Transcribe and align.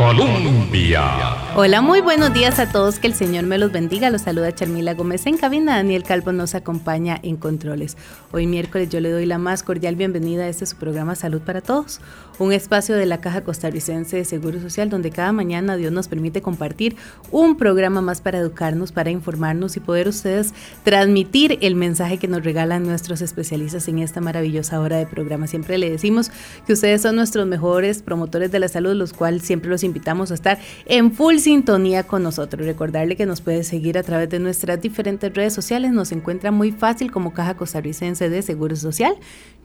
Colombia. 0.00 1.36
Hola, 1.54 1.82
muy 1.82 2.00
buenos 2.00 2.32
días 2.32 2.58
a 2.58 2.72
todos, 2.72 2.98
que 2.98 3.06
el 3.06 3.12
Señor 3.12 3.44
me 3.44 3.58
los 3.58 3.70
bendiga. 3.70 4.08
Los 4.08 4.22
saluda 4.22 4.54
Charmila 4.54 4.94
Gómez 4.94 5.26
en 5.26 5.36
cabina, 5.36 5.76
Daniel 5.76 6.04
Calvo 6.04 6.32
nos 6.32 6.54
acompaña 6.54 7.20
en 7.22 7.36
controles. 7.36 7.98
Hoy 8.32 8.46
miércoles 8.46 8.88
yo 8.88 8.98
le 9.00 9.10
doy 9.10 9.26
la 9.26 9.36
más 9.36 9.62
cordial 9.62 9.96
bienvenida 9.96 10.44
a 10.44 10.48
este 10.48 10.64
su 10.64 10.76
programa 10.76 11.16
Salud 11.16 11.42
para 11.42 11.60
Todos, 11.60 12.00
un 12.40 12.52
espacio 12.52 12.96
de 12.96 13.04
la 13.04 13.20
Caja 13.20 13.42
Costarricense 13.42 14.16
de 14.16 14.24
Seguro 14.24 14.60
Social 14.60 14.88
donde 14.88 15.10
cada 15.10 15.30
mañana 15.32 15.76
Dios 15.76 15.92
nos 15.92 16.08
permite 16.08 16.40
compartir 16.40 16.96
un 17.30 17.56
programa 17.56 18.00
más 18.00 18.22
para 18.22 18.38
educarnos, 18.38 18.92
para 18.92 19.10
informarnos 19.10 19.76
y 19.76 19.80
poder 19.80 20.08
ustedes 20.08 20.54
transmitir 20.82 21.58
el 21.60 21.74
mensaje 21.74 22.16
que 22.16 22.28
nos 22.28 22.42
regalan 22.42 22.84
nuestros 22.84 23.20
especialistas 23.20 23.86
en 23.88 23.98
esta 23.98 24.22
maravillosa 24.22 24.80
hora 24.80 24.96
de 24.96 25.06
programa. 25.06 25.46
Siempre 25.46 25.76
le 25.76 25.90
decimos 25.90 26.30
que 26.66 26.72
ustedes 26.72 27.02
son 27.02 27.16
nuestros 27.16 27.46
mejores 27.46 28.02
promotores 28.02 28.50
de 28.50 28.58
la 28.58 28.68
salud, 28.68 28.94
los 28.94 29.12
cuales 29.12 29.42
siempre 29.42 29.68
los 29.68 29.84
invitamos 29.84 30.30
a 30.30 30.34
estar 30.34 30.58
en 30.86 31.12
full 31.12 31.36
sintonía 31.36 32.04
con 32.04 32.22
nosotros. 32.22 32.64
Recordarle 32.64 33.16
que 33.16 33.26
nos 33.26 33.42
puede 33.42 33.64
seguir 33.64 33.98
a 33.98 34.02
través 34.02 34.30
de 34.30 34.38
nuestras 34.38 34.80
diferentes 34.80 35.32
redes 35.34 35.52
sociales. 35.52 35.92
Nos 35.92 36.10
encuentra 36.10 36.50
muy 36.50 36.72
fácil 36.72 37.10
como 37.10 37.34
Caja 37.34 37.54
Costarricense 37.54 38.30
de 38.30 38.40
Seguro 38.40 38.76
Social. 38.76 39.14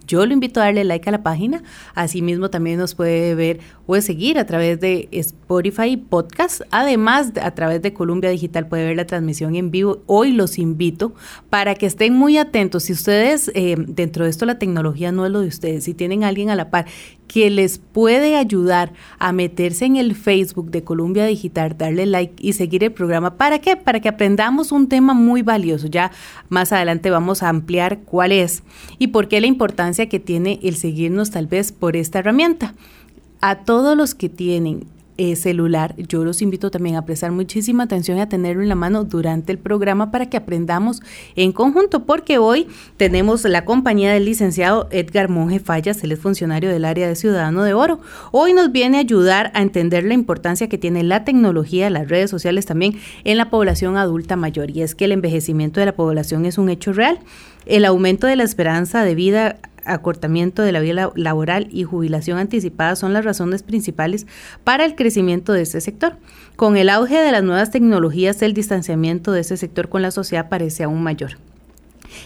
Yo 0.07 0.25
lo 0.25 0.33
invito 0.33 0.59
a 0.59 0.65
darle 0.65 0.83
like 0.83 1.09
a 1.09 1.11
la 1.11 1.23
página. 1.23 1.63
Asimismo, 1.95 2.49
también 2.49 2.64
nos 2.73 2.95
puede 2.95 3.35
ver 3.35 3.59
o 3.87 3.99
seguir 4.01 4.39
a 4.39 4.45
través 4.45 4.79
de 4.79 5.07
Spotify 5.11 5.97
Podcast. 5.97 6.61
Además, 6.71 7.31
a 7.41 7.51
través 7.51 7.81
de 7.81 7.93
Columbia 7.93 8.29
Digital 8.29 8.67
puede 8.67 8.85
ver 8.85 8.97
la 8.97 9.05
transmisión 9.05 9.55
en 9.55 9.71
vivo. 9.71 10.01
Hoy 10.07 10.31
los 10.31 10.57
invito 10.57 11.13
para 11.49 11.75
que 11.75 11.85
estén 11.85 12.13
muy 12.15 12.37
atentos. 12.37 12.83
Si 12.83 12.93
ustedes, 12.93 13.51
eh, 13.53 13.75
dentro 13.77 14.25
de 14.25 14.31
esto, 14.31 14.45
la 14.45 14.57
tecnología 14.59 15.11
no 15.11 15.25
es 15.25 15.31
lo 15.31 15.41
de 15.41 15.47
ustedes. 15.47 15.83
Si 15.83 15.93
tienen 15.93 16.23
a 16.23 16.29
alguien 16.29 16.49
a 16.49 16.55
la 16.55 16.71
par 16.71 16.87
que 17.27 17.49
les 17.49 17.79
puede 17.79 18.35
ayudar 18.35 18.93
a 19.19 19.31
meterse 19.31 19.85
en 19.85 19.95
el 19.95 20.15
Facebook 20.15 20.71
de 20.71 20.83
Columbia 20.83 21.25
Digital, 21.25 21.77
darle 21.77 22.05
like 22.05 22.35
y 22.39 22.53
seguir 22.53 22.83
el 22.83 22.91
programa. 22.91 23.37
¿Para 23.37 23.59
qué? 23.59 23.75
Para 23.75 23.99
que 23.99 24.09
aprendamos 24.09 24.71
un 24.71 24.87
tema 24.87 25.13
muy 25.13 25.41
valioso. 25.41 25.87
Ya 25.87 26.11
más 26.49 26.71
adelante 26.71 27.09
vamos 27.09 27.43
a 27.43 27.49
ampliar 27.49 27.99
cuál 27.99 28.31
es 28.31 28.63
y 28.97 29.07
por 29.07 29.27
qué 29.27 29.41
la 29.41 29.47
importancia 29.47 30.07
que 30.07 30.19
tiene 30.19 30.59
el 30.63 30.75
seguirnos 30.75 31.31
tal 31.31 31.47
vez 31.47 31.71
por 31.71 31.95
esta 31.95 32.19
herramienta. 32.19 32.73
A 33.41 33.63
todos 33.63 33.97
los 33.97 34.15
que 34.15 34.29
tienen 34.29 34.87
eh, 35.17 35.35
celular, 35.35 35.95
yo 35.97 36.25
los 36.25 36.41
invito 36.41 36.71
también 36.71 36.97
a 36.97 37.05
prestar 37.05 37.31
muchísima 37.31 37.83
atención 37.83 38.17
y 38.17 38.21
a 38.21 38.29
tenerlo 38.29 38.61
en 38.61 38.69
la 38.69 38.75
mano 38.75 39.03
durante 39.03 39.51
el 39.51 39.57
programa 39.57 40.11
para 40.11 40.29
que 40.29 40.37
aprendamos 40.37 41.01
en 41.35 41.51
conjunto, 41.51 42.05
porque 42.05 42.37
hoy 42.37 42.67
tenemos 42.97 43.43
la 43.45 43.63
compañía 43.63 44.11
del 44.11 44.25
licenciado 44.25 44.87
Edgar 44.91 45.29
Monge 45.29 45.59
Fallas, 45.59 46.03
él 46.03 46.11
es 46.11 46.19
funcionario 46.19 46.69
del 46.69 46.83
área 46.83 47.07
de 47.07 47.15
Ciudadano 47.15 47.63
de 47.63 47.73
Oro. 47.73 47.99
Hoy 48.31 48.53
nos 48.53 48.71
viene 48.71 48.97
a 48.97 49.01
ayudar 49.01 49.51
a 49.53 49.61
entender 49.61 50.03
la 50.03 50.13
importancia 50.13 50.67
que 50.67 50.77
tiene 50.77 51.03
la 51.03 51.23
tecnología, 51.23 51.89
las 51.89 52.09
redes 52.09 52.29
sociales 52.29 52.65
también 52.65 52.99
en 53.23 53.37
la 53.37 53.49
población 53.49 53.97
adulta 53.97 54.35
mayor, 54.35 54.69
y 54.71 54.81
es 54.81 54.95
que 54.95 55.05
el 55.05 55.13
envejecimiento 55.13 55.79
de 55.79 55.85
la 55.85 55.95
población 55.95 56.45
es 56.45 56.57
un 56.57 56.69
hecho 56.69 56.91
real. 56.91 57.19
El 57.65 57.85
aumento 57.85 58.27
de 58.27 58.35
la 58.35 58.43
esperanza 58.43 59.03
de 59.03 59.15
vida 59.15 59.57
acortamiento 59.85 60.61
de 60.61 60.71
la 60.71 60.79
vida 60.79 61.11
laboral 61.15 61.67
y 61.71 61.83
jubilación 61.83 62.37
anticipada 62.37 62.95
son 62.95 63.13
las 63.13 63.25
razones 63.25 63.63
principales 63.63 64.27
para 64.63 64.85
el 64.85 64.95
crecimiento 64.95 65.53
de 65.53 65.61
este 65.61 65.81
sector. 65.81 66.17
Con 66.55 66.77
el 66.77 66.89
auge 66.89 67.19
de 67.19 67.31
las 67.31 67.43
nuevas 67.43 67.71
tecnologías, 67.71 68.41
el 68.41 68.53
distanciamiento 68.53 69.31
de 69.31 69.41
este 69.41 69.57
sector 69.57 69.89
con 69.89 70.01
la 70.01 70.11
sociedad 70.11 70.49
parece 70.49 70.83
aún 70.83 71.03
mayor. 71.03 71.37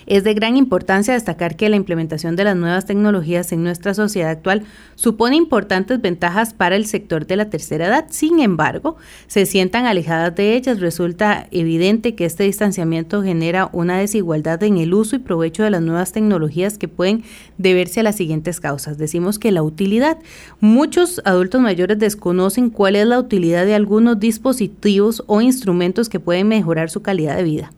Es 0.05 0.23
de 0.23 0.33
gran 0.33 0.57
importancia 0.57 1.13
destacar 1.13 1.55
que 1.55 1.69
la 1.69 1.75
implementación 1.75 2.35
de 2.35 2.43
las 2.43 2.55
nuevas 2.55 2.85
tecnologías 2.85 3.51
en 3.51 3.63
nuestra 3.63 3.93
sociedad 3.93 4.29
actual 4.29 4.63
supone 4.95 5.35
importantes 5.35 6.01
ventajas 6.01 6.53
para 6.53 6.75
el 6.75 6.85
sector 6.85 7.25
de 7.25 7.35
la 7.35 7.49
tercera 7.49 7.87
edad. 7.87 8.05
Sin 8.09 8.39
embargo, 8.39 8.97
se 9.27 9.45
sientan 9.45 9.85
alejadas 9.85 10.35
de 10.35 10.55
ellas. 10.55 10.79
Resulta 10.79 11.47
evidente 11.51 12.15
que 12.15 12.25
este 12.25 12.43
distanciamiento 12.43 13.23
genera 13.23 13.69
una 13.71 13.97
desigualdad 13.97 14.61
en 14.63 14.77
el 14.77 14.93
uso 14.93 15.15
y 15.15 15.19
provecho 15.19 15.63
de 15.63 15.69
las 15.69 15.81
nuevas 15.81 16.11
tecnologías 16.11 16.77
que 16.77 16.87
pueden 16.87 17.23
deberse 17.57 17.99
a 17.99 18.03
las 18.03 18.15
siguientes 18.15 18.59
causas. 18.59 18.97
Decimos 18.97 19.39
que 19.39 19.51
la 19.51 19.63
utilidad. 19.63 20.17
Muchos 20.59 21.21
adultos 21.25 21.61
mayores 21.61 21.99
desconocen 21.99 22.69
cuál 22.69 22.95
es 22.95 23.07
la 23.07 23.19
utilidad 23.19 23.65
de 23.65 23.75
algunos 23.75 24.19
dispositivos 24.19 25.23
o 25.27 25.41
instrumentos 25.41 26.09
que 26.09 26.19
pueden 26.19 26.47
mejorar 26.47 26.89
su 26.89 27.01
calidad 27.01 27.35
de 27.35 27.43
vida. 27.43 27.71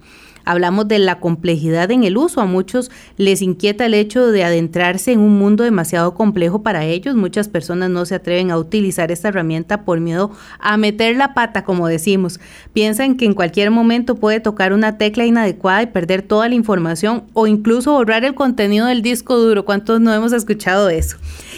Hablamos 0.45 0.87
de 0.87 0.99
la 0.99 1.19
complejidad 1.19 1.91
en 1.91 2.03
el 2.03 2.17
uso. 2.17 2.41
A 2.41 2.45
muchos 2.45 2.91
les 3.17 3.41
inquieta 3.41 3.85
el 3.85 3.93
hecho 3.93 4.27
de 4.27 4.43
adentrarse 4.43 5.11
en 5.11 5.19
un 5.19 5.37
mundo 5.37 5.63
demasiado 5.63 6.13
complejo 6.13 6.63
para 6.63 6.85
ellos. 6.85 7.15
Muchas 7.15 7.47
personas 7.47 7.89
no 7.89 8.05
se 8.05 8.15
atreven 8.15 8.51
a 8.51 8.57
utilizar 8.57 9.11
esta 9.11 9.27
herramienta 9.27 9.83
por 9.83 9.99
miedo 9.99 10.31
a 10.59 10.77
meter 10.77 11.15
la 11.15 11.33
pata, 11.33 11.63
como 11.63 11.87
decimos. 11.87 12.39
Piensan 12.73 13.15
que 13.15 13.25
en 13.25 13.33
cualquier 13.33 13.71
momento 13.71 14.15
puede 14.15 14.39
tocar 14.39 14.73
una 14.73 14.97
tecla 14.97 15.25
inadecuada 15.25 15.83
y 15.83 15.87
perder 15.87 16.21
toda 16.21 16.49
la 16.49 16.55
información 16.55 17.23
o 17.33 17.47
incluso 17.47 17.93
borrar 17.93 18.25
el 18.25 18.33
contenido 18.33 18.87
del 18.87 19.01
disco 19.01 19.37
duro. 19.37 19.65
¿Cuántos 19.65 20.01
no 20.01 20.13
hemos 20.13 20.33
escuchado 20.33 20.89
eso? 20.89 21.17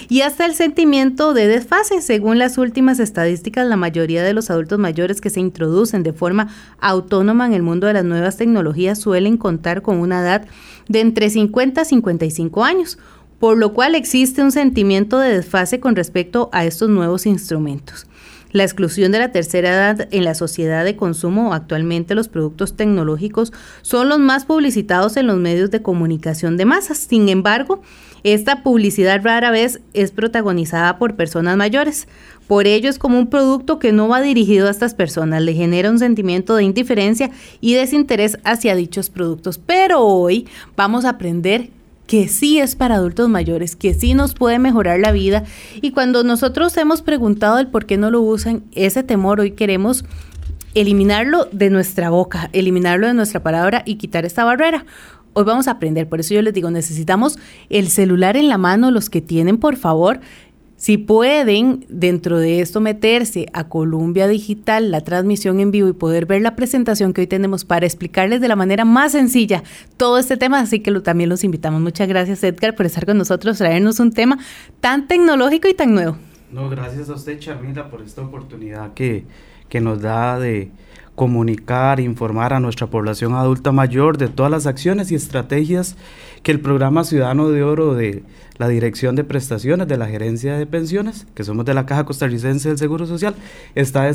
Y 0.09 0.21
hasta 0.21 0.45
el 0.45 0.55
sentimiento 0.55 1.33
de 1.33 1.47
desfase. 1.47 2.01
Según 2.01 2.37
las 2.37 2.57
últimas 2.57 2.99
estadísticas, 2.99 3.67
la 3.67 3.77
mayoría 3.77 4.23
de 4.23 4.33
los 4.33 4.49
adultos 4.49 4.79
mayores 4.79 5.21
que 5.21 5.29
se 5.29 5.39
introducen 5.39 6.03
de 6.03 6.11
forma 6.11 6.49
autónoma 6.79 7.45
en 7.45 7.53
el 7.53 7.63
mundo 7.63 7.87
de 7.87 7.93
las 7.93 8.03
nuevas 8.03 8.37
tecnologías 8.37 8.72
suelen 8.95 9.37
contar 9.37 9.81
con 9.81 9.97
una 9.97 10.21
edad 10.21 10.45
de 10.87 11.01
entre 11.01 11.29
50 11.29 11.81
a 11.81 11.85
55 11.85 12.63
años, 12.63 12.97
por 13.39 13.57
lo 13.57 13.73
cual 13.73 13.95
existe 13.95 14.41
un 14.41 14.51
sentimiento 14.51 15.19
de 15.19 15.35
desfase 15.35 15.79
con 15.79 15.95
respecto 15.95 16.49
a 16.53 16.65
estos 16.65 16.89
nuevos 16.89 17.25
instrumentos. 17.25 18.07
La 18.53 18.63
exclusión 18.63 19.11
de 19.11 19.17
la 19.17 19.31
tercera 19.31 19.69
edad 19.69 20.07
en 20.11 20.23
la 20.25 20.35
sociedad 20.35 20.85
de 20.85 20.95
consumo, 20.95 21.55
actualmente 21.55 22.13
los 22.13 22.27
productos 22.27 22.77
tecnológicos 22.77 23.51
son 23.81 24.09
los 24.09 24.19
más 24.19 24.45
publicitados 24.45 25.17
en 25.17 25.25
los 25.25 25.37
medios 25.37 25.71
de 25.71 25.81
comunicación 25.81 26.55
de 26.55 26.65
masas. 26.65 26.99
Sin 26.99 27.29
embargo, 27.29 27.81
esta 28.21 28.61
publicidad 28.61 29.23
rara 29.23 29.49
vez 29.49 29.81
es 29.93 30.11
protagonizada 30.11 30.99
por 30.99 31.15
personas 31.15 31.57
mayores. 31.57 32.07
Por 32.47 32.67
ello 32.67 32.89
es 32.89 32.99
como 32.99 33.17
un 33.17 33.27
producto 33.27 33.79
que 33.79 33.91
no 33.91 34.07
va 34.07 34.21
dirigido 34.21 34.67
a 34.67 34.71
estas 34.71 34.93
personas, 34.93 35.41
le 35.41 35.53
genera 35.53 35.89
un 35.89 35.99
sentimiento 35.99 36.55
de 36.55 36.63
indiferencia 36.63 37.31
y 37.61 37.73
desinterés 37.73 38.37
hacia 38.43 38.75
dichos 38.75 39.09
productos. 39.09 39.57
Pero 39.57 40.01
hoy 40.01 40.47
vamos 40.75 41.05
a 41.05 41.09
aprender 41.09 41.69
que 42.07 42.27
sí 42.27 42.59
es 42.59 42.75
para 42.75 42.95
adultos 42.95 43.29
mayores, 43.29 43.75
que 43.75 43.93
sí 43.93 44.13
nos 44.13 44.33
puede 44.33 44.59
mejorar 44.59 44.99
la 44.99 45.11
vida. 45.11 45.43
Y 45.81 45.91
cuando 45.91 46.23
nosotros 46.23 46.75
hemos 46.77 47.01
preguntado 47.01 47.59
el 47.59 47.67
por 47.67 47.85
qué 47.85 47.97
no 47.97 48.11
lo 48.11 48.21
usan, 48.21 48.63
ese 48.73 49.03
temor 49.03 49.39
hoy 49.39 49.51
queremos 49.51 50.03
eliminarlo 50.75 51.47
de 51.51 51.69
nuestra 51.69 52.09
boca, 52.09 52.49
eliminarlo 52.51 53.07
de 53.07 53.13
nuestra 53.13 53.41
palabra 53.41 53.83
y 53.85 53.95
quitar 53.95 54.25
esta 54.25 54.43
barrera. 54.43 54.85
Hoy 55.33 55.45
vamos 55.45 55.67
a 55.67 55.71
aprender, 55.71 56.07
por 56.07 56.19
eso 56.19 56.33
yo 56.35 56.41
les 56.41 56.53
digo, 56.53 56.69
necesitamos 56.69 57.39
el 57.69 57.89
celular 57.89 58.37
en 58.37 58.49
la 58.49 58.59
mano, 58.59 58.91
los 58.91 59.09
que 59.09 59.21
tienen, 59.21 59.57
por 59.57 59.77
favor, 59.77 60.19
si 60.83 60.97
pueden 60.97 61.85
dentro 61.87 62.39
de 62.39 62.59
esto 62.59 62.81
meterse 62.81 63.45
a 63.53 63.69
Columbia 63.69 64.27
Digital, 64.27 64.91
la 64.91 64.99
transmisión 64.99 65.61
en 65.61 65.71
vivo 65.71 65.87
y 65.87 65.93
poder 65.93 66.25
ver 66.25 66.41
la 66.41 66.57
presentación 66.57 67.13
que 67.13 67.21
hoy 67.21 67.27
tenemos 67.27 67.63
para 67.63 67.85
explicarles 67.85 68.41
de 68.41 68.49
la 68.49 68.57
manera 68.57 68.83
más 68.83 69.13
sencilla 69.13 69.63
todo 69.95 70.17
este 70.17 70.35
tema, 70.35 70.59
así 70.59 70.81
que 70.81 70.91
también 70.99 71.29
los 71.29 71.45
invitamos. 71.45 71.79
Muchas 71.79 72.09
gracias 72.09 72.43
Edgar 72.43 72.75
por 72.75 72.85
estar 72.85 73.05
con 73.05 73.17
nosotros, 73.17 73.59
traernos 73.59 74.01
un 74.01 74.11
tema 74.11 74.39
tan 74.81 75.07
tecnológico 75.07 75.69
y 75.69 75.73
tan 75.73 75.93
nuevo. 75.93 76.17
No, 76.51 76.69
gracias 76.69 77.07
a 77.09 77.13
usted 77.13 77.39
Charmila 77.39 77.89
por 77.89 78.01
esta 78.01 78.21
oportunidad 78.21 78.93
que, 78.93 79.23
que 79.69 79.79
nos 79.79 80.01
da 80.01 80.37
de 80.37 80.69
comunicar, 81.15 81.99
informar 81.99 82.53
a 82.53 82.59
nuestra 82.59 82.87
población 82.87 83.35
adulta 83.35 83.71
mayor 83.71 84.17
de 84.17 84.27
todas 84.27 84.51
las 84.51 84.65
acciones 84.65 85.11
y 85.11 85.15
estrategias 85.15 85.95
que 86.41 86.51
el 86.51 86.59
programa 86.59 87.03
Ciudadano 87.03 87.49
de 87.49 87.63
Oro 87.63 87.93
de 87.93 88.23
la 88.57 88.67
Dirección 88.67 89.15
de 89.15 89.23
Prestaciones 89.23 89.87
de 89.87 89.97
la 89.97 90.07
Gerencia 90.07 90.57
de 90.57 90.65
Pensiones, 90.65 91.25
que 91.33 91.43
somos 91.43 91.65
de 91.65 91.73
la 91.73 91.85
Caja 91.85 92.05
Costarricense 92.05 92.69
del 92.69 92.77
Seguro 92.77 93.05
Social, 93.05 93.35
está 93.75 94.11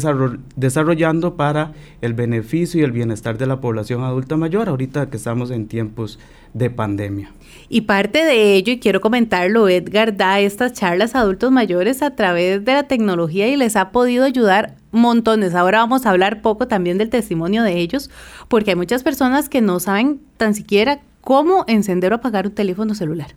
desarrollando 0.56 1.35
para 1.35 1.73
el 2.03 2.15
beneficio 2.15 2.81
y 2.81 2.85
el 2.85 2.93
bienestar 2.93 3.39
de 3.39 3.47
la 3.47 3.61
población 3.61 4.05
adulta 4.05 4.37
mayor, 4.37 4.69
ahorita 4.69 5.11
que 5.11 5.17
estamos 5.17 5.51
en 5.51 5.67
tiempos 5.67 6.19
de 6.55 6.71
pandemia. 6.71 7.33
Y 7.69 7.83
parte 7.83 8.25
de 8.25 8.55
ello, 8.55 8.73
y 8.73 8.79
quiero 8.79 9.01
comentarlo, 9.01 9.69
Edgar 9.69 10.17
da 10.17 10.41
estas 10.41 10.73
charlas 10.73 11.15
a 11.15 11.21
adultos 11.21 11.51
mayores 11.51 12.03
a 12.03 12.15
través 12.15 12.65
de 12.65 12.73
la 12.73 12.85
tecnología 12.85 13.49
y 13.49 13.56
les 13.56 13.77
ha 13.77 13.91
podido 13.91 14.25
ayudar 14.25 14.77
montones. 14.93 15.55
Ahora 15.55 15.79
vamos 15.79 16.06
a 16.06 16.11
hablar 16.11 16.43
poco 16.43 16.69
también 16.69 16.99
del 16.99 17.11
testimonio 17.11 17.62
de 17.62 17.79
ellos, 17.79 18.11
porque 18.49 18.70
hay 18.70 18.76
muchas 18.76 19.02
personas 19.02 19.49
que 19.49 19.61
no 19.61 19.81
saben 19.81 20.20
tan 20.37 20.55
siquiera 20.55 21.00
cómo 21.20 21.64
encender 21.67 22.12
o 22.12 22.17
apagar 22.17 22.46
un 22.46 22.55
teléfono 22.55 22.94
celular. 22.94 23.35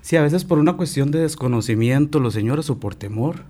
Sí, 0.00 0.16
a 0.16 0.22
veces 0.22 0.44
por 0.44 0.58
una 0.58 0.74
cuestión 0.74 1.10
de 1.10 1.20
desconocimiento, 1.20 2.20
los 2.20 2.34
señores, 2.34 2.70
o 2.70 2.78
por 2.78 2.94
temor. 2.94 3.44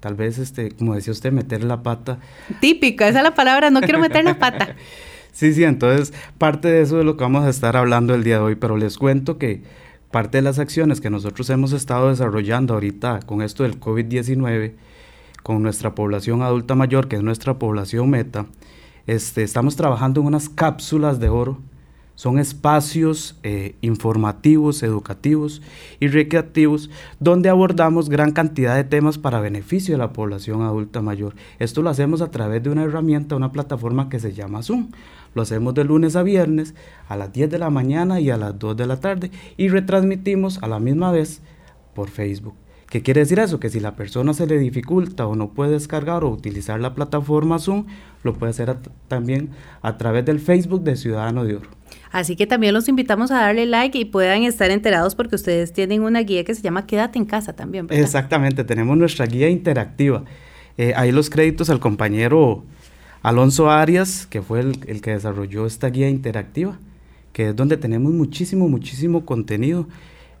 Tal 0.00 0.14
vez, 0.14 0.38
este, 0.38 0.70
como 0.72 0.94
decía 0.94 1.12
usted, 1.12 1.32
meter 1.32 1.64
la 1.64 1.82
pata. 1.82 2.18
Típica, 2.60 3.08
esa 3.08 3.18
es 3.18 3.24
la 3.24 3.34
palabra, 3.34 3.70
no 3.70 3.80
quiero 3.80 3.98
meter 3.98 4.24
la 4.24 4.38
pata. 4.38 4.76
Sí, 5.32 5.52
sí, 5.52 5.64
entonces 5.64 6.12
parte 6.38 6.68
de 6.68 6.82
eso 6.82 7.00
es 7.00 7.04
lo 7.04 7.16
que 7.16 7.24
vamos 7.24 7.44
a 7.44 7.50
estar 7.50 7.76
hablando 7.76 8.14
el 8.14 8.22
día 8.22 8.36
de 8.36 8.42
hoy, 8.42 8.54
pero 8.54 8.76
les 8.76 8.98
cuento 8.98 9.36
que 9.38 9.62
parte 10.10 10.38
de 10.38 10.42
las 10.42 10.60
acciones 10.60 11.00
que 11.00 11.10
nosotros 11.10 11.50
hemos 11.50 11.72
estado 11.72 12.10
desarrollando 12.10 12.74
ahorita 12.74 13.20
con 13.26 13.42
esto 13.42 13.64
del 13.64 13.80
COVID-19, 13.80 14.74
con 15.44 15.62
nuestra 15.62 15.94
población 15.94 16.42
adulta 16.42 16.74
mayor, 16.74 17.06
que 17.06 17.14
es 17.14 17.22
nuestra 17.22 17.60
población 17.60 18.10
meta, 18.10 18.46
este, 19.06 19.44
estamos 19.44 19.76
trabajando 19.76 20.20
en 20.20 20.26
unas 20.26 20.48
cápsulas 20.48 21.20
de 21.20 21.28
oro 21.28 21.60
son 22.16 22.38
espacios 22.38 23.38
eh, 23.42 23.74
informativos, 23.80 24.84
educativos 24.84 25.62
y 25.98 26.06
recreativos 26.06 26.88
donde 27.18 27.48
abordamos 27.48 28.08
gran 28.08 28.30
cantidad 28.30 28.76
de 28.76 28.84
temas 28.84 29.18
para 29.18 29.40
beneficio 29.40 29.94
de 29.94 29.98
la 29.98 30.12
población 30.12 30.62
adulta 30.62 31.02
mayor. 31.02 31.34
Esto 31.58 31.82
lo 31.82 31.90
hacemos 31.90 32.22
a 32.22 32.30
través 32.30 32.62
de 32.62 32.70
una 32.70 32.84
herramienta, 32.84 33.34
una 33.34 33.50
plataforma 33.50 34.08
que 34.08 34.20
se 34.20 34.32
llama 34.32 34.62
Zoom. 34.62 34.90
Lo 35.34 35.42
hacemos 35.42 35.74
de 35.74 35.82
lunes 35.82 36.14
a 36.14 36.22
viernes 36.22 36.76
a 37.08 37.16
las 37.16 37.32
10 37.32 37.50
de 37.50 37.58
la 37.58 37.70
mañana 37.70 38.20
y 38.20 38.30
a 38.30 38.36
las 38.36 38.56
2 38.56 38.76
de 38.76 38.86
la 38.86 39.00
tarde 39.00 39.32
y 39.56 39.68
retransmitimos 39.68 40.62
a 40.62 40.68
la 40.68 40.78
misma 40.78 41.10
vez 41.10 41.42
por 41.94 42.08
Facebook. 42.10 42.54
¿Qué 42.94 43.02
quiere 43.02 43.22
decir 43.22 43.40
eso? 43.40 43.58
Que 43.58 43.70
si 43.70 43.80
la 43.80 43.96
persona 43.96 44.34
se 44.34 44.46
le 44.46 44.56
dificulta 44.56 45.26
o 45.26 45.34
no 45.34 45.48
puede 45.48 45.72
descargar 45.72 46.22
o 46.22 46.28
utilizar 46.30 46.78
la 46.78 46.94
plataforma 46.94 47.58
Zoom, 47.58 47.86
lo 48.22 48.34
puede 48.34 48.50
hacer 48.50 48.76
también 49.08 49.50
a 49.82 49.98
través 49.98 50.24
del 50.24 50.38
Facebook 50.38 50.84
de 50.84 50.94
Ciudadano 50.94 51.44
de 51.44 51.56
Oro. 51.56 51.68
Así 52.12 52.36
que 52.36 52.46
también 52.46 52.72
los 52.72 52.88
invitamos 52.88 53.32
a 53.32 53.40
darle 53.40 53.66
like 53.66 53.98
y 53.98 54.04
puedan 54.04 54.44
estar 54.44 54.70
enterados 54.70 55.16
porque 55.16 55.34
ustedes 55.34 55.72
tienen 55.72 56.04
una 56.04 56.20
guía 56.20 56.44
que 56.44 56.54
se 56.54 56.62
llama 56.62 56.86
Quédate 56.86 57.18
en 57.18 57.24
casa 57.24 57.52
también. 57.52 57.88
Exactamente, 57.90 58.62
tenemos 58.62 58.96
nuestra 58.96 59.26
guía 59.26 59.48
interactiva. 59.48 60.22
Eh, 60.78 60.92
ahí 60.94 61.10
los 61.10 61.30
créditos 61.30 61.70
al 61.70 61.80
compañero 61.80 62.62
Alonso 63.22 63.72
Arias, 63.72 64.28
que 64.28 64.40
fue 64.40 64.60
el, 64.60 64.78
el 64.86 65.00
que 65.00 65.10
desarrolló 65.10 65.66
esta 65.66 65.88
guía 65.88 66.08
interactiva, 66.08 66.78
que 67.32 67.48
es 67.48 67.56
donde 67.56 67.76
tenemos 67.76 68.12
muchísimo, 68.12 68.68
muchísimo 68.68 69.26
contenido. 69.26 69.88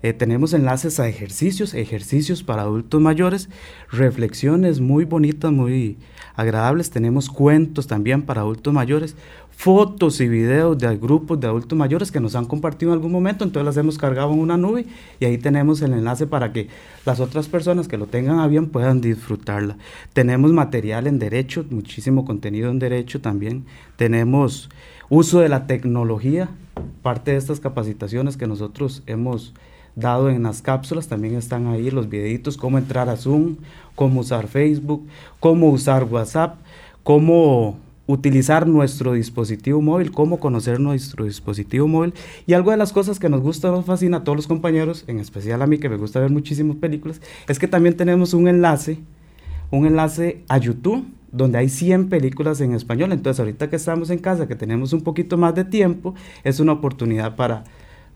Eh, 0.04 0.12
tenemos 0.12 0.52
enlaces 0.52 1.00
a 1.00 1.08
ejercicios, 1.08 1.72
ejercicios 1.72 2.42
para 2.42 2.60
adultos 2.60 3.00
mayores, 3.00 3.48
reflexiones 3.90 4.78
muy 4.78 5.06
bonitas, 5.06 5.50
muy 5.50 5.96
agradables. 6.36 6.90
Tenemos 6.90 7.30
cuentos 7.30 7.86
también 7.86 8.20
para 8.20 8.42
adultos 8.42 8.74
mayores, 8.74 9.16
fotos 9.50 10.20
y 10.20 10.28
videos 10.28 10.76
de 10.76 10.94
grupos 10.98 11.40
de 11.40 11.46
adultos 11.46 11.78
mayores 11.78 12.12
que 12.12 12.20
nos 12.20 12.34
han 12.34 12.44
compartido 12.44 12.92
en 12.92 12.98
algún 12.98 13.12
momento, 13.12 13.44
entonces 13.44 13.64
las 13.64 13.78
hemos 13.78 13.96
cargado 13.96 14.30
en 14.34 14.40
una 14.40 14.58
nube 14.58 14.84
y 15.20 15.24
ahí 15.24 15.38
tenemos 15.38 15.80
el 15.80 15.94
enlace 15.94 16.26
para 16.26 16.52
que 16.52 16.68
las 17.06 17.18
otras 17.18 17.48
personas 17.48 17.88
que 17.88 17.96
lo 17.96 18.04
tengan 18.04 18.40
a 18.40 18.46
bien 18.46 18.68
puedan 18.68 19.00
disfrutarla. 19.00 19.78
Tenemos 20.12 20.52
material 20.52 21.06
en 21.06 21.18
derecho, 21.18 21.64
muchísimo 21.70 22.26
contenido 22.26 22.70
en 22.70 22.78
derecho 22.78 23.22
también. 23.22 23.64
Tenemos 23.96 24.68
uso 25.08 25.40
de 25.40 25.48
la 25.48 25.66
tecnología, 25.66 26.50
parte 27.00 27.30
de 27.30 27.38
estas 27.38 27.58
capacitaciones 27.58 28.36
que 28.36 28.46
nosotros 28.46 29.02
hemos 29.06 29.54
dado 29.96 30.30
en 30.30 30.42
las 30.42 30.62
cápsulas, 30.62 31.08
también 31.08 31.36
están 31.36 31.66
ahí 31.66 31.90
los 31.90 32.08
videitos, 32.08 32.56
cómo 32.56 32.78
entrar 32.78 33.08
a 33.08 33.16
Zoom, 33.16 33.56
cómo 33.94 34.20
usar 34.20 34.48
Facebook, 34.48 35.06
cómo 35.40 35.70
usar 35.70 36.04
WhatsApp, 36.04 36.56
cómo 37.02 37.78
utilizar 38.06 38.66
nuestro 38.66 39.14
dispositivo 39.14 39.80
móvil, 39.80 40.10
cómo 40.10 40.38
conocer 40.38 40.78
nuestro 40.80 41.24
dispositivo 41.24 41.88
móvil. 41.88 42.12
Y 42.46 42.52
algo 42.52 42.70
de 42.70 42.76
las 42.76 42.92
cosas 42.92 43.18
que 43.18 43.28
nos 43.28 43.40
gusta, 43.40 43.70
nos 43.70 43.86
fascina 43.86 44.18
a 44.18 44.24
todos 44.24 44.36
los 44.36 44.46
compañeros, 44.46 45.04
en 45.06 45.20
especial 45.20 45.62
a 45.62 45.66
mí 45.66 45.78
que 45.78 45.88
me 45.88 45.96
gusta 45.96 46.20
ver 46.20 46.30
muchísimas 46.30 46.76
películas, 46.76 47.20
es 47.48 47.58
que 47.58 47.68
también 47.68 47.96
tenemos 47.96 48.34
un 48.34 48.48
enlace, 48.48 48.98
un 49.70 49.86
enlace 49.86 50.42
a 50.48 50.58
YouTube 50.58 51.06
donde 51.32 51.58
hay 51.58 51.68
100 51.68 52.08
películas 52.08 52.60
en 52.60 52.74
español. 52.74 53.12
Entonces 53.12 53.40
ahorita 53.40 53.70
que 53.70 53.76
estamos 53.76 54.10
en 54.10 54.18
casa, 54.18 54.46
que 54.46 54.54
tenemos 54.54 54.92
un 54.92 55.00
poquito 55.00 55.36
más 55.36 55.54
de 55.54 55.64
tiempo, 55.64 56.14
es 56.44 56.60
una 56.60 56.72
oportunidad 56.72 57.36
para 57.36 57.64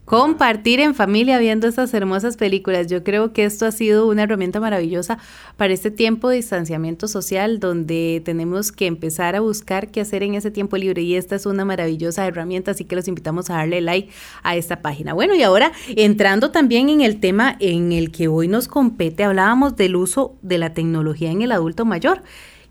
compartir 0.08 0.80
en 0.80 0.94
familia 0.94 1.38
viendo 1.38 1.68
estas 1.68 1.92
hermosas 1.92 2.38
películas. 2.38 2.86
Yo 2.86 3.04
creo 3.04 3.34
que 3.34 3.44
esto 3.44 3.66
ha 3.66 3.72
sido 3.72 4.08
una 4.08 4.22
herramienta 4.22 4.58
maravillosa 4.58 5.18
para 5.58 5.74
este 5.74 5.90
tiempo 5.90 6.30
de 6.30 6.36
distanciamiento 6.36 7.08
social 7.08 7.60
donde 7.60 8.22
tenemos 8.24 8.72
que 8.72 8.86
empezar 8.86 9.36
a 9.36 9.40
buscar 9.40 9.90
qué 9.90 10.00
hacer 10.00 10.22
en 10.22 10.34
ese 10.34 10.50
tiempo 10.50 10.78
libre 10.78 11.02
y 11.02 11.14
esta 11.14 11.36
es 11.36 11.44
una 11.44 11.66
maravillosa 11.66 12.26
herramienta, 12.26 12.70
así 12.70 12.86
que 12.86 12.96
los 12.96 13.06
invitamos 13.06 13.50
a 13.50 13.56
darle 13.56 13.82
like 13.82 14.10
a 14.42 14.56
esta 14.56 14.80
página. 14.80 15.12
Bueno, 15.12 15.34
y 15.34 15.42
ahora 15.42 15.72
entrando 15.88 16.52
también 16.52 16.88
en 16.88 17.02
el 17.02 17.20
tema 17.20 17.56
en 17.60 17.92
el 17.92 18.10
que 18.10 18.28
hoy 18.28 18.48
nos 18.48 18.66
compete, 18.66 19.24
hablábamos 19.24 19.76
del 19.76 19.94
uso 19.94 20.38
de 20.40 20.56
la 20.56 20.72
tecnología 20.72 21.30
en 21.30 21.42
el 21.42 21.52
adulto 21.52 21.84
mayor. 21.84 22.22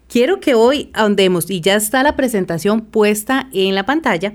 Quiero 0.08 0.40
que 0.40 0.56
hoy 0.56 0.90
ahondemos, 0.94 1.50
y 1.50 1.60
ya 1.60 1.76
está 1.76 2.02
la 2.02 2.16
presentación 2.16 2.82
puesta 2.82 3.50
en 3.52 3.76
la 3.76 3.86
pantalla, 3.86 4.34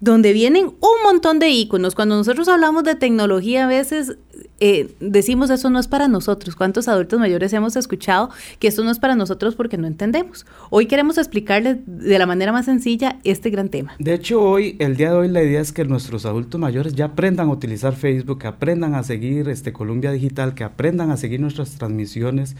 donde 0.00 0.32
vienen 0.32 0.66
un 0.66 1.02
montón 1.04 1.38
de 1.38 1.48
iconos. 1.48 1.94
Cuando 1.94 2.16
nosotros 2.16 2.48
hablamos 2.48 2.82
de 2.82 2.96
tecnología, 2.96 3.64
a 3.64 3.68
veces 3.68 4.16
eh, 4.58 4.94
decimos 5.00 5.50
eso 5.50 5.70
no 5.70 5.78
es 5.78 5.86
para 5.86 6.08
nosotros. 6.08 6.56
¿Cuántos 6.56 6.88
adultos 6.88 7.20
mayores 7.20 7.52
hemos 7.52 7.76
escuchado 7.76 8.30
que 8.58 8.68
esto 8.68 8.82
no 8.82 8.90
es 8.90 8.98
para 8.98 9.14
nosotros 9.14 9.54
porque 9.54 9.78
no 9.78 9.86
entendemos? 9.86 10.44
Hoy 10.70 10.86
queremos 10.86 11.18
explicarles 11.18 11.78
de 11.86 12.18
la 12.18 12.26
manera 12.26 12.50
más 12.50 12.64
sencilla 12.66 13.18
este 13.22 13.50
gran 13.50 13.68
tema. 13.68 13.94
De 14.00 14.14
hecho, 14.14 14.42
hoy, 14.42 14.76
el 14.80 14.96
día 14.96 15.10
de 15.10 15.16
hoy, 15.16 15.28
la 15.28 15.42
idea 15.42 15.60
es 15.60 15.72
que 15.72 15.84
nuestros 15.84 16.26
adultos 16.26 16.60
mayores 16.60 16.94
ya 16.94 17.06
aprendan 17.06 17.48
a 17.48 17.52
utilizar 17.52 17.94
Facebook, 17.94 18.40
que 18.40 18.48
aprendan 18.48 18.94
a 18.94 19.04
seguir 19.04 19.48
este 19.48 19.72
Columbia 19.72 20.10
Digital, 20.10 20.54
que 20.54 20.64
aprendan 20.64 21.12
a 21.12 21.16
seguir 21.16 21.40
nuestras 21.40 21.76
transmisiones 21.76 22.56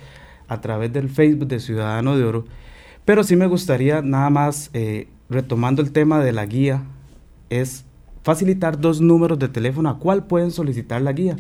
a 0.49 0.61
través 0.61 0.93
del 0.93 1.09
Facebook 1.09 1.49
de 1.49 1.61
Ciudadano 1.61 2.17
de 2.17 2.25
Oro. 2.25 2.45
Pero 3.05 3.25
sí 3.25 3.37
me 3.37 3.47
gustaría 3.47 4.03
nada 4.03 4.31
más, 4.31 4.71
eh, 4.75 5.09
retomando 5.29 5.83
el 5.83 5.93
tema 5.93 6.23
de 6.23 6.33
la 6.33 6.47
guía, 6.47 6.85
es 7.51 7.85
facilitar 8.23 8.81
dos 8.81 9.01
números 9.01 9.39
de 9.39 9.49
teléfono 9.49 9.89
a 9.89 9.99
cuál 9.99 10.27
pueden 10.27 10.51
solicitar 10.51 11.01
la 11.03 11.13
guía, 11.13 11.37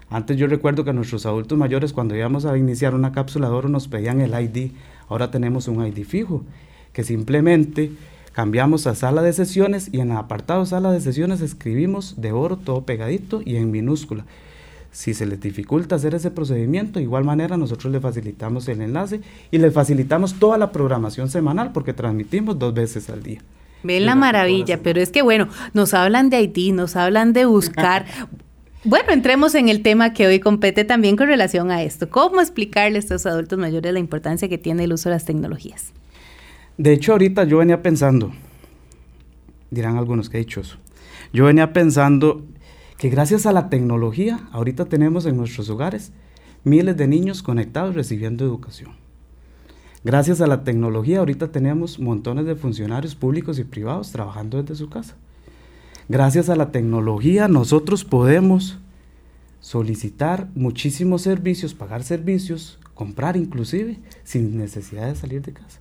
Antes 0.09 0.37
yo 0.37 0.47
recuerdo 0.47 0.85
que 0.85 0.93
nuestros 0.93 1.27
adultos 1.27 1.59
mayores 1.59 1.93
cuando 1.93 2.15
íbamos 2.15 2.45
a 2.45 2.57
iniciar 2.57 2.95
una 2.95 3.13
cápsula 3.13 3.49
de 3.49 3.55
oro 3.55 3.69
nos 3.69 3.89
pedían 3.89 4.21
el 4.21 4.41
ID. 4.41 4.71
Ahora 5.09 5.31
tenemos 5.31 5.67
un 5.67 5.85
ID 5.85 6.05
fijo, 6.05 6.45
que 6.93 7.03
simplemente 7.03 7.91
cambiamos 8.33 8.87
a 8.87 8.95
sala 8.95 9.23
de 9.23 9.33
sesiones 9.33 9.89
y 9.93 10.01
en 10.01 10.13
el 10.13 10.17
apartado 10.17 10.65
sala 10.65 10.93
de 10.93 11.01
sesiones 11.01 11.41
escribimos 11.41 12.21
de 12.21 12.33
oro 12.33 12.57
todo 12.57 12.85
pegadito 12.85 13.43
y 13.45 13.57
en 13.57 13.71
minúscula. 13.71 14.25
Si 14.97 15.13
se 15.13 15.27
les 15.27 15.39
dificulta 15.39 15.97
hacer 15.97 16.15
ese 16.15 16.31
procedimiento, 16.31 16.99
de 16.99 17.03
igual 17.03 17.23
manera 17.23 17.59
nosotros 17.59 17.93
le 17.93 18.01
facilitamos 18.01 18.67
el 18.69 18.81
enlace 18.81 19.21
y 19.51 19.59
le 19.59 19.71
facilitamos 19.71 20.39
toda 20.39 20.57
la 20.57 20.73
programación 20.73 21.29
semanal 21.29 21.71
porque 21.73 21.93
transmitimos 21.93 22.59
dos 22.59 22.73
veces 22.73 23.11
al 23.11 23.23
día. 23.23 23.43
Ven 23.83 24.07
la 24.07 24.15
maravilla, 24.15 24.81
pero 24.83 25.03
es 25.03 25.11
que 25.11 25.21
bueno, 25.21 25.49
nos 25.75 25.93
hablan 25.93 26.31
de 26.31 26.39
Haití, 26.39 26.73
nos 26.73 26.97
hablan 26.97 27.35
de 27.35 27.45
buscar. 27.45 28.07
Bueno, 28.85 29.11
entremos 29.11 29.57
en 29.57 29.69
el 29.69 29.83
tema 29.83 30.13
que 30.13 30.29
hoy 30.29 30.39
compete 30.39 30.85
también 30.85 31.17
con 31.17 31.27
relación 31.27 31.73
a 31.73 31.83
esto. 31.83 32.09
¿Cómo 32.09 32.41
explicarle 32.41 32.99
a 32.99 33.01
estos 33.01 33.27
adultos 33.27 33.59
mayores 33.59 33.93
la 33.93 33.99
importancia 33.99 34.49
que 34.49 34.59
tiene 34.59 34.85
el 34.85 34.93
uso 34.93 35.09
de 35.09 35.17
las 35.17 35.25
tecnologías? 35.25 35.93
De 36.79 36.93
hecho, 36.93 37.11
ahorita 37.13 37.43
yo 37.45 37.59
venía 37.59 37.83
pensando, 37.83 38.31
dirán 39.73 39.97
algunos 39.97 40.31
que 40.31 40.37
he 40.37 40.41
dicho 40.41 40.61
eso, 40.61 40.77
yo 41.33 41.47
venía 41.47 41.73
pensando 41.73 42.45
que 42.99 43.09
gracias 43.11 43.47
a 43.47 43.53
la 43.53 43.69
tecnología, 43.69 44.49
ahorita 44.53 44.87
tenemos 44.87 45.27
en 45.27 45.37
nuestros 45.37 45.69
hogares 45.69 46.13
miles 46.65 46.97
de 46.97 47.07
niños 47.07 47.43
conectados 47.43 47.95
recibiendo 47.95 48.45
educación. 48.45 48.93
Gracias 50.03 50.41
a 50.41 50.47
la 50.47 50.65
tecnología, 50.65 51.19
ahorita 51.19 51.51
tenemos 51.53 51.99
montones 51.99 52.47
de 52.47 52.57
funcionarios 52.57 53.15
públicos 53.15 53.59
y 53.59 53.65
privados 53.65 54.13
trabajando 54.13 54.63
desde 54.63 54.77
su 54.77 54.89
casa. 54.89 55.17
Gracias 56.09 56.49
a 56.49 56.57
la 56.57 56.71
tecnología, 56.71 57.49
nosotros 57.49 58.05
podemos 58.05 58.79
solicitar 59.61 60.49
muchísimos 60.55 61.23
servicios, 61.23 61.75
pagar 61.75 62.05
servicios, 62.05 62.79
comprar 62.95 63.37
inclusive, 63.37 63.99
sin 64.23 64.57
necesidad 64.57 65.09
de 65.09 65.17
salir 65.17 65.43
de 65.43 65.53
casa. 65.53 65.81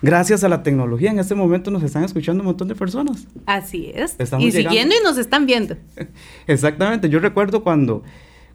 Gracias 0.00 0.44
a 0.44 0.48
la 0.48 0.62
tecnología, 0.62 1.10
en 1.10 1.18
este 1.18 1.34
momento 1.34 1.70
nos 1.70 1.82
están 1.82 2.04
escuchando 2.04 2.42
un 2.42 2.46
montón 2.46 2.68
de 2.68 2.74
personas. 2.74 3.26
Así 3.46 3.90
es. 3.94 4.14
Estamos 4.18 4.46
y 4.46 4.50
llegando. 4.50 4.70
siguiendo 4.70 4.94
y 5.00 5.02
nos 5.02 5.18
están 5.18 5.46
viendo. 5.46 5.76
Exactamente, 6.46 7.08
yo 7.08 7.18
recuerdo 7.18 7.64
cuando, 7.64 8.02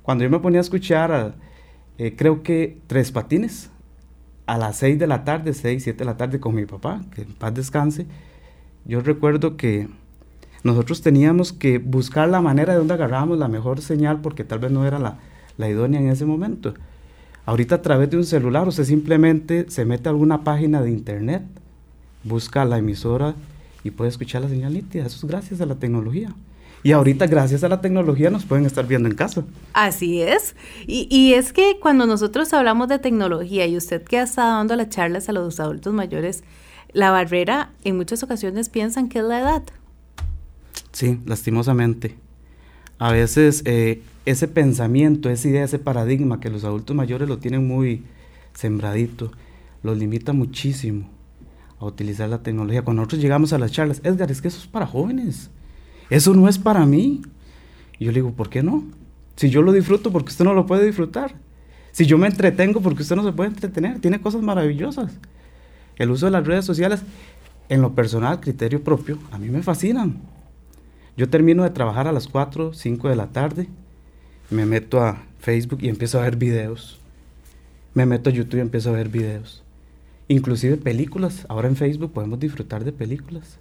cuando 0.01 0.23
yo 0.23 0.29
me 0.29 0.39
ponía 0.39 0.59
a 0.59 0.61
escuchar, 0.61 1.11
a, 1.11 1.35
eh, 1.97 2.15
creo 2.15 2.43
que 2.43 2.79
Tres 2.87 3.11
Patines, 3.11 3.69
a 4.45 4.57
las 4.57 4.77
6 4.77 4.99
de 4.99 5.07
la 5.07 5.23
tarde, 5.23 5.53
6, 5.53 5.83
7 5.83 5.97
de 5.97 6.05
la 6.05 6.17
tarde 6.17 6.39
con 6.39 6.55
mi 6.55 6.65
papá, 6.65 7.01
que 7.13 7.21
en 7.21 7.33
paz 7.33 7.53
descanse, 7.53 8.07
yo 8.85 9.01
recuerdo 9.01 9.57
que 9.57 9.87
nosotros 10.63 11.01
teníamos 11.01 11.51
que 11.53 11.77
buscar 11.77 12.29
la 12.29 12.41
manera 12.41 12.73
de 12.73 12.79
donde 12.79 12.93
agarrábamos 12.93 13.37
la 13.37 13.47
mejor 13.47 13.81
señal 13.81 14.21
porque 14.21 14.43
tal 14.43 14.59
vez 14.59 14.71
no 14.71 14.85
era 14.85 14.97
la, 14.97 15.19
la 15.57 15.69
idónea 15.69 15.99
en 15.99 16.07
ese 16.07 16.25
momento. 16.25 16.73
Ahorita 17.45 17.75
a 17.75 17.81
través 17.81 18.09
de 18.09 18.17
un 18.17 18.25
celular 18.25 18.67
usted 18.67 18.85
simplemente 18.85 19.65
se 19.69 19.85
mete 19.85 20.07
a 20.07 20.11
alguna 20.11 20.43
página 20.43 20.81
de 20.81 20.91
internet, 20.91 21.43
busca 22.23 22.63
la 22.63 22.77
emisora 22.77 23.35
y 23.83 23.91
puede 23.91 24.09
escuchar 24.09 24.41
la 24.41 24.49
señal 24.49 24.73
nítida. 24.73 25.05
Eso 25.05 25.17
es 25.17 25.25
gracias 25.25 25.59
a 25.59 25.65
la 25.65 25.75
tecnología. 25.75 26.33
Y 26.83 26.91
ahorita 26.91 27.27
gracias 27.27 27.63
a 27.63 27.69
la 27.69 27.79
tecnología 27.79 28.29
nos 28.29 28.45
pueden 28.45 28.65
estar 28.65 28.85
viendo 28.85 29.07
en 29.07 29.15
casa. 29.15 29.43
Así 29.73 30.21
es. 30.21 30.55
Y, 30.85 31.07
y 31.09 31.33
es 31.33 31.53
que 31.53 31.77
cuando 31.81 32.05
nosotros 32.05 32.53
hablamos 32.53 32.89
de 32.89 32.99
tecnología 32.99 33.65
y 33.67 33.77
usted 33.77 34.03
que 34.03 34.19
ha 34.19 34.23
estado 34.23 34.57
dando 34.57 34.75
las 34.75 34.89
charlas 34.89 35.29
a 35.29 35.33
los 35.33 35.59
adultos 35.61 35.93
mayores, 35.93 36.43
la 36.91 37.11
barrera 37.11 37.71
en 37.83 37.95
muchas 37.97 38.21
ocasiones 38.23 38.69
piensan 38.69 39.07
que 39.07 39.19
es 39.19 39.25
la 39.25 39.39
edad. 39.39 39.63
Sí, 40.91 41.19
lastimosamente. 41.25 42.17
A 43.03 43.11
veces 43.11 43.63
eh, 43.65 44.01
ese 44.25 44.47
pensamiento, 44.47 45.29
esa 45.29 45.49
idea, 45.49 45.65
ese 45.65 45.77
paradigma 45.77 46.39
que 46.39 46.49
los 46.49 46.63
adultos 46.63 46.95
mayores 46.95 47.27
lo 47.27 47.37
tienen 47.37 47.67
muy 47.67 48.05
sembradito, 48.53 49.29
los 49.81 49.97
limita 49.97 50.31
muchísimo 50.31 51.09
a 51.81 51.85
utilizar 51.85 52.29
la 52.29 52.43
tecnología. 52.43 52.83
Cuando 52.83 53.01
nosotros 53.01 53.21
llegamos 53.21 53.51
a 53.51 53.57
las 53.57 53.73
charlas, 53.73 53.99
Edgar, 54.05 54.31
es 54.31 54.41
que 54.41 54.47
eso 54.47 54.57
es 54.57 54.67
para 54.67 54.87
jóvenes, 54.87 55.51
eso 56.09 56.33
no 56.33 56.47
es 56.47 56.57
para 56.57 56.85
mí. 56.85 57.21
Y 57.99 58.05
yo 58.05 58.11
le 58.13 58.19
digo, 58.19 58.31
¿por 58.31 58.49
qué 58.49 58.63
no? 58.63 58.85
Si 59.35 59.49
yo 59.49 59.61
lo 59.61 59.73
disfruto, 59.73 60.09
porque 60.13 60.29
usted 60.29 60.45
no 60.45 60.53
lo 60.53 60.65
puede 60.65 60.85
disfrutar. 60.85 61.35
Si 61.91 62.05
yo 62.05 62.17
me 62.17 62.27
entretengo, 62.27 62.79
porque 62.79 63.01
usted 63.01 63.17
no 63.17 63.25
se 63.25 63.33
puede 63.33 63.49
entretener. 63.49 63.99
Tiene 63.99 64.21
cosas 64.21 64.41
maravillosas. 64.41 65.11
El 65.97 66.09
uso 66.09 66.27
de 66.27 66.31
las 66.31 66.47
redes 66.47 66.63
sociales, 66.63 67.01
en 67.67 67.81
lo 67.81 67.95
personal, 67.95 68.39
criterio 68.39 68.81
propio, 68.81 69.19
a 69.29 69.37
mí 69.37 69.49
me 69.49 69.61
fascinan. 69.61 70.21
Yo 71.15 71.29
termino 71.29 71.63
de 71.63 71.69
trabajar 71.69 72.07
a 72.07 72.11
las 72.11 72.27
4, 72.27 72.73
5 72.73 73.09
de 73.09 73.15
la 73.15 73.27
tarde, 73.27 73.67
me 74.49 74.65
meto 74.65 75.01
a 75.01 75.23
Facebook 75.39 75.79
y 75.81 75.89
empiezo 75.89 76.19
a 76.19 76.23
ver 76.23 76.35
videos. 76.35 76.99
Me 77.93 78.05
meto 78.05 78.29
a 78.29 78.33
YouTube 78.33 78.57
y 78.57 78.61
empiezo 78.61 78.89
a 78.89 78.93
ver 78.93 79.09
videos. 79.09 79.63
Inclusive 80.27 80.77
películas. 80.77 81.45
Ahora 81.49 81.67
en 81.67 81.75
Facebook 81.75 82.11
podemos 82.13 82.39
disfrutar 82.39 82.83
de 82.83 82.91
películas. 82.91 83.59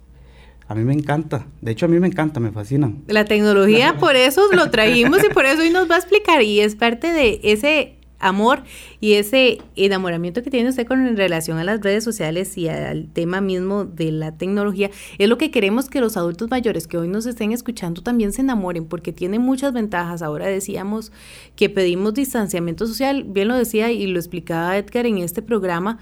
A 0.67 0.75
mí 0.75 0.83
me 0.83 0.93
encanta. 0.93 1.45
De 1.61 1.71
hecho, 1.71 1.85
a 1.85 1.89
mí 1.89 1.99
me 1.99 2.07
encanta, 2.07 2.39
me 2.39 2.51
fascinan. 2.51 3.03
La 3.07 3.25
tecnología, 3.25 3.97
por 3.97 4.15
eso 4.15 4.51
lo 4.53 4.71
trajimos 4.71 5.23
y 5.23 5.33
por 5.33 5.45
eso 5.45 5.61
hoy 5.61 5.69
nos 5.69 5.89
va 5.89 5.95
a 5.95 5.99
explicar. 5.99 6.41
Y 6.41 6.61
es 6.61 6.75
parte 6.75 7.11
de 7.11 7.39
ese 7.43 7.95
amor 8.23 8.63
y 8.99 9.13
ese 9.13 9.59
enamoramiento 9.75 10.41
que 10.41 10.49
tiene 10.49 10.69
usted 10.69 10.87
con 10.87 11.15
relación 11.15 11.57
a 11.57 11.63
las 11.63 11.81
redes 11.81 12.03
sociales 12.03 12.57
y 12.57 12.69
al 12.69 13.07
tema 13.09 13.41
mismo 13.41 13.85
de 13.85 14.11
la 14.11 14.31
tecnología, 14.37 14.89
es 15.17 15.29
lo 15.29 15.37
que 15.37 15.51
queremos 15.51 15.89
que 15.89 15.99
los 15.99 16.17
adultos 16.17 16.49
mayores 16.49 16.87
que 16.87 16.97
hoy 16.97 17.07
nos 17.07 17.25
estén 17.25 17.51
escuchando 17.51 18.01
también 18.01 18.31
se 18.31 18.41
enamoren 18.41 18.85
porque 18.85 19.11
tiene 19.11 19.39
muchas 19.39 19.73
ventajas. 19.73 20.21
Ahora 20.21 20.47
decíamos 20.47 21.11
que 21.55 21.69
pedimos 21.69 22.13
distanciamiento 22.13 22.87
social, 22.87 23.25
bien 23.25 23.49
lo 23.49 23.55
decía 23.55 23.91
y 23.91 24.07
lo 24.07 24.19
explicaba 24.19 24.77
Edgar 24.77 25.05
en 25.05 25.19
este 25.19 25.41
programa. 25.41 25.99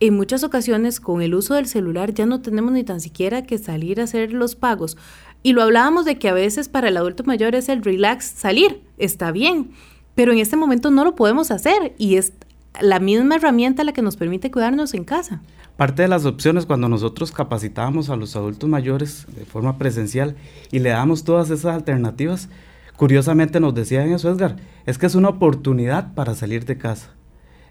En 0.00 0.14
muchas 0.16 0.44
ocasiones 0.44 1.00
con 1.00 1.22
el 1.22 1.34
uso 1.34 1.54
del 1.54 1.66
celular 1.66 2.12
ya 2.12 2.26
no 2.26 2.42
tenemos 2.42 2.72
ni 2.72 2.84
tan 2.84 3.00
siquiera 3.00 3.44
que 3.44 3.58
salir 3.58 4.00
a 4.00 4.04
hacer 4.04 4.32
los 4.32 4.54
pagos. 4.54 4.96
Y 5.42 5.52
lo 5.52 5.62
hablábamos 5.62 6.04
de 6.04 6.18
que 6.18 6.28
a 6.28 6.34
veces 6.34 6.68
para 6.68 6.88
el 6.88 6.96
adulto 6.96 7.22
mayor 7.24 7.54
es 7.54 7.68
el 7.68 7.82
relax 7.82 8.24
salir, 8.24 8.80
está 8.98 9.30
bien, 9.30 9.70
pero 10.14 10.32
en 10.32 10.38
este 10.38 10.56
momento 10.56 10.90
no 10.90 11.04
lo 11.04 11.14
podemos 11.14 11.50
hacer 11.50 11.94
y 11.98 12.16
es 12.16 12.32
la 12.80 13.00
misma 13.00 13.36
herramienta 13.36 13.84
la 13.84 13.92
que 13.92 14.02
nos 14.02 14.16
permite 14.16 14.50
cuidarnos 14.50 14.94
en 14.94 15.04
casa. 15.04 15.42
Parte 15.76 16.02
de 16.02 16.08
las 16.08 16.24
opciones 16.24 16.66
cuando 16.66 16.88
nosotros 16.88 17.32
capacitábamos 17.32 18.08
a 18.08 18.16
los 18.16 18.36
adultos 18.36 18.68
mayores 18.68 19.26
de 19.36 19.44
forma 19.44 19.76
presencial 19.76 20.36
y 20.70 20.78
le 20.78 20.90
damos 20.90 21.24
todas 21.24 21.50
esas 21.50 21.74
alternativas, 21.74 22.48
curiosamente 22.96 23.58
nos 23.58 23.74
decían 23.74 24.12
eso, 24.12 24.30
Edgar, 24.30 24.56
es 24.86 24.98
que 24.98 25.06
es 25.06 25.14
una 25.14 25.30
oportunidad 25.30 26.14
para 26.14 26.34
salir 26.34 26.64
de 26.64 26.78
casa, 26.78 27.10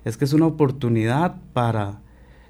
es 0.03 0.17
que 0.17 0.25
es 0.25 0.33
una 0.33 0.47
oportunidad 0.47 1.35
para 1.53 2.01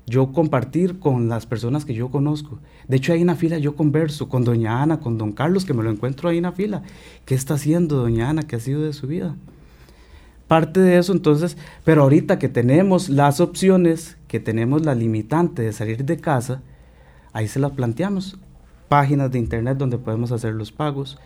yo 0.05 0.33
compartir 0.33 0.99
con 0.99 1.29
las 1.29 1.45
personas 1.45 1.85
que 1.85 1.93
yo 1.93 2.09
conozco. 2.09 2.59
De 2.87 2.97
hecho, 2.97 3.13
en 3.13 3.27
la 3.27 3.35
fila 3.35 3.57
yo 3.57 3.75
converso 3.75 4.27
con 4.27 4.43
doña 4.43 4.81
Ana, 4.81 4.99
con 4.99 5.17
don 5.17 5.31
Carlos, 5.31 5.65
que 5.65 5.73
me 5.73 5.83
lo 5.83 5.91
encuentro 5.91 6.29
ahí 6.29 6.37
en 6.37 6.43
la 6.43 6.51
fila. 6.51 6.83
¿Qué 7.25 7.35
está 7.35 7.53
haciendo 7.53 7.97
doña 7.97 8.29
Ana? 8.29 8.43
¿Qué 8.43 8.55
ha 8.55 8.59
sido 8.59 8.81
de 8.81 8.91
su 8.91 9.07
vida? 9.07 9.35
Parte 10.53 10.81
de 10.81 10.99
eso 10.99 11.13
entonces, 11.13 11.57
pero 11.83 12.03
ahorita 12.03 12.37
que 12.37 12.47
tenemos 12.47 13.09
las 13.09 13.39
opciones, 13.39 14.17
que 14.27 14.39
tenemos 14.39 14.85
la 14.85 14.93
limitante 14.93 15.63
de 15.63 15.73
salir 15.73 16.05
de 16.05 16.17
casa, 16.17 16.61
ahí 17.31 17.47
se 17.47 17.57
las 17.59 17.71
planteamos. 17.71 18.37
Páginas 18.87 19.31
de 19.31 19.39
internet 19.39 19.79
donde 19.79 19.97
podemos 19.97 20.31
hacer 20.31 20.53
los 20.53 20.71
pagos, 20.71 21.17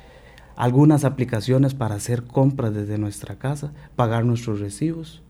algunas 0.56 1.04
aplicaciones 1.04 1.74
para 1.74 1.96
hacer 1.96 2.24
compras 2.24 2.74
desde 2.74 2.98
nuestra 2.98 3.36
casa, 3.36 3.74
pagar 3.98 4.24
nuestros 4.24 4.62
recibos. 4.62 5.22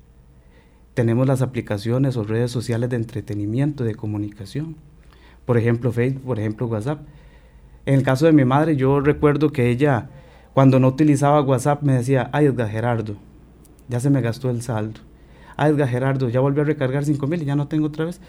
Tenemos 0.94 1.26
las 1.26 1.42
aplicaciones 1.42 2.18
o 2.18 2.24
redes 2.24 2.52
sociales 2.52 2.92
de 2.92 2.98
entretenimiento, 2.98 3.84
de 3.84 3.96
comunicación. 3.96 4.76
Por 5.44 5.58
ejemplo, 5.58 5.92
Facebook, 5.92 6.22
por 6.22 6.38
ejemplo, 6.38 6.68
WhatsApp. 6.68 7.00
En 7.88 7.96
el 7.96 8.04
caso 8.04 8.28
de 8.28 8.32
mi 8.32 8.46
madre, 8.46 8.76
yo 8.76 9.00
recuerdo 9.00 9.52
que 9.52 9.72
ella, 9.72 10.12
cuando 10.54 10.80
no 10.80 10.88
utilizaba 10.88 11.42
WhatsApp, 11.42 11.82
me 11.82 11.94
decía, 11.94 12.30
ay, 12.32 12.46
Edgar 12.46 12.70
Gerardo, 12.70 13.16
ya 13.90 14.00
se 14.00 14.10
me 14.10 14.22
gastó 14.22 14.50
el 14.50 14.62
saldo. 14.62 15.00
Ah, 15.56 15.68
Edgar 15.70 15.88
Gerardo, 15.88 16.30
ya 16.30 16.40
volví 16.40 16.62
a 16.62 16.64
recargar 16.64 17.04
5 17.04 17.26
mil 17.28 17.42
y 17.42 17.46
ya 17.46 17.56
no 17.56 17.68
tengo 17.68 17.88
otra 17.88 18.06
vez. 18.06 18.22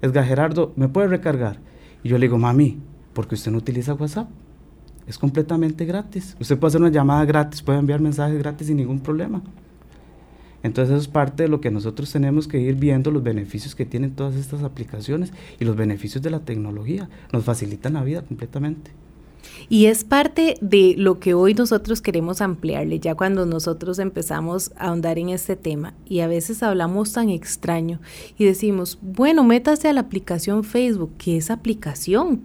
Edgar 0.00 0.24
Gerardo, 0.24 0.72
¿me 0.76 0.88
puede 0.88 1.08
recargar? 1.08 1.58
Y 2.02 2.08
yo 2.08 2.18
le 2.18 2.26
digo, 2.26 2.38
mami, 2.38 2.80
porque 3.12 3.34
usted 3.34 3.52
no 3.52 3.58
utiliza 3.58 3.94
WhatsApp. 3.94 4.28
Es 5.06 5.18
completamente 5.18 5.84
gratis. 5.84 6.36
Usted 6.40 6.58
puede 6.58 6.70
hacer 6.70 6.80
una 6.80 6.90
llamada 6.90 7.24
gratis, 7.24 7.62
puede 7.62 7.78
enviar 7.78 8.00
mensajes 8.00 8.38
gratis 8.38 8.68
sin 8.68 8.76
ningún 8.76 9.00
problema. 9.00 9.42
Entonces 10.62 10.94
eso 10.94 11.02
es 11.02 11.08
parte 11.08 11.42
de 11.42 11.48
lo 11.48 11.60
que 11.60 11.70
nosotros 11.70 12.10
tenemos 12.10 12.46
que 12.46 12.60
ir 12.60 12.76
viendo, 12.76 13.10
los 13.10 13.22
beneficios 13.22 13.74
que 13.74 13.84
tienen 13.84 14.14
todas 14.14 14.36
estas 14.36 14.62
aplicaciones 14.62 15.32
y 15.58 15.64
los 15.64 15.76
beneficios 15.76 16.22
de 16.22 16.30
la 16.30 16.40
tecnología. 16.40 17.08
Nos 17.32 17.44
facilitan 17.44 17.94
la 17.94 18.04
vida 18.04 18.22
completamente. 18.22 18.92
Y 19.68 19.86
es 19.86 20.04
parte 20.04 20.56
de 20.60 20.94
lo 20.96 21.18
que 21.18 21.34
hoy 21.34 21.54
nosotros 21.54 22.02
queremos 22.02 22.40
ampliarle, 22.40 22.98
ya 22.98 23.14
cuando 23.14 23.46
nosotros 23.46 23.98
empezamos 23.98 24.72
a 24.76 24.88
ahondar 24.88 25.18
en 25.18 25.30
este 25.30 25.56
tema 25.56 25.94
y 26.06 26.20
a 26.20 26.26
veces 26.26 26.62
hablamos 26.62 27.12
tan 27.12 27.28
extraño 27.30 28.00
y 28.38 28.44
decimos, 28.44 28.98
bueno, 29.00 29.44
métase 29.44 29.88
a 29.88 29.92
la 29.92 30.00
aplicación 30.00 30.64
Facebook, 30.64 31.12
¿qué 31.18 31.36
es 31.36 31.50
aplicación? 31.50 32.42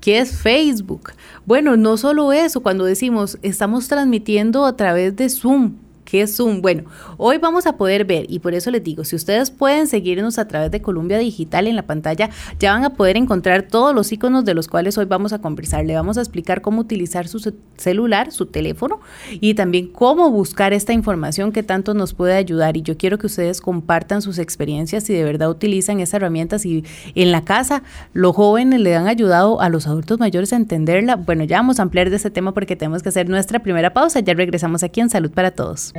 ¿Qué 0.00 0.18
es 0.18 0.36
Facebook? 0.36 1.12
Bueno, 1.46 1.76
no 1.76 1.96
solo 1.96 2.32
eso, 2.32 2.62
cuando 2.62 2.84
decimos 2.84 3.38
estamos 3.42 3.88
transmitiendo 3.88 4.66
a 4.66 4.76
través 4.76 5.16
de 5.16 5.28
Zoom, 5.28 5.76
¿Qué 6.12 6.26
Zoom? 6.26 6.60
Bueno, 6.60 6.82
hoy 7.16 7.38
vamos 7.38 7.66
a 7.66 7.78
poder 7.78 8.04
ver 8.04 8.26
y 8.28 8.40
por 8.40 8.52
eso 8.52 8.70
les 8.70 8.84
digo, 8.84 9.02
si 9.02 9.16
ustedes 9.16 9.50
pueden 9.50 9.86
seguirnos 9.86 10.38
a 10.38 10.46
través 10.46 10.70
de 10.70 10.82
Columbia 10.82 11.16
Digital 11.16 11.66
en 11.66 11.74
la 11.74 11.86
pantalla, 11.86 12.28
ya 12.58 12.74
van 12.74 12.84
a 12.84 12.90
poder 12.90 13.16
encontrar 13.16 13.62
todos 13.62 13.94
los 13.94 14.12
iconos 14.12 14.44
de 14.44 14.52
los 14.52 14.68
cuales 14.68 14.98
hoy 14.98 15.06
vamos 15.06 15.32
a 15.32 15.38
conversar. 15.38 15.86
Le 15.86 15.94
vamos 15.94 16.18
a 16.18 16.20
explicar 16.20 16.60
cómo 16.60 16.82
utilizar 16.82 17.28
su 17.28 17.54
celular, 17.78 18.30
su 18.30 18.44
teléfono 18.44 19.00
y 19.30 19.54
también 19.54 19.86
cómo 19.86 20.30
buscar 20.30 20.74
esta 20.74 20.92
información 20.92 21.50
que 21.50 21.62
tanto 21.62 21.94
nos 21.94 22.12
puede 22.12 22.34
ayudar. 22.34 22.76
Y 22.76 22.82
yo 22.82 22.98
quiero 22.98 23.16
que 23.16 23.28
ustedes 23.28 23.62
compartan 23.62 24.20
sus 24.20 24.36
experiencias 24.36 25.04
si 25.04 25.14
de 25.14 25.24
verdad 25.24 25.48
utilizan 25.48 26.00
esa 26.00 26.18
herramienta, 26.18 26.58
si 26.58 26.84
en 27.14 27.32
la 27.32 27.46
casa 27.46 27.84
los 28.12 28.36
jóvenes 28.36 28.80
le 28.80 28.94
han 28.96 29.08
ayudado 29.08 29.62
a 29.62 29.70
los 29.70 29.86
adultos 29.86 30.20
mayores 30.20 30.52
a 30.52 30.56
entenderla. 30.56 31.16
Bueno, 31.16 31.44
ya 31.44 31.56
vamos 31.56 31.78
a 31.78 31.84
ampliar 31.84 32.10
de 32.10 32.16
ese 32.16 32.30
tema 32.30 32.52
porque 32.52 32.76
tenemos 32.76 33.02
que 33.02 33.08
hacer 33.08 33.30
nuestra 33.30 33.60
primera 33.60 33.94
pausa. 33.94 34.20
Ya 34.20 34.34
regresamos 34.34 34.82
aquí 34.82 35.00
en 35.00 35.08
Salud 35.08 35.30
para 35.30 35.52
Todos. 35.52 35.94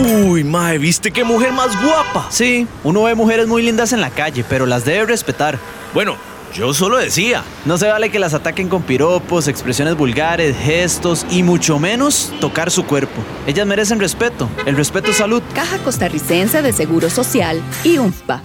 Uy, 0.00 0.44
mae, 0.44 0.78
¿viste 0.78 1.10
qué 1.10 1.24
mujer 1.24 1.52
más 1.52 1.70
guapa? 1.82 2.28
Sí, 2.30 2.66
uno 2.84 3.02
ve 3.02 3.14
mujeres 3.14 3.46
muy 3.46 3.62
lindas 3.62 3.92
en 3.92 4.00
la 4.00 4.10
calle, 4.10 4.44
pero 4.48 4.64
las 4.64 4.84
debe 4.84 5.06
respetar. 5.06 5.58
Bueno, 5.92 6.16
yo 6.54 6.74
solo 6.74 6.98
decía. 6.98 7.44
No 7.64 7.78
se 7.78 7.88
vale 7.88 8.10
que 8.10 8.18
las 8.18 8.34
ataquen 8.34 8.68
con 8.68 8.82
piropos, 8.82 9.48
expresiones 9.48 9.96
vulgares, 9.96 10.56
gestos 10.56 11.26
y 11.30 11.42
mucho 11.42 11.78
menos 11.78 12.32
tocar 12.40 12.70
su 12.70 12.84
cuerpo. 12.84 13.22
Ellas 13.46 13.66
merecen 13.66 14.00
respeto. 14.00 14.48
El 14.66 14.76
respeto 14.76 15.10
es 15.10 15.16
salud. 15.16 15.42
Caja 15.54 15.78
Costarricense 15.78 16.62
de 16.62 16.72
Seguro 16.72 17.10
Social 17.10 17.62
y 17.84 17.98
UNFPA. 17.98 18.42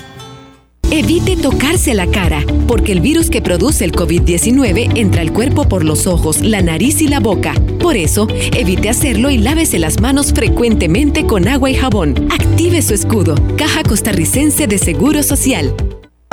Evite 0.95 1.35
tocarse 1.37 1.95
la 1.95 2.05
cara, 2.05 2.45
porque 2.67 2.91
el 2.91 2.99
virus 2.99 3.31
que 3.31 3.41
produce 3.41 3.83
el 3.83 3.93
COVID-19 3.93 4.95
entra 4.95 5.21
al 5.21 5.33
cuerpo 5.33 5.67
por 5.67 5.83
los 5.83 6.05
ojos, 6.05 6.41
la 6.41 6.61
nariz 6.61 7.01
y 7.01 7.07
la 7.07 7.19
boca. 7.19 7.55
Por 7.79 7.97
eso, 7.97 8.27
evite 8.55 8.89
hacerlo 8.89 9.31
y 9.31 9.39
lávese 9.39 9.79
las 9.79 9.99
manos 9.99 10.33
frecuentemente 10.33 11.25
con 11.25 11.47
agua 11.47 11.71
y 11.71 11.73
jabón. 11.73 12.27
Active 12.31 12.83
su 12.83 12.93
escudo. 12.93 13.33
Caja 13.57 13.81
Costarricense 13.81 14.67
de 14.67 14.77
Seguro 14.77 15.23
Social. 15.23 15.73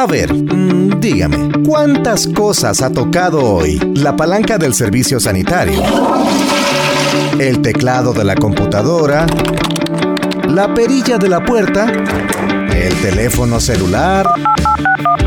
A 0.01 0.07
ver, 0.07 0.33
mm, 0.33 0.99
dígame, 0.99 1.51
¿cuántas 1.63 2.27
cosas 2.27 2.81
ha 2.81 2.91
tocado 2.91 3.45
hoy 3.45 3.79
la 3.97 4.17
palanca 4.17 4.57
del 4.57 4.73
servicio 4.73 5.21
sanitario? 5.21 5.83
El 7.39 7.61
teclado 7.61 8.15
de 8.15 8.25
la 8.25 8.35
computadora, 8.35 9.27
la 10.49 10.73
perilla 10.73 11.19
de 11.19 11.29
la 11.29 11.45
puerta, 11.45 11.93
el 12.75 12.95
teléfono 13.03 13.61
celular, 13.61 14.27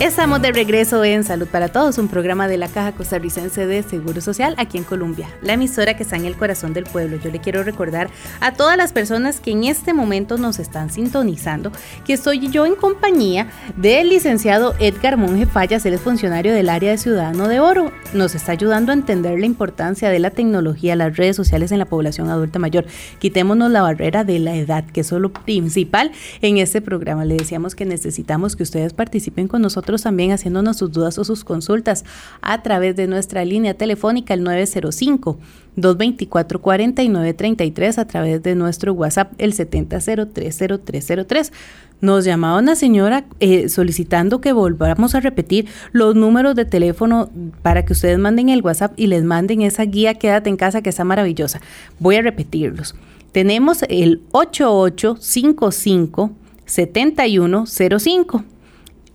Estamos 0.00 0.40
de 0.40 0.52
regreso 0.52 1.02
en 1.02 1.24
Salud 1.24 1.48
para 1.48 1.70
Todos, 1.70 1.98
un 1.98 2.06
programa 2.06 2.46
de 2.46 2.56
la 2.56 2.68
Caja 2.68 2.92
Costarricense 2.92 3.66
de 3.66 3.82
Seguro 3.82 4.20
Social 4.20 4.54
aquí 4.56 4.78
en 4.78 4.84
Colombia, 4.84 5.28
la 5.42 5.54
emisora 5.54 5.96
que 5.96 6.04
está 6.04 6.14
en 6.14 6.24
el 6.24 6.36
corazón 6.36 6.72
del 6.72 6.84
pueblo. 6.84 7.18
Yo 7.18 7.32
le 7.32 7.40
quiero 7.40 7.64
recordar 7.64 8.08
a 8.40 8.52
todas 8.52 8.76
las 8.76 8.92
personas 8.92 9.40
que 9.40 9.50
en 9.50 9.64
este 9.64 9.94
momento 9.94 10.38
nos 10.38 10.60
están 10.60 10.92
sintonizando 10.92 11.72
que 12.06 12.12
estoy 12.12 12.48
yo 12.48 12.64
en 12.64 12.76
compañía 12.76 13.48
del 13.76 14.10
licenciado 14.10 14.76
Edgar 14.78 15.16
Monge 15.16 15.46
Fallas, 15.46 15.84
él 15.84 15.94
es 15.94 16.00
funcionario 16.00 16.54
del 16.54 16.68
área 16.68 16.92
de 16.92 16.98
Ciudadano 16.98 17.48
de 17.48 17.58
Oro. 17.58 17.90
Nos 18.14 18.36
está 18.36 18.52
ayudando 18.52 18.92
a 18.92 18.94
entender 18.94 19.36
la 19.40 19.46
importancia 19.46 20.10
de 20.10 20.20
la 20.20 20.30
tecnología, 20.30 20.94
las 20.94 21.16
redes 21.16 21.34
sociales 21.34 21.72
en 21.72 21.80
la 21.80 21.86
población 21.86 22.30
adulta 22.30 22.60
mayor. 22.60 22.86
Quitémonos 23.18 23.68
la 23.72 23.82
barrera 23.82 24.22
de 24.22 24.38
la 24.38 24.54
edad, 24.54 24.84
que 24.84 25.00
es 25.00 25.10
lo 25.10 25.32
principal 25.32 26.12
en 26.40 26.58
este 26.58 26.80
programa. 26.80 27.24
Le 27.24 27.34
decíamos 27.34 27.74
que 27.74 27.84
necesitamos 27.84 28.54
que 28.54 28.62
ustedes 28.62 28.92
participen 28.92 29.48
con 29.48 29.60
nosotros 29.60 29.87
también 29.96 30.32
haciéndonos 30.32 30.76
sus 30.76 30.92
dudas 30.92 31.16
o 31.18 31.24
sus 31.24 31.44
consultas 31.44 32.04
a 32.42 32.62
través 32.62 32.96
de 32.96 33.06
nuestra 33.06 33.44
línea 33.44 33.74
telefónica 33.74 34.34
el 34.34 34.42
905 34.42 35.38
224 35.76 36.60
4933 36.60 37.98
a 37.98 38.06
través 38.06 38.42
de 38.42 38.54
nuestro 38.54 38.92
WhatsApp 38.92 39.32
el 39.38 39.54
70030303. 39.54 41.52
Nos 42.00 42.24
llamaba 42.24 42.58
una 42.58 42.76
señora 42.76 43.24
eh, 43.40 43.68
solicitando 43.68 44.40
que 44.40 44.52
volvamos 44.52 45.16
a 45.16 45.20
repetir 45.20 45.66
los 45.92 46.14
números 46.14 46.54
de 46.54 46.64
teléfono 46.64 47.28
para 47.62 47.84
que 47.84 47.92
ustedes 47.92 48.18
manden 48.18 48.50
el 48.50 48.62
WhatsApp 48.62 48.92
y 48.96 49.08
les 49.08 49.24
manden 49.24 49.62
esa 49.62 49.84
guía 49.84 50.14
Quédate 50.14 50.48
en 50.50 50.56
casa 50.56 50.82
que 50.82 50.90
está 50.90 51.02
maravillosa. 51.04 51.60
Voy 51.98 52.14
a 52.16 52.22
repetirlos. 52.22 52.94
Tenemos 53.32 53.82
el 53.88 54.22
8855 54.32 56.32
7105 56.66 58.44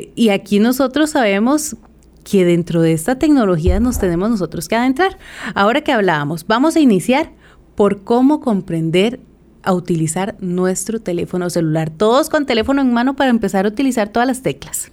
eh, 0.05 0.11
y 0.13 0.29
aquí 0.29 0.59
nosotros 0.59 1.09
sabemos 1.09 1.77
que 2.23 2.45
dentro 2.45 2.83
de 2.83 2.93
esta 2.93 3.17
tecnología 3.17 3.79
nos 3.79 3.97
tenemos 3.97 4.29
nosotros 4.29 4.67
que 4.67 4.75
adentrar. 4.75 5.17
Ahora 5.55 5.81
que 5.81 5.91
hablábamos, 5.91 6.45
vamos 6.45 6.75
a 6.75 6.79
iniciar 6.79 7.31
por 7.73 8.03
cómo 8.03 8.39
comprender 8.39 9.19
a 9.65 9.73
utilizar 9.73 10.36
nuestro 10.39 10.99
teléfono 10.99 11.49
celular. 11.49 11.89
Todos 11.89 12.30
con 12.30 12.45
teléfono 12.45 12.82
en 12.82 12.93
mano 12.93 13.15
para 13.15 13.30
empezar 13.30 13.65
a 13.65 13.69
utilizar 13.69 14.10
todas 14.10 14.28
las 14.28 14.41
teclas. 14.41 14.91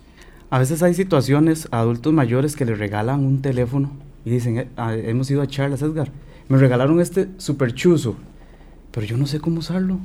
A 0.51 0.59
veces 0.59 0.83
hay 0.83 0.95
situaciones, 0.95 1.69
adultos 1.71 2.13
mayores 2.13 2.57
que 2.57 2.65
le 2.65 2.75
regalan 2.75 3.25
un 3.25 3.41
teléfono 3.41 3.91
y 4.25 4.31
dicen, 4.31 4.59
eh, 4.59 4.69
ah, 4.77 4.95
hemos 4.95 5.31
ido 5.31 5.43
a 5.43 5.47
Charles 5.47 5.83
Edgar, 5.83 6.11
me 6.49 6.59
regalaron 6.59 7.01
este 7.01 7.29
super 7.39 7.73
chuzo, 7.75 8.17
pero 8.91 9.07
yo 9.07 9.17
no 9.17 9.27
sé 9.27 9.41
cómo 9.41 9.61
usarlo, 9.61 9.99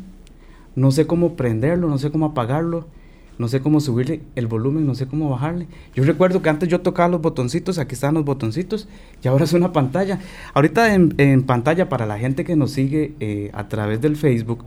no 0.75 0.91
sé 0.91 1.05
cómo 1.05 1.35
prenderlo, 1.35 1.89
no 1.89 1.97
sé 1.97 2.11
cómo 2.11 2.27
apagarlo 2.27 2.87
no 3.37 3.47
sé 3.47 3.61
cómo 3.61 3.79
subirle 3.79 4.21
el 4.35 4.47
volumen, 4.47 4.85
no 4.85 4.95
sé 4.95 5.07
cómo 5.07 5.29
bajarle. 5.29 5.67
Yo 5.93 6.03
recuerdo 6.03 6.41
que 6.41 6.49
antes 6.49 6.69
yo 6.69 6.81
tocaba 6.81 7.09
los 7.09 7.21
botoncitos, 7.21 7.77
aquí 7.77 7.93
están 7.93 8.15
los 8.15 8.25
botoncitos, 8.25 8.87
y 9.23 9.27
ahora 9.27 9.43
es 9.43 9.53
una 9.53 9.71
pantalla. 9.73 10.19
Ahorita 10.53 10.93
en, 10.93 11.43
pantalla, 11.43 11.89
para 11.89 12.05
la 12.05 12.17
gente 12.17 12.43
que 12.43 12.55
nos 12.55 12.71
sigue 12.71 13.13
eh, 13.19 13.51
a 13.53 13.67
través 13.67 14.01
del 14.01 14.15
Facebook, 14.15 14.65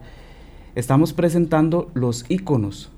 estamos 0.75 1.13
presentando 1.13 1.91
los 1.95 2.25
iconos. 2.29 2.91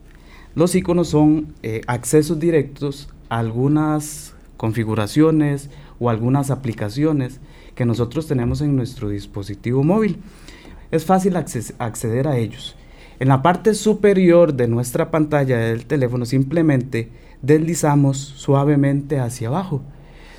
Los 0.54 0.74
iconos 0.74 1.08
son 1.08 1.54
eh, 1.62 1.80
accesos 1.86 2.38
directos 2.38 3.08
a 3.30 3.38
algunas 3.38 4.34
configuraciones 4.58 5.70
o 5.98 6.10
algunas 6.10 6.50
aplicaciones 6.50 7.40
que 7.74 7.86
nosotros 7.86 8.26
tenemos 8.26 8.60
en 8.60 8.76
nuestro 8.76 9.08
dispositivo 9.08 9.82
móvil. 9.82 10.18
Es 10.90 11.06
fácil 11.06 11.36
acceder 11.36 12.28
a 12.28 12.36
ellos. 12.36 12.76
En 13.22 13.28
la 13.28 13.40
parte 13.40 13.74
superior 13.74 14.54
de 14.54 14.66
nuestra 14.66 15.12
pantalla 15.12 15.56
del 15.56 15.86
teléfono 15.86 16.26
simplemente 16.26 17.08
deslizamos 17.40 18.18
suavemente 18.18 19.20
hacia 19.20 19.46
abajo. 19.46 19.80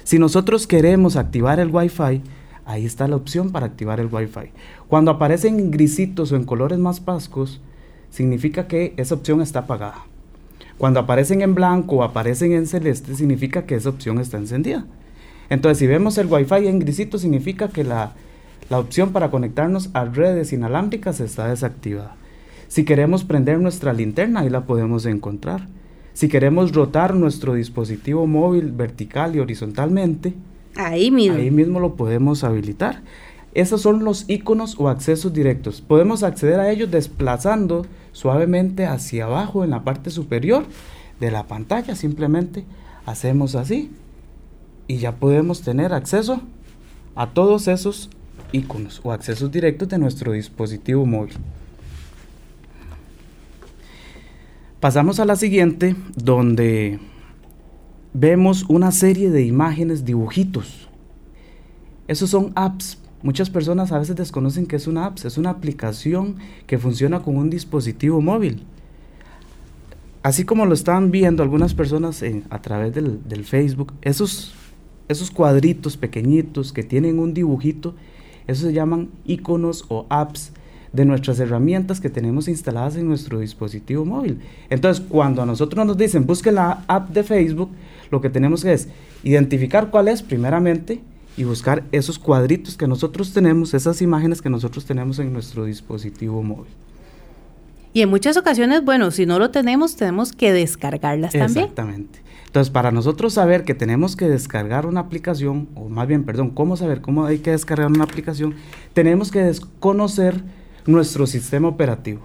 Si 0.04 0.20
nosotros 0.20 0.68
queremos 0.68 1.16
activar 1.16 1.62
el 1.62 1.74
Wi-Fi, 1.74 2.22
ahí 2.66 2.86
está 2.86 3.08
la 3.08 3.16
opción 3.16 3.54
para 3.54 3.68
activar 3.68 4.02
el 4.02 4.14
Wi-Fi. 4.14 4.52
Cuando 4.90 5.12
aparecen 5.12 5.62
en 5.62 5.72
grisitos 5.72 6.34
o 6.34 6.36
en 6.36 6.44
colores 6.44 6.78
más 6.78 7.00
pascos, 7.00 7.62
significa 8.10 8.68
que 8.68 8.94
esa 8.98 9.16
opción 9.16 9.40
está 9.40 9.60
apagada. 9.60 10.04
Cuando 10.78 11.00
aparecen 11.00 11.42
en 11.42 11.56
blanco 11.56 11.96
o 11.96 12.04
aparecen 12.04 12.52
en 12.52 12.68
celeste, 12.68 13.16
significa 13.16 13.66
que 13.66 13.76
esa 13.76 13.88
opción 13.88 14.20
está 14.20 14.36
encendida. 14.36 14.86
Entonces, 15.50 15.78
si 15.78 15.88
vemos 15.88 16.18
el 16.18 16.28
Wi-Fi 16.28 16.68
en 16.68 16.80
grisito, 16.80 17.18
significa 17.18 17.70
que 17.70 17.86
la, 17.86 18.12
la 18.70 18.78
opción 18.78 19.14
para 19.14 19.32
conectarnos 19.32 19.90
a 19.94 20.04
redes 20.04 20.52
inalámbricas 20.52 21.22
está 21.22 21.48
desactivada. 21.48 22.18
Si 22.74 22.86
queremos 22.86 23.24
prender 23.24 23.60
nuestra 23.60 23.94
linterna, 23.94 24.40
ahí 24.40 24.50
la 24.50 24.66
podemos 24.66 25.06
encontrar. 25.06 25.68
Si 26.14 26.28
queremos 26.28 26.74
rotar 26.74 27.14
nuestro 27.14 27.54
dispositivo 27.54 28.26
móvil 28.26 28.72
vertical 28.72 29.36
y 29.36 29.40
horizontalmente, 29.40 30.34
ahí 30.76 31.12
mismo, 31.12 31.38
ahí 31.38 31.52
mismo 31.52 31.80
lo 31.80 31.94
podemos 31.96 32.44
habilitar. 32.44 33.04
Esos 33.54 33.84
son 33.84 34.04
los 34.04 34.28
iconos 34.28 34.76
o 34.80 34.90
accesos 34.90 35.32
directos. 35.34 35.82
Podemos 35.82 36.24
acceder 36.24 36.60
a 36.60 36.72
ellos 36.72 36.90
desplazando 36.90 37.86
suavemente 38.12 38.88
hacia 38.88 39.26
abajo 39.26 39.64
en 39.64 39.70
la 39.70 39.84
parte 39.84 40.10
superior 40.10 40.66
de 41.20 41.30
la 41.30 41.46
pantalla. 41.46 41.94
Simplemente 41.94 42.66
hacemos 43.06 43.54
así 43.54 43.92
y 44.88 44.98
ya 44.98 45.18
podemos 45.18 45.62
tener 45.62 45.94
acceso 45.94 46.42
a 47.14 47.36
todos 47.36 47.68
esos 47.68 48.10
iconos 48.52 49.00
o 49.04 49.12
accesos 49.12 49.52
directos 49.52 49.90
de 49.90 50.00
nuestro 50.00 50.32
dispositivo 50.32 51.06
móvil. 51.06 51.36
Pasamos 54.84 55.22
a 55.22 55.26
la 55.26 55.38
siguiente, 55.38 55.96
donde 56.14 57.00
vemos 58.14 58.66
una 58.68 58.92
serie 58.92 59.30
de 59.30 59.46
imágenes, 59.46 60.04
dibujitos. 60.04 60.90
Esos 62.10 62.32
son 62.32 62.52
apps. 62.56 62.98
Muchas 63.22 63.50
personas 63.50 63.94
a 63.94 64.00
veces 64.00 64.18
desconocen 64.18 64.66
que 64.66 64.76
es 64.76 64.86
una 64.86 65.06
app, 65.06 65.20
es 65.24 65.38
una 65.38 65.52
aplicación 65.52 66.36
que 66.68 66.78
funciona 66.78 67.22
con 67.22 67.38
un 67.38 67.50
dispositivo 67.50 68.20
móvil. 68.20 68.66
Así 70.22 70.44
como 70.44 70.66
lo 70.66 70.74
están 70.74 71.12
viendo 71.12 71.44
algunas 71.44 71.74
personas 71.74 72.22
a 72.50 72.62
través 72.62 72.94
del, 72.94 73.26
del 73.26 73.46
Facebook, 73.46 73.94
esos 74.02 74.54
esos 75.08 75.32
cuadritos 75.32 75.96
pequeñitos 75.96 76.74
que 76.74 76.84
tienen 76.84 77.20
un 77.20 77.34
dibujito, 77.34 77.96
esos 78.48 78.66
se 78.66 78.74
llaman 78.74 79.12
iconos 79.24 79.86
o 79.88 80.08
apps 80.10 80.52
de 80.94 81.06
nuestras 81.06 81.40
herramientas 81.40 82.00
que 82.00 82.10
tenemos 82.10 82.48
instaladas 82.48 82.96
en 82.96 83.08
nuestro 83.08 83.40
dispositivo 83.40 84.06
móvil. 84.06 84.40
Entonces, 84.70 85.04
cuando 85.08 85.42
a 85.42 85.46
nosotros 85.46 85.86
nos 85.86 85.98
dicen 85.98 86.26
busque 86.26 86.52
la 86.52 86.84
app 86.88 87.10
de 87.10 87.24
Facebook, 87.24 87.72
lo 88.12 88.22
que 88.22 88.30
tenemos 88.30 88.64
que 88.64 88.74
es 88.74 88.88
identificar 89.24 89.90
cuál 89.90 90.08
es 90.08 90.22
primeramente 90.22 91.02
y 91.36 91.44
buscar 91.46 91.84
esos 91.92 92.20
cuadritos 92.20 92.78
que 92.78 92.88
nosotros 92.88 93.34
tenemos, 93.34 93.74
esas 93.74 94.02
imágenes 94.04 94.42
que 94.42 94.50
nosotros 94.50 94.86
tenemos 94.86 95.18
en 95.18 95.34
nuestro 95.34 95.66
dispositivo 95.66 96.44
móvil. 96.44 96.72
Y 97.96 98.02
en 98.02 98.10
muchas 98.10 98.38
ocasiones, 98.38 98.84
bueno, 98.84 99.12
si 99.12 99.26
no 99.26 99.40
lo 99.40 99.52
tenemos, 99.52 99.96
tenemos 99.96 100.32
que 100.32 100.52
descargarlas 100.52 101.32
también. 101.32 101.66
Exactamente. 101.66 102.20
Entonces, 102.46 102.72
para 102.72 102.92
nosotros 102.92 103.34
saber 103.34 103.64
que 103.64 103.74
tenemos 103.74 104.16
que 104.16 104.28
descargar 104.28 104.86
una 104.86 105.00
aplicación, 105.00 105.70
o 105.74 105.90
más 105.90 106.08
bien, 106.08 106.24
perdón, 106.24 106.52
cómo 106.52 106.78
saber 106.78 107.02
cómo 107.02 107.26
hay 107.26 107.40
que 107.40 107.52
descargar 107.52 107.88
una 107.88 108.04
aplicación, 108.04 108.56
tenemos 108.94 109.32
que 109.32 109.40
desconocer 109.40 110.44
nuestro 110.86 111.28
sistema 111.28 111.68
operativo. 111.68 112.22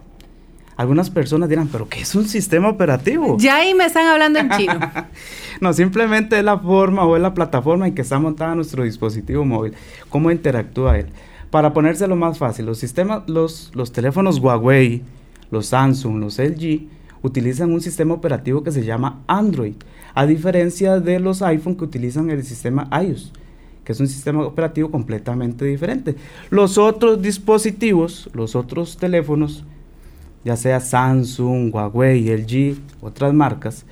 Algunas 0.77 1.11
personas 1.11 1.49
dirán, 1.49 1.69
pero 1.69 1.89
¿qué 1.89 2.01
es 2.03 2.15
un 2.15 2.29
sistema 2.29 2.69
operativo? 2.69 3.37
Ya 3.39 3.57
ahí 3.57 3.75
me 3.75 3.85
están 3.85 4.07
hablando 4.07 4.39
en 4.39 4.51
chino. 4.51 4.79
no, 5.61 5.73
simplemente 5.73 6.39
es 6.39 6.45
la 6.45 6.57
forma 6.59 7.05
o 7.05 7.17
es 7.17 7.23
la 7.23 7.35
plataforma 7.35 7.89
en 7.89 7.95
que 7.97 8.03
está 8.03 8.21
montada 8.21 8.55
nuestro 8.55 8.85
dispositivo 8.85 9.45
móvil, 9.45 9.75
cómo 10.09 10.31
interactúa 10.31 10.99
él. 10.99 11.07
Para 11.51 11.73
ponérselo 11.73 12.15
más 12.15 12.39
fácil, 12.39 12.67
los 12.67 12.79
sistemas, 12.79 13.23
los, 13.27 13.73
los 13.75 13.91
teléfonos 13.91 14.39
Huawei, 14.39 15.03
los 15.51 15.67
Samsung, 15.67 16.21
los 16.21 16.39
LG, 16.39 16.87
utilizan 17.23 17.73
un 17.73 17.81
sistema 17.81 18.15
operativo 18.15 18.63
que 18.63 18.71
se 18.71 18.85
llama 18.85 19.23
Android, 19.27 19.75
a 20.15 20.27
diferencia 20.27 21.01
de 21.01 21.19
los 21.19 21.43
iPhone 21.43 21.77
que 21.77 21.85
utilizan 21.85 22.31
el 22.31 22.45
sistema 22.45 22.89
iOS 23.03 23.33
que 23.89 23.93
es 23.93 24.01
un 24.01 24.07
sistema 24.07 24.45
operativo 24.45 24.91
completamente 24.91 25.65
diferente. 25.65 26.15
Los 26.51 26.77
otros 26.77 27.23
dispositivos, 27.23 28.29
los 28.35 28.55
otros 28.55 28.99
teléfonos, 28.99 29.65
ya 30.45 30.57
sea 30.57 30.79
Samsung, 30.81 31.75
Huawei, 31.75 32.29
LG, 32.29 32.77
otras 33.01 33.33
marcas, 33.33 33.87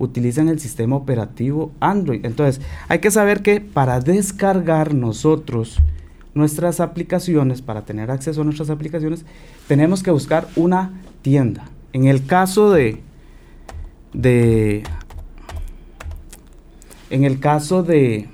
utilizan 0.00 0.48
el 0.48 0.58
sistema 0.58 0.96
operativo 0.96 1.70
Android. 1.78 2.26
Entonces, 2.26 2.60
hay 2.88 2.98
que 2.98 3.12
saber 3.12 3.42
que 3.42 3.60
para 3.60 4.00
descargar 4.00 4.94
nosotros 4.94 5.78
nuestras 6.34 6.80
aplicaciones, 6.80 7.62
para 7.62 7.84
tener 7.84 8.10
acceso 8.10 8.40
a 8.40 8.44
nuestras 8.44 8.68
aplicaciones, 8.68 9.24
tenemos 9.68 10.02
que 10.02 10.10
buscar 10.10 10.48
una 10.56 10.90
tienda. 11.22 11.70
En 11.92 12.08
el 12.08 12.26
caso 12.26 12.72
de, 12.72 13.00
de 14.12 14.82
en 17.10 17.22
el 17.22 17.38
caso 17.38 17.84
de, 17.84 18.28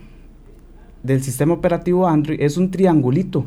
del 1.02 1.22
sistema 1.22 1.54
operativo 1.54 2.06
Android 2.06 2.40
es 2.40 2.56
un 2.56 2.70
triangulito. 2.70 3.44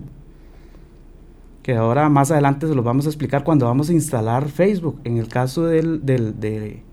Que 1.63 1.75
ahora 1.75 2.09
más 2.09 2.29
adelante 2.31 2.67
se 2.67 2.75
los 2.75 2.85
vamos 2.85 3.05
a 3.05 3.09
explicar 3.09 3.43
cuando 3.43 3.65
vamos 3.65 3.89
a 3.89 3.93
instalar 3.93 4.49
Facebook. 4.49 4.99
En 5.03 5.17
el 5.17 5.27
caso 5.27 5.65
del, 5.65 6.05
del, 6.05 6.39
de, 6.39 6.83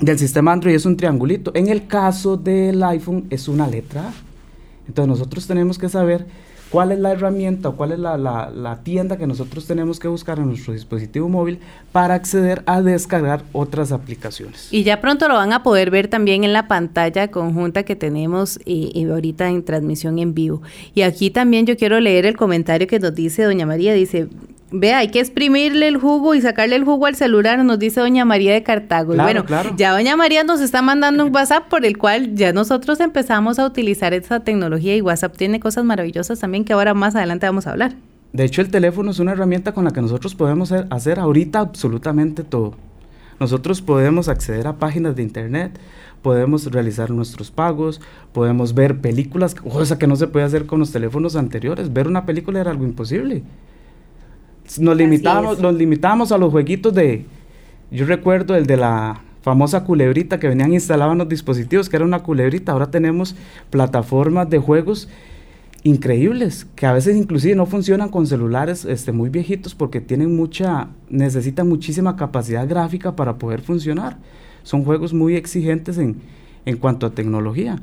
del 0.00 0.18
sistema 0.18 0.52
Android 0.52 0.74
es 0.74 0.86
un 0.86 0.96
triangulito. 0.96 1.52
En 1.54 1.68
el 1.68 1.86
caso 1.86 2.36
del 2.36 2.82
iPhone 2.82 3.26
es 3.30 3.46
una 3.46 3.68
letra. 3.68 4.12
Entonces 4.88 5.08
nosotros 5.08 5.46
tenemos 5.46 5.78
que 5.78 5.88
saber 5.88 6.26
cuál 6.70 6.92
es 6.92 6.98
la 7.00 7.12
herramienta 7.12 7.68
o 7.68 7.76
cuál 7.76 7.92
es 7.92 7.98
la, 7.98 8.80
tienda 8.84 9.18
que 9.18 9.26
nosotros 9.26 9.66
tenemos 9.66 9.98
que 9.98 10.08
buscar 10.08 10.38
en 10.38 10.46
nuestro 10.46 10.72
dispositivo 10.72 11.28
móvil 11.28 11.58
para 11.92 12.14
acceder 12.14 12.62
a 12.66 12.80
descargar 12.80 13.42
otras 13.52 13.92
aplicaciones. 13.92 14.72
Y 14.72 14.84
ya 14.84 15.00
pronto 15.00 15.28
lo 15.28 15.34
van 15.34 15.52
a 15.52 15.62
poder 15.62 15.90
ver 15.90 16.08
también 16.08 16.44
en 16.44 16.52
la 16.52 16.68
pantalla 16.68 17.28
conjunta 17.28 17.82
que 17.82 17.96
tenemos 17.96 18.58
y, 18.64 18.90
y 18.94 19.04
ahorita 19.04 19.48
en 19.48 19.64
transmisión 19.64 20.18
en 20.18 20.32
vivo. 20.32 20.62
Y 20.94 21.02
aquí 21.02 21.30
también 21.30 21.66
yo 21.66 21.76
quiero 21.76 22.00
leer 22.00 22.24
el 22.24 22.36
comentario 22.36 22.86
que 22.86 23.00
nos 23.00 23.14
dice 23.14 23.42
doña 23.42 23.66
María, 23.66 23.92
dice, 23.92 24.28
Vea, 24.72 24.98
hay 24.98 25.08
que 25.08 25.18
exprimirle 25.18 25.88
el 25.88 25.96
jugo 25.96 26.34
y 26.36 26.40
sacarle 26.40 26.76
el 26.76 26.84
jugo 26.84 27.06
al 27.06 27.16
celular, 27.16 27.64
nos 27.64 27.78
dice 27.78 28.00
doña 28.00 28.24
María 28.24 28.52
de 28.52 28.62
Cartago. 28.62 29.14
y 29.14 29.18
bueno, 29.18 29.44
ya 29.76 29.92
doña 29.92 30.14
María 30.16 30.44
nos 30.44 30.60
está 30.60 30.80
mandando 30.80 31.26
un 31.26 31.34
WhatsApp 31.34 31.68
por 31.68 31.84
el 31.84 31.98
cual 31.98 32.36
ya 32.36 32.52
nosotros 32.52 33.00
empezamos 33.00 33.58
a 33.58 33.66
utilizar 33.66 34.14
esa 34.14 34.40
tecnología 34.40 34.94
y 34.94 35.00
WhatsApp 35.00 35.36
tiene 35.36 35.58
cosas 35.58 35.84
maravillosas 35.84 36.38
también 36.38 36.64
que 36.64 36.72
ahora 36.72 36.94
más 36.94 37.16
adelante 37.16 37.46
vamos 37.46 37.66
a 37.66 37.72
hablar. 37.72 37.94
De 38.32 38.44
hecho, 38.44 38.62
el 38.62 38.70
teléfono 38.70 39.10
es 39.10 39.18
una 39.18 39.32
herramienta 39.32 39.72
con 39.72 39.84
la 39.84 39.90
que 39.90 40.00
nosotros 40.00 40.36
podemos 40.36 40.70
hacer 40.70 41.18
ahorita 41.18 41.58
absolutamente 41.58 42.44
todo. 42.44 42.74
Nosotros 43.40 43.82
podemos 43.82 44.28
acceder 44.28 44.68
a 44.68 44.76
páginas 44.76 45.16
de 45.16 45.22
internet, 45.22 45.80
podemos 46.22 46.70
realizar 46.70 47.10
nuestros 47.10 47.50
pagos, 47.50 48.00
podemos 48.32 48.74
ver 48.74 49.00
películas, 49.00 49.56
cosa 49.56 49.98
que 49.98 50.06
no 50.06 50.14
se 50.14 50.28
puede 50.28 50.44
hacer 50.44 50.66
con 50.66 50.78
los 50.78 50.92
teléfonos 50.92 51.34
anteriores. 51.34 51.92
Ver 51.92 52.06
una 52.06 52.24
película 52.24 52.60
era 52.60 52.70
algo 52.70 52.84
imposible 52.84 53.42
nos 54.78 54.96
limitábamos, 54.96 55.60
nos 55.60 55.74
limitábamos 55.74 56.32
a 56.32 56.38
los 56.38 56.50
jueguitos 56.50 56.94
de, 56.94 57.24
yo 57.90 58.06
recuerdo 58.06 58.54
el 58.54 58.66
de 58.66 58.76
la 58.76 59.22
famosa 59.42 59.84
culebrita 59.84 60.38
que 60.38 60.48
venían 60.48 60.72
instalados 60.72 61.12
en 61.12 61.18
los 61.18 61.28
dispositivos, 61.28 61.88
que 61.88 61.96
era 61.96 62.04
una 62.04 62.22
culebrita, 62.22 62.72
ahora 62.72 62.90
tenemos 62.90 63.34
plataformas 63.70 64.50
de 64.50 64.58
juegos 64.58 65.08
increíbles, 65.82 66.66
que 66.74 66.86
a 66.86 66.92
veces 66.92 67.16
inclusive 67.16 67.56
no 67.56 67.66
funcionan 67.66 68.10
con 68.10 68.26
celulares 68.26 68.84
este, 68.84 69.12
muy 69.12 69.30
viejitos 69.30 69.74
porque 69.74 70.00
tienen 70.00 70.36
mucha, 70.36 70.88
necesitan 71.08 71.68
muchísima 71.68 72.16
capacidad 72.16 72.68
gráfica 72.68 73.16
para 73.16 73.38
poder 73.38 73.62
funcionar. 73.62 74.18
Son 74.62 74.84
juegos 74.84 75.14
muy 75.14 75.36
exigentes 75.36 75.96
en, 75.96 76.16
en 76.66 76.76
cuanto 76.76 77.06
a 77.06 77.10
tecnología. 77.10 77.78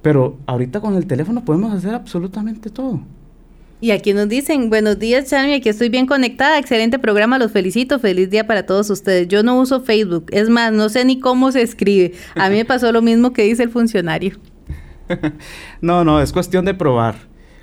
Pero 0.00 0.38
ahorita 0.46 0.80
con 0.80 0.94
el 0.96 1.06
teléfono 1.06 1.44
podemos 1.44 1.72
hacer 1.72 1.94
absolutamente 1.94 2.70
todo. 2.70 3.00
Y 3.84 3.90
aquí 3.90 4.14
nos 4.14 4.30
dicen, 4.30 4.70
buenos 4.70 4.98
días, 4.98 5.28
Charmy, 5.28 5.52
aquí 5.52 5.68
estoy 5.68 5.90
bien 5.90 6.06
conectada, 6.06 6.58
excelente 6.58 6.98
programa, 6.98 7.38
los 7.38 7.52
felicito, 7.52 7.98
feliz 7.98 8.30
día 8.30 8.46
para 8.46 8.64
todos 8.64 8.88
ustedes. 8.88 9.28
Yo 9.28 9.42
no 9.42 9.60
uso 9.60 9.82
Facebook, 9.82 10.24
es 10.30 10.48
más, 10.48 10.72
no 10.72 10.88
sé 10.88 11.04
ni 11.04 11.20
cómo 11.20 11.52
se 11.52 11.60
escribe. 11.60 12.14
A 12.34 12.48
mí 12.48 12.56
me 12.56 12.64
pasó 12.64 12.92
lo 12.92 13.02
mismo 13.02 13.34
que 13.34 13.42
dice 13.42 13.62
el 13.62 13.68
funcionario. 13.68 14.38
no, 15.82 16.02
no, 16.02 16.22
es 16.22 16.32
cuestión 16.32 16.64
de 16.64 16.72
probar, 16.72 17.16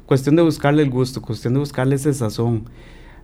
cuestión 0.05 0.35
de 0.35 0.43
buscarle 0.43 0.83
el 0.83 0.91
gusto, 0.91 1.23
cuestión 1.23 1.55
de 1.55 1.59
buscarle 1.59 1.95
ese 1.95 2.13
sazón. 2.13 2.65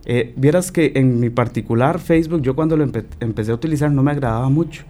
Eh, 0.05 0.33
vieras 0.35 0.71
que 0.71 0.93
en 0.95 1.19
mi 1.19 1.29
particular 1.29 1.99
Facebook, 1.99 2.41
yo 2.41 2.55
cuando 2.55 2.77
lo 2.77 2.89
empecé 3.19 3.51
a 3.51 3.53
utilizar 3.53 3.91
no 3.91 4.01
me 4.01 4.09
agradaba 4.09 4.49
mucho. 4.49 4.85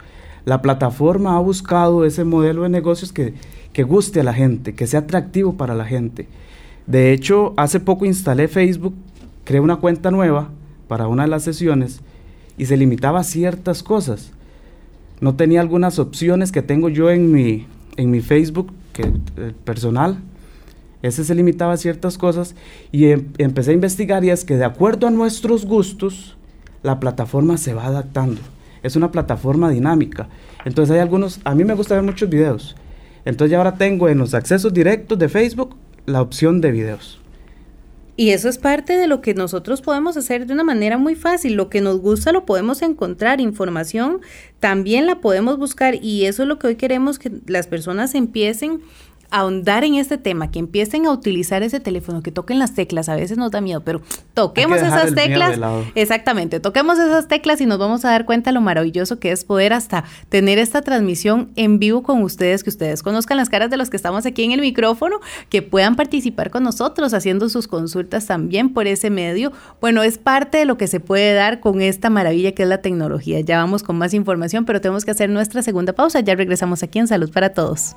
La 0.46 0.62
plataforma 0.62 1.36
ha 1.36 1.40
buscado 1.42 2.06
ese 2.06 2.24
modelo 2.24 2.64
de 2.64 2.70
negocios 2.70 3.12
que 3.12 3.84
guste 3.84 4.22
a 4.22 4.24
la 4.24 4.34
gente, 4.34 4.76
que 4.76 4.88
sea 4.88 5.02
atractivo 5.02 5.58
para 5.58 5.76
la 5.76 5.84
gente. 5.84 6.30
De 6.88 7.12
hecho, 7.12 7.54
hace 7.58 7.82
poco 7.82 8.06
instalé 8.06 8.48
Facebook, 8.48 8.96
creé 9.44 9.60
una 9.60 9.76
cuenta 9.76 10.10
nueva 10.10 10.50
para 10.88 11.10
una 11.10 11.24
de 11.24 11.30
las 11.30 11.44
sesiones 11.44 12.00
y 12.58 12.66
se 12.66 12.78
limitaba 12.78 13.20
a 13.20 13.24
ciertas 13.26 13.84
cosas. 13.84 14.32
No 15.20 15.36
tenía 15.36 15.60
algunas 15.60 16.00
opciones 16.00 16.54
que 16.54 16.62
tengo 16.62 16.88
yo 16.88 17.12
en 17.12 17.32
mi, 17.32 17.68
en 17.98 18.10
mi 18.10 18.22
Facebook 18.22 18.72
que, 18.94 19.04
eh, 19.04 19.54
personal. 19.66 20.20
Ese 21.02 21.26
se 21.26 21.36
limitaba 21.36 21.74
a 21.74 21.78
ciertas 21.78 22.18
cosas 22.18 22.56
y 22.92 23.08
em, 23.08 23.28
empecé 23.38 23.72
a 23.72 23.74
investigar 23.74 24.24
y 24.24 24.30
es 24.30 24.46
que 24.46 24.56
de 24.56 24.66
acuerdo 24.66 25.08
a 25.08 25.12
nuestros 25.12 25.66
gustos, 25.66 26.38
la 26.84 27.02
plataforma 27.02 27.58
se 27.58 27.74
va 27.74 27.86
adaptando. 27.88 28.40
Es 28.82 28.96
una 28.96 29.12
plataforma 29.12 29.70
dinámica. 29.70 30.30
Entonces 30.64 30.96
hay 30.96 31.02
algunos, 31.02 31.42
a 31.44 31.54
mí 31.54 31.66
me 31.66 31.74
gusta 31.74 31.96
ver 31.96 32.04
muchos 32.04 32.30
videos. 32.30 32.78
Entonces 33.26 33.52
ya 33.52 33.58
ahora 33.58 33.76
tengo 33.76 34.08
en 34.08 34.20
los 34.20 34.34
accesos 34.34 34.74
directos 34.74 35.20
de 35.20 35.28
Facebook 35.28 35.76
la 36.08 36.22
opción 36.22 36.62
de 36.62 36.72
videos. 36.72 37.20
Y 38.16 38.32
eso 38.32 38.50
es 38.50 38.58
parte 38.58 38.98
de 38.98 39.06
lo 39.06 39.22
que 39.22 39.36
nosotros 39.36 39.82
podemos 39.82 40.18
hacer 40.18 40.48
de 40.48 40.54
una 40.54 40.64
manera 40.64 40.98
muy 40.98 41.14
fácil. 41.14 41.54
Lo 41.54 41.70
que 41.70 41.82
nos 41.82 42.00
gusta 42.00 42.32
lo 42.32 42.48
podemos 42.48 42.82
encontrar. 42.82 43.40
Información 43.40 44.22
también 44.60 45.06
la 45.06 45.22
podemos 45.22 45.60
buscar. 45.60 45.94
Y 46.04 46.26
eso 46.26 46.42
es 46.42 46.50
lo 46.50 46.58
que 46.58 46.66
hoy 46.66 46.76
queremos 46.78 47.20
que 47.20 47.32
las 47.46 47.68
personas 47.68 48.16
empiecen 48.16 48.82
ahondar 49.30 49.84
en 49.84 49.96
este 49.96 50.18
tema, 50.18 50.52
que 50.52 50.60
empiecen 50.60 51.06
a 51.06 51.12
utilizar 51.12 51.64
ese 51.64 51.80
teléfono, 51.80 52.22
que 52.22 52.32
toquen 52.32 52.60
las 52.60 52.74
teclas, 52.74 53.10
a 53.10 53.16
veces 53.16 53.38
nos 53.38 53.52
da 53.52 53.62
miedo, 53.62 53.82
pero 53.82 54.02
toquemos 54.34 54.78
esas 54.78 55.14
teclas. 55.14 55.60
Exactamente, 55.96 56.60
toquemos 56.60 56.98
esas 57.00 57.28
teclas 57.28 57.62
y 57.62 57.66
nos 57.66 57.78
vamos 57.78 58.06
a 58.06 58.12
dar 58.12 58.26
cuenta 58.26 58.52
lo 58.52 58.62
maravilloso 58.62 59.20
que 59.20 59.32
es 59.32 59.44
poder 59.44 59.74
hasta 59.74 60.04
tener 60.30 60.60
esta 60.60 60.82
transmisión 60.82 61.52
en 61.56 61.80
vivo 61.80 62.04
con 62.04 62.24
ustedes, 62.24 62.64
que 62.64 62.70
ustedes 62.70 63.04
conozcan 63.04 63.38
las 63.38 63.50
caras 63.50 63.70
de 63.70 63.78
los 63.78 63.90
que 63.90 63.98
estamos 63.98 64.26
aquí 64.26 64.44
en 64.44 64.52
el 64.52 64.62
micrófono, 64.62 65.20
que 65.50 65.62
puedan 65.62 65.96
participar 65.96 66.50
con 66.50 66.64
nosotros 66.64 67.14
haciendo 67.14 67.50
sus 67.50 67.68
consultas 67.68 68.26
también 68.26 68.74
por 68.74 68.88
ese 68.88 69.10
medio. 69.10 69.52
Bueno, 69.82 70.04
es 70.04 70.18
parte 70.18 70.58
de 70.60 70.66
lo 70.66 70.78
que 70.78 70.88
se 70.88 71.00
puede 71.00 71.34
dar 71.34 71.60
con 71.60 71.82
esta 71.82 72.10
maravilla 72.10 72.54
que 72.54 72.64
es 72.64 72.70
la 72.70 72.82
tecnología. 72.82 73.40
Ya 73.42 73.58
vamos 73.58 73.84
con 73.84 73.98
más 73.98 74.14
información, 74.14 74.66
pero 74.66 74.82
tenemos 74.82 75.06
que 75.06 75.12
hacer 75.12 75.30
nuestra 75.30 75.62
segunda 75.62 75.94
pausa. 75.94 76.20
Ya 76.20 76.36
regresamos 76.36 76.84
aquí 76.84 77.00
en 77.00 77.08
Salud 77.08 77.32
para 77.32 77.54
Todos. 77.54 77.96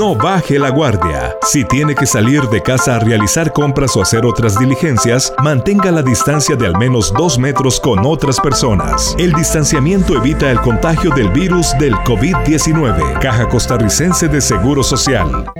No 0.00 0.14
baje 0.14 0.58
la 0.58 0.70
guardia. 0.70 1.36
Si 1.42 1.62
tiene 1.62 1.94
que 1.94 2.06
salir 2.06 2.40
de 2.48 2.62
casa 2.62 2.96
a 2.96 3.00
realizar 3.00 3.52
compras 3.52 3.94
o 3.98 4.00
hacer 4.00 4.24
otras 4.24 4.58
diligencias, 4.58 5.30
mantenga 5.42 5.90
la 5.90 6.00
distancia 6.00 6.56
de 6.56 6.66
al 6.66 6.78
menos 6.78 7.12
dos 7.12 7.38
metros 7.38 7.78
con 7.78 8.06
otras 8.06 8.40
personas. 8.40 9.14
El 9.18 9.34
distanciamiento 9.34 10.16
evita 10.16 10.50
el 10.50 10.58
contagio 10.62 11.10
del 11.10 11.28
virus 11.28 11.76
del 11.78 11.94
COVID-19. 11.96 13.18
Caja 13.20 13.46
Costarricense 13.46 14.26
de 14.28 14.40
Seguro 14.40 14.82
Social. 14.82 15.52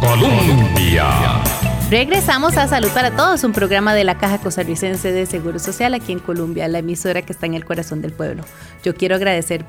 Colombia. 0.00 1.33
Regresamos 1.90 2.56
a 2.56 2.66
Salud 2.66 2.88
para 2.94 3.14
Todos, 3.14 3.44
un 3.44 3.52
programa 3.52 3.94
de 3.94 4.04
la 4.04 4.16
Caja 4.16 4.38
Costarricense 4.38 5.12
de 5.12 5.26
Seguro 5.26 5.58
Social 5.58 5.92
aquí 5.92 6.12
en 6.12 6.18
Colombia, 6.18 6.66
la 6.66 6.78
emisora 6.78 7.20
que 7.20 7.32
está 7.32 7.44
en 7.44 7.54
el 7.54 7.66
corazón 7.66 8.00
del 8.00 8.12
pueblo. 8.12 8.42
Yo 8.82 8.94
quiero 8.94 9.16
agradecer 9.16 9.66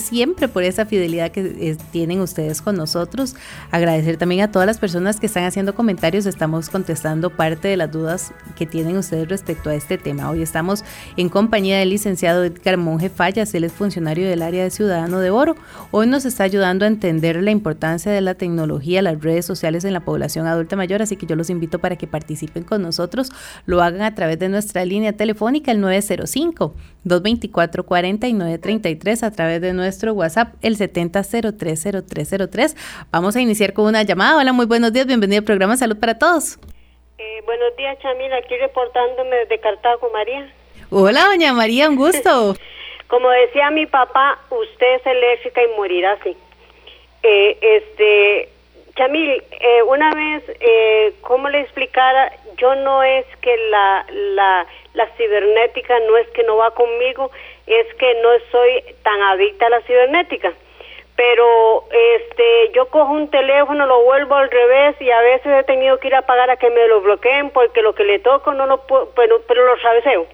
siempre 0.00 0.48
por 0.48 0.64
esa 0.64 0.86
fidelidad 0.86 1.30
que 1.30 1.40
eh, 1.40 1.76
tienen 1.92 2.20
ustedes 2.20 2.62
con 2.62 2.76
nosotros. 2.76 3.36
Agradecer 3.70 4.16
también 4.16 4.40
a 4.40 4.50
todas 4.50 4.66
las 4.66 4.78
personas 4.78 5.20
que 5.20 5.26
están 5.26 5.44
haciendo 5.44 5.74
comentarios. 5.74 6.26
Estamos 6.26 6.68
contestando 6.68 7.30
parte 7.30 7.68
de 7.68 7.76
las 7.76 7.92
dudas 7.92 8.32
que 8.56 8.66
tienen 8.66 8.96
ustedes 8.96 9.28
respecto 9.28 9.70
a 9.70 9.74
este 9.74 9.96
tema. 9.96 10.30
Hoy 10.30 10.42
estamos 10.42 10.84
en 11.16 11.28
compañía 11.28 11.78
del 11.78 11.90
licenciado 11.90 12.44
Edgar 12.44 12.76
Monge 12.76 13.08
Fallas. 13.08 13.54
Él 13.54 13.64
es 13.64 13.72
funcionario 13.72 14.28
del 14.28 14.42
área 14.42 14.64
de 14.64 14.70
Ciudadano 14.70 15.20
de 15.20 15.30
Oro. 15.30 15.54
Hoy 15.92 16.06
nos 16.06 16.24
está 16.24 16.44
ayudando 16.44 16.84
a 16.84 16.88
entender 16.88 17.40
la 17.42 17.52
importancia 17.52 18.10
de 18.10 18.20
la 18.20 18.34
tecnología, 18.34 19.00
las 19.00 19.20
redes 19.20 19.46
sociales 19.46 19.84
en 19.84 19.92
la 19.92 20.00
población 20.00 20.46
adulta 20.46 20.74
mayor. 20.74 21.02
Así 21.02 21.16
que 21.16 21.26
yo 21.26 21.36
los 21.36 21.50
invito 21.50 21.57
para 21.66 21.96
que 21.96 22.06
participen 22.06 22.62
con 22.62 22.82
nosotros. 22.82 23.30
Lo 23.66 23.82
hagan 23.82 24.02
a 24.02 24.14
través 24.14 24.38
de 24.38 24.48
nuestra 24.48 24.84
línea 24.84 25.12
telefónica, 25.12 25.72
el 25.72 25.80
905 25.80 26.74
224 27.04 27.84
4933 27.84 29.22
a 29.22 29.30
través 29.32 29.60
de 29.60 29.72
nuestro 29.72 30.12
WhatsApp, 30.12 30.54
el 30.62 30.76
70030303. 30.76 32.76
Vamos 33.10 33.34
a 33.34 33.40
iniciar 33.40 33.72
con 33.72 33.86
una 33.86 34.02
llamada. 34.02 34.36
Hola, 34.36 34.52
muy 34.52 34.66
buenos 34.66 34.92
días. 34.92 35.06
Bienvenido 35.06 35.40
al 35.40 35.44
programa 35.44 35.76
Salud 35.76 35.98
para 35.98 36.18
Todos. 36.18 36.58
Eh, 37.18 37.42
buenos 37.44 37.76
días, 37.76 37.98
Chamila. 37.98 38.36
Aquí 38.36 38.56
reportándome 38.56 39.36
desde 39.36 39.58
Cartago, 39.58 40.08
María. 40.12 40.52
Hola, 40.90 41.26
doña 41.26 41.52
María, 41.52 41.88
un 41.88 41.96
gusto. 41.96 42.54
Como 43.08 43.30
decía 43.30 43.70
mi 43.70 43.86
papá, 43.86 44.38
usted 44.50 44.96
es 44.96 45.06
alérgica 45.06 45.62
y 45.62 45.76
morirá 45.76 46.12
así. 46.12 46.36
Eh, 47.22 47.58
este, 47.60 48.50
Chamil, 48.98 49.44
eh, 49.52 49.82
una 49.84 50.12
vez, 50.12 50.42
eh, 50.58 51.12
¿cómo 51.20 51.48
le 51.48 51.60
explicara? 51.60 52.32
Yo 52.56 52.74
no 52.74 53.04
es 53.04 53.24
que 53.40 53.56
la, 53.70 54.04
la, 54.10 54.66
la 54.94 55.06
cibernética 55.16 56.00
no 56.00 56.16
es 56.16 56.26
que 56.30 56.42
no 56.42 56.56
va 56.56 56.72
conmigo, 56.72 57.30
es 57.68 57.86
que 57.94 58.14
no 58.20 58.30
soy 58.50 58.82
tan 59.04 59.22
adicta 59.22 59.66
a 59.66 59.70
la 59.70 59.82
cibernética. 59.82 60.52
Pero 61.14 61.84
este, 61.92 62.72
yo 62.72 62.86
cojo 62.86 63.12
un 63.12 63.30
teléfono, 63.30 63.86
lo 63.86 64.02
vuelvo 64.02 64.34
al 64.34 64.50
revés 64.50 64.96
y 65.00 65.12
a 65.12 65.20
veces 65.20 65.46
he 65.46 65.62
tenido 65.62 65.98
que 65.98 66.08
ir 66.08 66.16
a 66.16 66.22
pagar 66.22 66.50
a 66.50 66.56
que 66.56 66.68
me 66.68 66.88
lo 66.88 67.00
bloqueen 67.00 67.50
porque 67.50 67.82
lo 67.82 67.94
que 67.94 68.02
le 68.02 68.18
toco 68.18 68.52
no 68.52 68.66
lo 68.66 68.84
puedo, 68.84 69.12
pero, 69.14 69.40
pero 69.46 69.64
lo 69.64 69.80
sabeseo. 69.80 70.26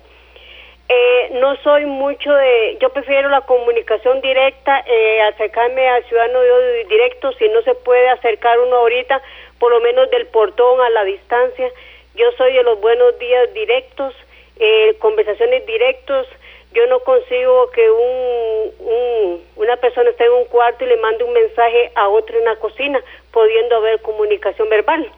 Eh, 0.88 1.30
no 1.40 1.56
soy 1.62 1.86
mucho 1.86 2.30
de, 2.32 2.76
yo 2.80 2.90
prefiero 2.90 3.30
la 3.30 3.40
comunicación 3.42 4.20
directa, 4.20 4.84
eh, 4.86 5.22
acercarme 5.22 5.88
al 5.88 6.04
ciudadano 6.04 6.40
directo, 6.88 7.32
si 7.32 7.48
no 7.48 7.62
se 7.62 7.74
puede 7.74 8.08
acercar 8.10 8.58
uno 8.60 8.76
ahorita, 8.76 9.22
por 9.58 9.72
lo 9.72 9.80
menos 9.80 10.10
del 10.10 10.26
portón 10.26 10.80
a 10.80 10.90
la 10.90 11.04
distancia. 11.04 11.70
Yo 12.14 12.30
soy 12.32 12.52
de 12.52 12.62
los 12.62 12.80
buenos 12.80 13.18
días 13.18 13.52
directos, 13.54 14.14
eh, 14.60 14.94
conversaciones 14.98 15.64
directos, 15.66 16.28
yo 16.74 16.86
no 16.88 17.00
consigo 17.00 17.70
que 17.70 17.90
un, 17.90 19.42
una 19.56 19.76
persona 19.76 20.10
esté 20.10 20.24
en 20.24 20.32
un 20.32 20.44
cuarto 20.46 20.84
y 20.84 20.88
le 20.88 20.96
mande 20.96 21.24
un 21.24 21.32
mensaje 21.32 21.92
a 21.94 22.08
otro 22.08 22.36
en 22.36 22.44
la 22.44 22.56
cocina, 22.56 23.00
pudiendo 23.32 23.76
haber 23.76 24.02
comunicación 24.02 24.68
verbal. 24.68 25.08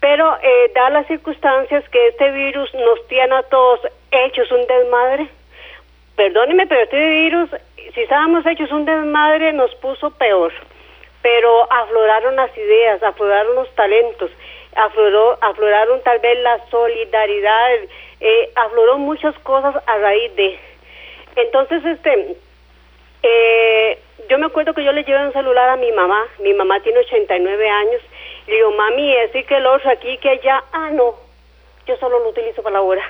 Pero 0.00 0.36
eh, 0.42 0.70
da 0.74 0.90
las 0.90 1.06
circunstancias 1.06 1.88
que 1.88 2.08
este 2.08 2.30
virus 2.32 2.72
nos 2.74 3.06
tiene 3.08 3.34
a 3.34 3.42
todos 3.44 3.80
hechos 4.10 4.50
un 4.50 4.66
desmadre. 4.66 5.28
Perdóneme, 6.16 6.66
pero 6.66 6.82
este 6.82 7.08
virus, 7.08 7.50
si 7.94 8.00
estábamos 8.00 8.44
hechos 8.46 8.70
un 8.72 8.84
desmadre, 8.84 9.52
nos 9.52 9.74
puso 9.76 10.10
peor. 10.10 10.52
Pero 11.22 11.72
afloraron 11.72 12.36
las 12.36 12.56
ideas, 12.56 13.02
afloraron 13.02 13.54
los 13.54 13.74
talentos, 13.74 14.30
afloró, 14.76 15.38
afloraron 15.40 16.02
tal 16.02 16.18
vez 16.20 16.38
la 16.40 16.58
solidaridad, 16.70 17.70
eh, 18.20 18.50
afloró 18.54 18.98
muchas 18.98 19.36
cosas 19.40 19.74
a 19.86 19.98
raíz 19.98 20.34
de 20.36 20.58
entonces, 21.38 21.84
este, 21.84 22.36
eh, 23.22 23.98
yo 24.28 24.38
me 24.38 24.46
acuerdo 24.46 24.74
que 24.74 24.82
yo 24.82 24.90
le 24.90 25.04
llevé 25.04 25.24
un 25.24 25.32
celular 25.32 25.68
a 25.68 25.76
mi 25.76 25.92
mamá, 25.92 26.26
mi 26.40 26.52
mamá 26.52 26.80
tiene 26.80 26.98
89 26.98 27.70
años, 27.70 28.02
le 28.48 28.54
digo, 28.54 28.72
mami, 28.72 29.14
es 29.14 29.30
que 29.46 29.56
el 29.56 29.66
otro 29.66 29.88
aquí, 29.88 30.18
que 30.18 30.30
allá, 30.30 30.64
ah, 30.72 30.90
no, 30.90 31.14
yo 31.86 31.96
solo 31.98 32.18
lo 32.18 32.30
utilizo 32.30 32.60
para 32.60 32.74
la 32.74 32.82
hora. 32.82 33.02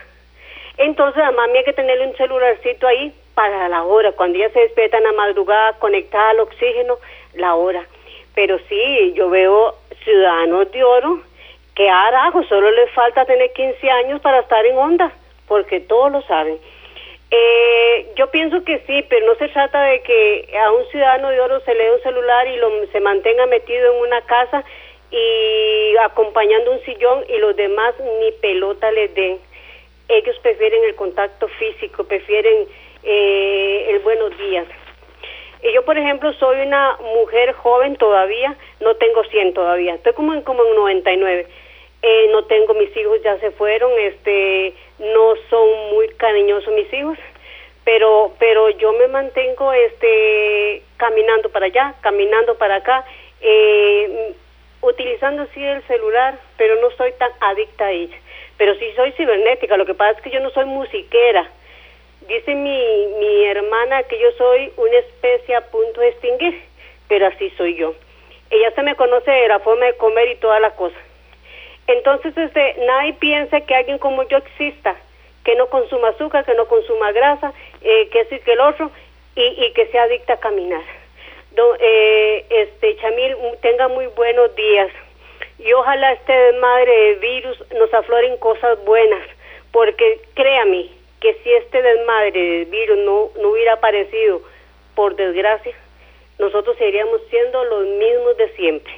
Entonces 0.79 1.23
a 1.23 1.33
mami 1.33 1.59
hay 1.59 1.65
que 1.65 1.73
tenerle 1.73 2.07
un 2.07 2.17
celularcito 2.17 2.87
ahí 2.87 3.13
para 3.35 3.69
la 3.69 3.85
hora, 3.85 4.13
cuando 4.13 4.39
ella 4.39 4.51
se 4.51 4.61
despierta 4.61 4.99
en 4.99 5.05
la 5.05 5.13
madrugada, 5.13 5.75
conectada 5.79 6.31
al 6.31 6.41
oxígeno, 6.41 6.99
la 7.35 7.55
hora. 7.55 7.85
Pero 8.35 8.59
sí, 8.69 9.13
yo 9.15 9.31
veo 9.31 9.75
ciudadanos 10.05 10.71
de 10.73 10.83
oro 10.85 11.21
que 11.75 11.89
arajo, 11.89 12.43
solo 12.45 12.71
les 12.73 12.91
falta 12.91 13.25
tener 13.25 13.53
15 13.53 13.91
años 13.91 14.21
para 14.21 14.41
estar 14.41 14.67
en 14.67 14.77
onda, 14.77 15.13
porque 15.47 15.81
todos 15.81 16.11
lo 16.11 16.23
saben. 16.23 16.59
Eh, 17.31 18.13
yo 18.17 18.31
pienso 18.31 18.65
que 18.65 18.79
sí, 18.87 19.05
pero 19.09 19.27
no 19.27 19.35
se 19.37 19.49
trata 19.49 19.83
de 19.83 20.01
que 20.01 20.49
a 20.59 20.73
un 20.73 20.87
ciudadano 20.87 21.29
de 21.29 21.41
oro 21.41 21.61
se 21.61 21.75
le 21.75 21.85
dé 21.85 21.93
un 21.93 22.03
celular 22.03 22.49
y 22.49 22.57
lo, 22.57 22.87
se 22.87 23.01
mantenga 23.01 23.47
metido 23.47 23.93
en 23.93 24.01
una 24.01 24.21
casa 24.23 24.65
y 25.11 25.97
acompañando 26.03 26.73
un 26.73 26.81
sillón 26.81 27.25
y 27.29 27.39
los 27.39 27.55
demás 27.55 27.95
ni 28.21 28.33
pelota 28.33 28.91
les 28.93 29.15
den. 29.15 29.39
Ellos 30.09 30.39
prefieren 30.41 30.85
el 30.85 30.95
contacto 30.95 31.49
físico, 31.49 32.05
prefieren 32.05 32.67
eh, 33.03 33.87
el 33.91 33.99
buenos 34.01 34.37
días. 34.39 34.67
Yo, 35.75 35.85
por 35.85 35.99
ejemplo, 35.99 36.33
soy 36.35 36.61
una 36.61 36.97
mujer 37.15 37.53
joven 37.53 37.97
todavía, 37.97 38.57
no 38.81 38.95
tengo 38.97 39.25
100 39.25 39.55
todavía, 39.55 39.95
estoy 39.95 40.13
como 40.13 40.33
en, 40.33 40.43
como 40.43 40.65
en 40.65 40.75
99. 40.77 41.47
Eh, 42.01 42.29
no 42.31 42.45
tengo 42.45 42.75
mis 42.75 42.97
hijos, 42.97 43.21
ya 43.23 43.39
se 43.41 43.51
fueron, 43.51 43.91
este, 43.99 44.73
no 45.01 45.35
son 45.51 45.91
muy 45.91 46.09
cariñosos 46.11 46.73
mis 46.73 46.93
hijos, 46.93 47.19
pero, 47.85 48.33
pero 48.39 48.71
yo 48.71 48.93
me 48.93 49.09
mantengo, 49.09 49.73
este, 49.73 50.83
caminando 50.97 51.49
para 51.51 51.67
allá, 51.67 51.95
caminando 52.01 52.57
para 52.57 52.77
acá, 52.77 53.05
eh, 53.41 54.33
utilizando 54.81 55.43
así 55.43 55.63
el 55.63 55.83
celular, 55.89 56.39
pero 56.57 56.81
no 56.81 56.91
soy 56.93 57.13
tan 57.19 57.33
adicta 57.41 57.87
a 57.87 57.93
ella. 57.93 58.17
Pero 58.59 58.75
sí 58.75 58.87
soy 58.97 59.13
cibernética, 59.13 59.77
lo 59.77 59.87
que 59.87 59.95
pasa 59.95 60.19
es 60.19 60.23
que 60.23 60.31
yo 60.31 60.41
no 60.41 60.51
soy 60.51 60.67
musiquera. 60.67 61.49
Dice 62.29 62.55
mi, 62.55 63.07
mi 63.19 63.45
hermana 63.47 64.03
que 64.03 64.19
yo 64.19 64.31
soy 64.33 64.71
una 64.77 64.99
especie 64.99 65.55
a 65.55 65.63
punto 65.71 66.01
de 66.01 66.09
extinguir, 66.09 66.61
pero 67.09 67.27
así 67.27 67.51
soy 67.57 67.77
yo. 67.77 67.95
Ella 68.51 68.71
se 68.73 68.83
me 68.83 68.97
conoce 68.97 69.31
de 69.31 69.49
la 69.49 69.61
forma 69.61 69.87
de 69.87 69.97
comer 69.97 70.29
y 70.29 70.37
toda 70.37 70.61
la 70.61 70.73
cosa. 70.73 70.97
Entonces, 71.87 72.37
este, 72.37 72.77
nadie 72.87 73.15
piensa 73.15 73.63
que 73.63 73.75
alguien 73.75 73.99
como 73.99 74.23
yo 74.25 74.37
exista, 74.39 74.95
que 75.45 75.55
no 75.55 75.69
consuma 75.69 76.09
azúcar, 76.09 76.45
que 76.45 76.55
no 76.55 76.67
consuma 76.67 77.13
grasa, 77.13 77.53
eh, 77.81 78.09
que 78.11 78.21
es 78.21 78.43
que 78.43 78.53
el 78.53 78.61
otro, 78.61 78.91
y, 79.35 79.73
que 79.73 79.87
sea 79.87 80.03
adicta 80.03 80.35
a 80.35 80.41
caminar. 80.41 80.83
eh, 81.81 82.45
este, 82.51 82.97
Chamil, 82.97 83.37
tenga 83.63 83.89
muy 83.89 84.07
buenos 84.09 84.55
días. 84.55 84.91
Y 85.59 85.73
ojalá 85.73 86.13
este 86.13 86.33
desmadre 86.33 86.93
de 86.93 87.15
virus 87.17 87.65
nos 87.75 87.93
afloren 87.93 88.37
cosas 88.39 88.83
buenas, 88.85 89.27
porque 89.73 90.21
créame 90.35 90.89
que 91.21 91.35
si 91.43 91.53
este 91.53 91.83
desmadre 91.83 92.31
de 92.41 92.65
virus 92.67 92.99
no, 92.99 93.31
no 93.41 93.51
hubiera 93.51 93.75
aparecido, 93.75 94.41
por 94.95 95.15
desgracia, 95.17 95.75
nosotros 96.39 96.77
seguiríamos 96.77 97.21
siendo 97.31 97.65
los 97.65 97.87
mismos 97.87 98.37
de 98.37 98.49
siempre. 98.57 98.93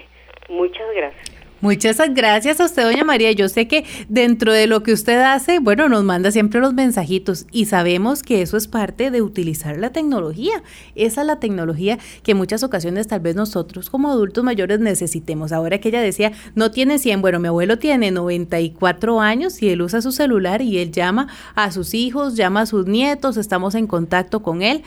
Muchas 0.49 0.90
gracias. 0.94 1.30
Muchas 1.62 1.99
gracias 2.14 2.59
a 2.59 2.64
usted, 2.64 2.85
doña 2.85 3.05
María. 3.05 3.33
Yo 3.33 3.46
sé 3.51 3.68
que 3.68 3.85
dentro 4.09 4.51
de 4.51 4.66
lo 4.66 4.83
que 4.83 4.94
usted 4.94 5.20
hace, 5.20 5.59
bueno, 5.59 5.90
nos 5.90 6.03
manda 6.05 6.31
siempre 6.31 6.59
los 6.59 6.73
mensajitos 6.73 7.44
y 7.53 7.66
sabemos 7.66 8.23
que 8.23 8.40
eso 8.40 8.57
es 8.57 8.66
parte 8.66 9.11
de 9.11 9.20
utilizar 9.20 9.77
la 9.77 9.90
tecnología. 9.90 10.62
Esa 10.94 11.20
es 11.20 11.27
la 11.27 11.38
tecnología 11.38 11.99
que 12.23 12.31
en 12.31 12.38
muchas 12.38 12.62
ocasiones 12.62 13.09
tal 13.09 13.20
vez 13.20 13.37
nosotros 13.37 13.90
como 13.90 14.11
adultos 14.11 14.42
mayores 14.42 14.81
necesitemos. 14.81 15.53
Ahora 15.53 15.77
que 15.77 15.90
ella 15.90 16.01
decía, 16.01 16.33
no 16.55 16.70
tiene 16.70 16.99
100, 16.99 17.20
bueno, 17.20 17.38
mi 17.40 17.49
abuelo 17.49 17.79
tiene 17.79 18.11
94 18.11 19.20
años 19.20 19.62
y 19.62 19.68
él 19.68 19.83
usa 19.83 20.01
su 20.01 20.12
celular 20.12 20.62
y 20.62 20.79
él 20.79 20.92
llama 20.92 21.29
a 21.55 21.73
sus 21.73 21.92
hijos, 21.92 22.37
llama 22.37 22.62
a 22.62 22.66
sus 22.66 22.87
nietos, 22.87 23.37
estamos 23.37 23.75
en 23.75 23.87
contacto 23.87 24.40
con 24.40 24.62
él 24.62 24.83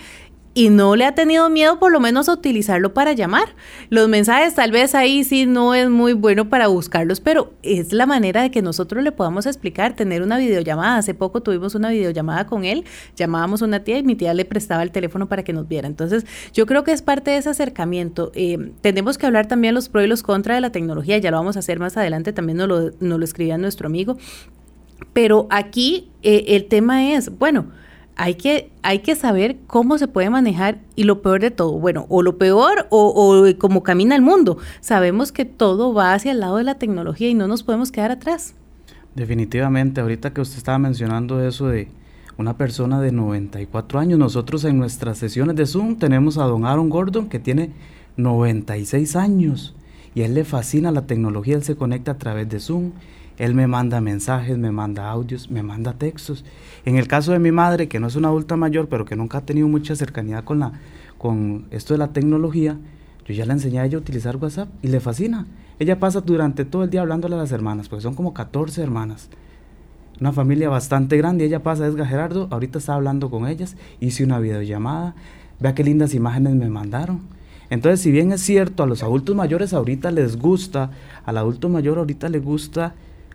y 0.54 0.70
no 0.70 0.96
le 0.96 1.06
ha 1.06 1.16
tenido 1.16 1.50
miedo 1.50 1.80
por 1.80 1.92
lo 1.92 2.00
menos 2.00 2.30
a 2.30 2.34
utilizarlo 2.34 2.94
para 2.94 3.14
llamar. 3.14 3.56
Los 3.90 4.08
mensajes 4.08 4.54
tal 4.54 4.72
vez 4.72 4.94
ahí 4.94 5.24
sí 5.24 5.46
no 5.46 5.74
es 5.74 5.90
muy 5.90 6.14
bueno 6.14 6.50
para 6.50 6.68
buscarlos, 6.68 7.20
pero 7.20 7.54
es 7.64 7.92
la 7.92 8.06
manera 8.06 8.44
de 8.44 8.52
que 8.52 8.62
nosotros 8.62 9.04
le 9.04 9.12
podamos 9.12 9.46
explicar, 9.46 9.96
tener 9.96 10.22
una 10.22 10.38
videollamada. 10.38 10.98
Hace 10.98 11.14
poco 11.14 11.42
tuvimos 11.42 11.76
una 11.76 11.90
videollamada 11.90 12.46
con 12.46 12.66
él, 12.66 12.86
llamábamos 13.16 13.62
a 13.62 13.66
una 13.66 13.84
tía 13.84 13.98
y 13.98 14.04
mi 14.04 14.16
tía 14.16 14.34
le 14.34 14.46
prestaba 14.46 14.84
el 14.84 14.92
teléfono 14.92 15.28
para 15.28 15.44
que 15.44 15.54
nos 15.54 15.68
viera. 15.68 15.88
Entonces 15.88 16.26
yo 16.54 16.66
creo 16.66 16.84
que 16.84 16.92
es 16.92 17.02
parte 17.02 17.32
de 17.32 17.38
ese 17.38 17.50
acercamiento. 17.50 18.32
Eh, 18.36 18.72
tenemos 18.82 19.18
que 19.18 19.26
hablar 19.26 19.48
también 19.48 19.74
los 19.74 19.90
pros 19.90 20.06
y 20.06 20.08
los 20.08 20.22
contras 20.22 20.58
de 20.58 20.62
la 20.62 20.72
tecnología, 20.72 21.18
ya 21.18 21.32
lo 21.32 21.38
vamos 21.38 21.56
a 21.56 21.60
hacer 21.60 21.80
más 21.80 21.98
adelante, 21.98 22.32
también 22.32 22.58
nos 22.58 22.68
lo, 22.68 22.92
nos 23.00 23.20
lo 23.20 23.26
escribía 23.26 23.58
nuestro 23.58 23.88
amigo. 23.88 24.18
Pero 25.14 25.48
aquí 25.50 26.12
eh, 26.22 26.46
el 26.50 26.66
tema 26.66 27.14
es, 27.14 27.38
bueno, 27.38 27.72
hay 28.16 28.36
que, 28.36 28.70
hay 28.84 29.00
que 29.00 29.16
saber 29.16 29.58
cómo 29.68 29.98
se 29.98 30.08
puede 30.08 30.30
manejar 30.30 30.80
y 30.96 31.04
lo 31.04 31.22
peor 31.22 31.42
de 31.42 31.52
todo, 31.52 31.74
bueno, 31.80 32.06
o 32.10 32.22
lo 32.22 32.38
peor 32.38 32.88
o, 32.90 33.08
o 33.08 33.58
cómo 33.58 33.84
camina 33.84 34.16
el 34.16 34.22
mundo. 34.22 34.58
Sabemos 34.82 35.32
que 35.32 35.46
todo 35.46 35.94
va 35.94 36.14
hacia 36.14 36.32
el 36.32 36.40
lado 36.40 36.58
de 36.58 36.64
la 36.64 36.76
tecnología 36.76 37.30
y 37.30 37.34
no 37.34 37.48
nos 37.48 37.64
podemos 37.64 37.92
quedar 37.92 38.12
atrás. 38.12 38.56
Definitivamente, 39.16 40.02
ahorita 40.02 40.34
que 40.34 40.42
usted 40.42 40.58
estaba 40.58 40.80
mencionando 40.80 41.46
eso 41.46 41.68
de 41.68 41.90
una 42.38 42.58
persona 42.58 43.00
de 43.00 43.12
94 43.12 44.00
años, 44.00 44.18
nosotros 44.20 44.64
en 44.66 44.80
nuestras 44.80 45.18
sesiones 45.18 45.56
de 45.56 45.68
Zoom 45.68 45.98
tenemos 45.98 46.38
a 46.38 46.46
don 46.46 46.66
Aaron 46.66 46.90
Gordon 46.90 47.30
que 47.30 47.40
tiene 47.40 47.72
96 48.18 49.16
años 49.16 49.76
y 50.16 50.22
a 50.22 50.26
él 50.26 50.34
le 50.34 50.46
fascina 50.46 50.92
la 50.92 51.06
tecnología, 51.06 51.56
él 51.56 51.64
se 51.64 51.76
conecta 51.76 52.12
a 52.12 52.18
través 52.18 52.50
de 52.50 52.60
Zoom 52.60 52.92
él 53.38 53.56
me 53.56 53.68
manda 53.68 54.00
mensajes, 54.00 54.58
me 54.58 54.72
manda 54.72 55.10
audios, 55.10 55.50
me 55.50 55.64
manda 55.64 55.94
textos. 55.94 56.46
En 56.86 56.98
el 56.98 57.08
caso 57.08 57.32
de 57.32 57.40
mi 57.40 57.52
madre, 57.52 57.88
que 57.88 58.00
no 58.00 58.08
es 58.08 58.16
una 58.16 58.28
adulta 58.28 58.56
mayor, 58.56 58.88
pero 58.88 59.06
que 59.06 59.16
nunca 59.16 59.40
ha 59.40 59.46
tenido 59.46 59.68
mucha 59.68 59.96
cercanía 59.96 60.44
con, 60.46 60.60
la, 60.60 60.74
con 61.18 61.66
esto 61.72 61.94
de 61.94 61.98
la 61.98 62.10
tecnología, 62.10 62.78
yo 63.26 63.34
ya 63.34 63.46
le 63.46 63.54
enseñé 63.54 63.80
a 63.80 63.86
ella 63.86 63.98
a 63.98 64.02
utilizar 64.02 64.38
WhatsApp 64.38 64.70
y 64.82 64.90
le 64.90 65.00
fascina. 65.00 65.48
Ella 65.80 66.00
pasa 66.00 66.22
durante 66.22 66.66
todo 66.66 66.84
el 66.84 66.90
día 66.90 67.02
hablándole 67.02 67.36
a 67.36 67.40
las 67.40 67.52
hermanas, 67.52 67.90
porque 67.90 68.04
son 68.04 68.14
como 68.14 68.34
14 68.34 68.82
hermanas. 68.84 69.30
Una 70.20 70.32
familia 70.32 70.70
bastante 70.70 71.18
grande. 71.18 71.46
Ella 71.46 71.64
pasa, 71.64 71.88
es 71.88 71.96
Gerardo, 71.96 72.48
ahorita 72.52 72.78
está 72.78 72.94
hablando 72.94 73.32
con 73.32 73.48
ellas, 73.48 73.76
hice 74.00 74.24
una 74.24 74.40
videollamada, 74.40 75.16
vea 75.60 75.74
qué 75.74 75.84
lindas 75.84 76.14
imágenes 76.14 76.54
me 76.54 76.70
mandaron. 76.70 77.22
Entonces, 77.70 78.02
si 78.02 78.12
bien 78.12 78.32
es 78.32 78.42
cierto, 78.42 78.84
a 78.84 78.86
los 78.86 79.02
adultos 79.02 79.36
mayores 79.36 79.74
ahorita 79.74 80.12
les 80.12 80.38
gusta, 80.38 80.92
al 81.26 81.38
adulto 81.38 81.70
mayor 81.70 81.98
ahorita 81.98 82.30
le 82.30 82.40
gusta 82.40 82.94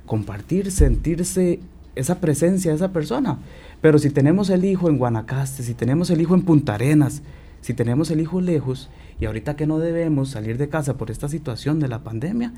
compartir, 0.08 0.72
sentirse 0.72 1.60
esa 1.94 2.20
presencia 2.20 2.72
de 2.72 2.76
esa 2.76 2.92
persona. 2.92 3.38
Pero 3.80 3.98
si 3.98 4.10
tenemos 4.10 4.50
el 4.50 4.64
hijo 4.64 4.88
en 4.88 4.98
Guanacaste, 4.98 5.62
si 5.62 5.74
tenemos 5.74 6.10
el 6.10 6.20
hijo 6.20 6.34
en 6.34 6.44
Punta 6.44 6.74
Arenas, 6.74 7.22
si 7.60 7.74
tenemos 7.74 8.10
el 8.10 8.20
hijo 8.20 8.40
lejos, 8.40 8.90
y 9.20 9.26
ahorita 9.26 9.54
que 9.54 9.66
no 9.66 9.78
debemos 9.78 10.30
salir 10.30 10.58
de 10.58 10.68
casa 10.68 10.96
por 10.96 11.10
esta 11.10 11.28
situación 11.28 11.78
de 11.78 11.88
la 11.88 12.00
pandemia, 12.00 12.52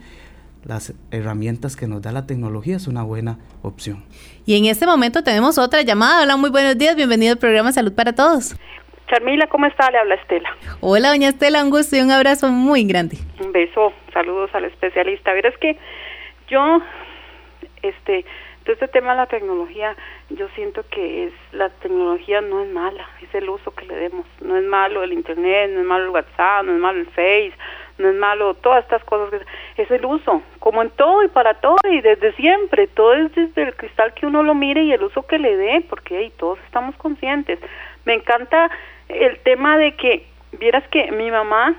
las 0.65 0.95
herramientas 1.11 1.75
que 1.75 1.87
nos 1.87 2.03
da 2.03 2.13
la 2.13 2.27
tecnología 2.27 2.77
es 2.77 2.87
una 2.87 3.03
buena 3.03 3.39
opción. 3.63 4.05
Y 4.45 4.59
en 4.59 4.67
este 4.67 4.87
momento 4.87 5.23
tenemos 5.23 5.59
otra 5.59 5.83
llamada. 5.83 6.23
Hola, 6.23 6.37
muy 6.37 6.51
buenos 6.51 6.77
días. 6.77 6.97
Bienvenido 6.97 7.33
al 7.33 7.39
programa 7.39 7.73
Salud 7.73 7.95
para 7.95 8.15
Todos. 8.15 8.57
Charmila, 9.09 9.47
¿cómo 9.49 9.67
está? 9.67 9.91
Le 9.91 9.99
habla 9.99 10.15
Estela. 10.17 10.51
Hola, 10.81 11.09
doña 11.09 11.31
Estela, 11.31 11.65
un 11.65 11.71
gusto 11.71 11.97
y 11.97 12.01
un 12.01 12.11
abrazo 12.11 12.49
muy 12.49 12.85
grande. 12.85 13.19
Un 13.43 13.53
beso, 13.53 13.93
saludos 14.13 14.51
al 14.53 14.67
especialista. 14.67 15.31
A 15.31 15.35
ver, 15.35 15.47
es 15.47 15.59
que 15.59 15.79
yo 16.49 16.81
este 17.83 18.25
todo 18.65 18.75
este 18.75 18.89
tema 18.89 19.13
de 19.13 19.17
la 19.17 19.27
tecnología 19.27 19.97
yo 20.29 20.49
siento 20.51 20.85
que 20.91 21.25
es 21.25 21.33
la 21.53 21.71
tecnología 21.71 22.41
no 22.41 22.63
es 22.63 22.71
mala 22.71 23.09
es 23.23 23.35
el 23.35 23.49
uso 23.49 23.71
que 23.73 23.87
le 23.87 23.97
demos. 23.97 24.27
No 24.41 24.57
es 24.57 24.65
malo 24.65 25.03
el 25.03 25.13
internet 25.13 25.71
no 25.73 25.81
es 25.81 25.87
malo 25.87 26.05
el 26.05 26.11
WhatsApp 26.11 26.65
no 26.65 26.75
es 26.75 26.79
malo 26.79 27.01
el 27.01 27.07
Face 27.07 27.53
no 27.99 28.09
es 28.09 28.17
malo 28.17 28.55
todas 28.55 28.85
estas 28.85 29.05
cosas 29.05 29.41
es 29.77 29.91
el 29.91 30.05
uso 30.05 30.43
como 30.59 30.83
en 30.83 30.91
todo 30.91 31.23
y 31.23 31.29
para 31.29 31.55
todo 31.55 31.77
y 31.91 32.01
desde 32.01 32.33
siempre. 32.35 32.87
Todo 32.87 33.15
es 33.15 33.35
desde 33.35 33.63
el 33.63 33.75
cristal 33.77 34.15
que 34.15 34.27
uno 34.27 34.43
lo 34.43 34.55
mire 34.55 34.83
y 34.83 34.93
el 34.93 35.03
uso 35.03 35.27
que 35.27 35.39
le 35.39 35.57
dé 35.57 35.85
porque 35.89 36.17
ahí 36.17 36.33
todos 36.39 36.59
estamos 36.67 36.95
conscientes. 36.97 37.59
Me 38.05 38.15
encanta 38.15 38.71
el 39.09 39.39
tema 39.41 39.77
de 39.79 39.97
que 39.97 40.27
vieras 40.53 40.87
que 40.89 41.11
mi 41.13 41.31
mamá 41.31 41.75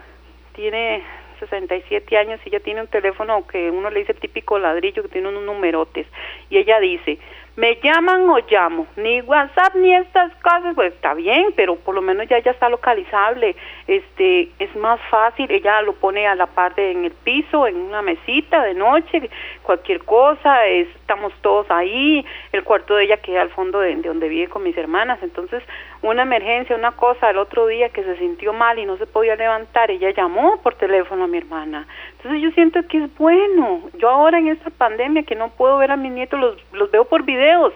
tiene 0.53 1.03
67 1.41 2.17
años 2.17 2.39
y 2.45 2.49
ella 2.49 2.59
tiene 2.61 2.81
un 2.81 2.87
teléfono 2.87 3.45
que 3.47 3.69
uno 3.69 3.89
le 3.89 3.99
dice 3.99 4.13
típico 4.13 4.57
ladrillo 4.57 5.03
que 5.03 5.09
tiene 5.09 5.27
unos 5.27 5.43
numerotes. 5.43 6.07
Y 6.49 6.57
ella 6.57 6.79
dice 6.79 7.19
me 7.57 7.77
llaman 7.83 8.29
o 8.29 8.39
llamo, 8.49 8.87
ni 8.95 9.19
WhatsApp 9.21 9.75
ni 9.75 9.93
estas 9.93 10.33
cosas, 10.37 10.73
pues 10.73 10.93
está 10.93 11.13
bien, 11.13 11.47
pero 11.55 11.75
por 11.75 11.93
lo 11.93 12.01
menos 12.01 12.27
ya 12.29 12.39
ya 12.39 12.51
está 12.51 12.69
localizable, 12.69 13.55
este 13.87 14.49
es 14.57 14.73
más 14.77 15.01
fácil, 15.09 15.51
ella 15.51 15.81
lo 15.81 15.93
pone 15.93 16.27
a 16.27 16.35
la 16.35 16.47
parte 16.47 16.91
en 16.91 17.03
el 17.03 17.11
piso, 17.11 17.67
en 17.67 17.75
una 17.75 18.01
mesita 18.01 18.63
de 18.63 18.73
noche, 18.73 19.29
cualquier 19.63 20.03
cosa, 20.05 20.65
estamos 20.65 21.33
todos 21.41 21.69
ahí, 21.69 22.25
el 22.53 22.63
cuarto 22.63 22.95
de 22.95 23.03
ella 23.03 23.17
queda 23.17 23.41
al 23.41 23.49
fondo 23.49 23.81
de, 23.81 23.97
de 23.97 24.07
donde 24.07 24.29
vive 24.29 24.47
con 24.47 24.63
mis 24.63 24.77
hermanas, 24.77 25.19
entonces 25.21 25.61
una 26.01 26.23
emergencia, 26.23 26.75
una 26.75 26.93
cosa, 26.93 27.29
el 27.29 27.37
otro 27.37 27.67
día 27.67 27.89
que 27.89 28.03
se 28.03 28.17
sintió 28.17 28.53
mal 28.53 28.79
y 28.79 28.85
no 28.85 28.97
se 28.97 29.05
podía 29.05 29.35
levantar, 29.35 29.91
ella 29.91 30.11
llamó 30.11 30.59
por 30.61 30.75
teléfono 30.75 31.25
a 31.25 31.27
mi 31.27 31.37
hermana, 31.37 31.87
entonces 32.17 32.41
yo 32.41 32.51
siento 32.51 32.81
que 32.87 33.03
es 33.03 33.17
bueno, 33.17 33.89
yo 33.97 34.09
ahora 34.09 34.39
en 34.39 34.47
esta 34.47 34.69
pandemia 34.71 35.23
que 35.23 35.35
no 35.35 35.49
puedo 35.49 35.77
ver 35.77 35.91
a 35.91 35.97
mis 35.97 36.11
nietos, 36.11 36.39
los, 36.39 36.57
los 36.73 36.89
veo 36.89 37.05
por 37.05 37.23
video, 37.23 37.71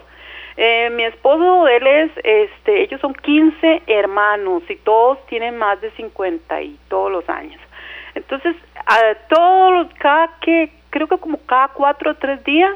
eh, 0.58 0.90
mi 0.92 1.04
esposo, 1.04 1.68
él 1.68 1.86
es, 1.86 2.12
este, 2.24 2.84
ellos 2.84 3.02
son 3.02 3.14
15 3.14 3.84
hermanos 3.88 4.64
y 4.70 4.76
todos 4.78 5.24
tienen 5.28 5.58
más 5.58 5.82
de 5.82 5.92
50 5.92 6.62
y 6.62 6.80
todos 6.88 7.12
los 7.12 7.28
años. 7.30 7.60
Entonces, 8.14 8.56
a 8.86 9.16
todos, 9.28 9.88
cada 10.00 10.30
que, 10.40 10.72
creo 10.90 11.08
que 11.08 11.18
como 11.18 11.38
cada 11.46 11.68
cuatro 11.70 12.12
o 12.12 12.16
tres 12.16 12.42
días, 12.46 12.74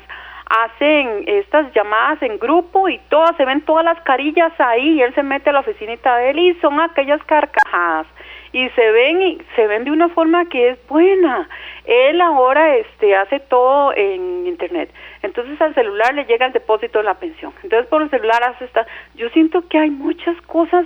hacen 0.50 1.24
estas 1.28 1.72
llamadas 1.74 2.22
en 2.24 2.40
grupo 2.40 2.90
y 2.90 2.98
todas 3.10 3.36
se 3.38 3.46
ven 3.46 3.62
todas 3.62 3.86
las 3.86 4.02
carillas 4.02 4.52
ahí 4.60 4.96
y 4.96 5.02
él 5.02 5.14
se 5.14 5.24
mete 5.24 5.52
a 5.52 5.54
la 5.54 5.60
oficinita 5.60 6.18
de 6.18 6.32
él 6.32 6.40
y 6.40 6.54
son 6.56 6.80
aquellas 6.82 7.24
carcajadas 7.24 8.08
y 8.52 8.70
se 8.70 8.92
ven 8.92 9.22
y 9.22 9.42
se 9.56 9.68
ven 9.68 9.84
de 9.84 9.92
una 9.92 10.10
forma 10.10 10.48
que 10.50 10.70
es 10.70 10.88
buena. 10.88 11.50
Él 11.86 12.22
ahora 12.22 12.78
este 12.78 13.16
hace 13.16 13.40
todo 13.40 13.94
en 13.96 14.48
internet. 14.48 14.92
Entonces 15.22 15.60
al 15.62 15.74
celular 15.76 16.14
le 16.14 16.26
llega 16.26 16.46
el 16.46 16.54
depósito 16.54 17.00
de 17.00 17.06
la 17.06 17.16
pensión. 17.16 17.54
Entonces 17.64 17.88
por 17.88 18.02
el 18.02 18.10
celular 18.10 18.44
hace 18.44 18.66
esta 18.66 18.86
yo 19.16 19.30
siento 19.30 19.68
que 19.68 19.78
hay 19.78 19.90
muchas 19.90 20.40
cosas 20.44 20.86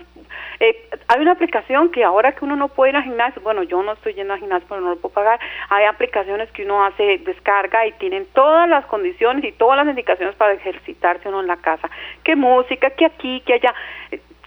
eh, 0.60 0.90
hay 1.08 1.22
una 1.22 1.34
aplicación 1.34 1.90
que 1.90 2.04
ahora 2.04 2.32
que 2.32 2.46
uno 2.46 2.56
no 2.56 2.70
puede 2.70 2.92
ir 2.92 2.96
al 2.96 3.04
gimnasio, 3.04 3.42
bueno, 3.42 3.64
yo 3.64 3.82
no 3.84 3.94
estoy 3.94 4.14
yendo 4.14 4.34
al 4.34 4.40
gimnasio 4.40 4.68
porque 4.68 4.84
no 4.84 4.92
lo 4.92 4.96
puedo 4.98 5.14
pagar, 5.14 5.40
hay 5.70 5.86
aplicaciones 5.86 6.50
que 6.52 6.64
uno 6.64 6.86
hace 6.86 7.20
descarga 7.20 7.86
y 7.88 7.92
tienen 7.94 8.26
todas 8.34 8.70
las 8.70 8.86
condiciones 8.86 9.44
y 9.44 9.52
todas 9.52 9.78
las 9.78 9.88
indicaciones 9.88 10.36
para 10.36 10.54
ejercitarse 10.54 11.28
uno 11.28 11.42
en 11.42 11.48
la 11.48 11.58
casa, 11.58 11.90
que 12.24 12.36
música, 12.36 12.92
que 12.92 13.06
aquí, 13.06 13.42
que 13.42 13.56
allá. 13.56 13.74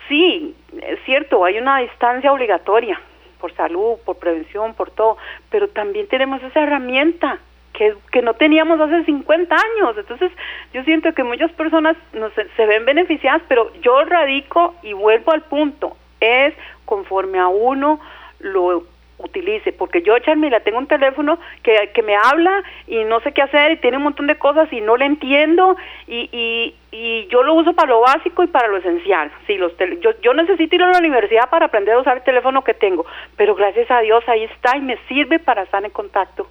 Sí, 0.09 0.55
es 0.83 0.99
cierto, 1.05 1.45
hay 1.45 1.59
una 1.59 1.79
distancia 1.79 2.33
obligatoria 2.33 3.01
por 3.41 3.53
salud, 3.55 3.97
por 4.05 4.17
prevención, 4.17 4.75
por 4.75 4.91
todo, 4.91 5.17
pero 5.51 5.69
también 5.69 6.09
tenemos 6.09 6.43
esa 6.43 6.63
herramienta 6.63 7.39
que, 7.73 8.23
no 8.23 8.35
teníamos 8.35 8.81
hace 8.81 9.05
50 9.05 9.55
años. 9.55 9.99
Entonces, 9.99 10.33
yo 10.73 10.83
siento 10.85 11.13
que 11.13 11.23
muchas 11.23 11.53
personas 11.53 11.97
no 12.15 12.31
se, 12.31 12.49
se 12.57 12.67
ven 12.67 12.85
beneficiadas, 12.87 13.43
pero 13.49 13.73
yo 13.83 14.05
radico 14.05 14.75
y 14.83 14.95
vuelvo 14.95 15.33
al 15.33 15.43
punto, 15.43 15.97
es 16.21 16.55
conforme 16.87 17.39
a 17.39 17.49
uno 17.49 18.01
lo 18.39 18.85
utilice, 19.19 19.73
porque 19.73 20.03
yo, 20.03 20.19
Charmila, 20.19 20.61
tengo 20.61 20.79
un 20.79 20.87
teléfono 20.87 21.39
que, 21.63 21.91
que 21.95 22.03
me 22.03 22.17
habla 22.17 22.63
y 22.87 23.05
no 23.05 23.21
sé 23.21 23.33
qué 23.33 23.43
hacer 23.43 23.73
y 23.73 23.77
tiene 23.77 23.97
un 23.97 24.03
montón 24.03 24.27
de 24.27 24.37
cosas 24.37 24.71
y 24.73 24.81
no 24.81 24.97
le 24.97 25.07
entiendo 25.07 25.77
y, 26.07 26.29
y, 26.33 26.75
y 26.93 27.27
yo 27.29 27.43
lo 27.43 27.55
uso 27.55 27.73
para 27.73 27.89
lo 27.89 28.01
básico 28.01 28.43
y 28.43 28.47
para 28.47 28.69
lo 28.69 28.77
esencial. 28.77 29.31
Sí, 29.47 29.57
los 29.57 29.73
yo, 30.01 30.11
yo 30.21 30.35
necesito 30.35 30.75
ir 30.75 30.83
a 30.83 30.93
la 30.93 30.99
universidad 30.99 31.49
para 31.49 31.67
aprender 31.67 31.95
a 31.95 32.01
usar 32.01 32.19
el 32.19 32.25
teléfono 32.25 32.63
que 32.63 32.75
tengo, 32.75 33.07
pero 33.37 33.55
gracias 33.55 33.91
a 33.91 34.01
Dios 34.01 34.23
ahí 34.29 34.45
está 34.45 34.77
y 34.77 34.81
me 34.81 34.99
sirve 35.09 35.39
para 35.39 35.63
estar 35.63 35.85
en 35.85 35.91
contacto 35.91 36.49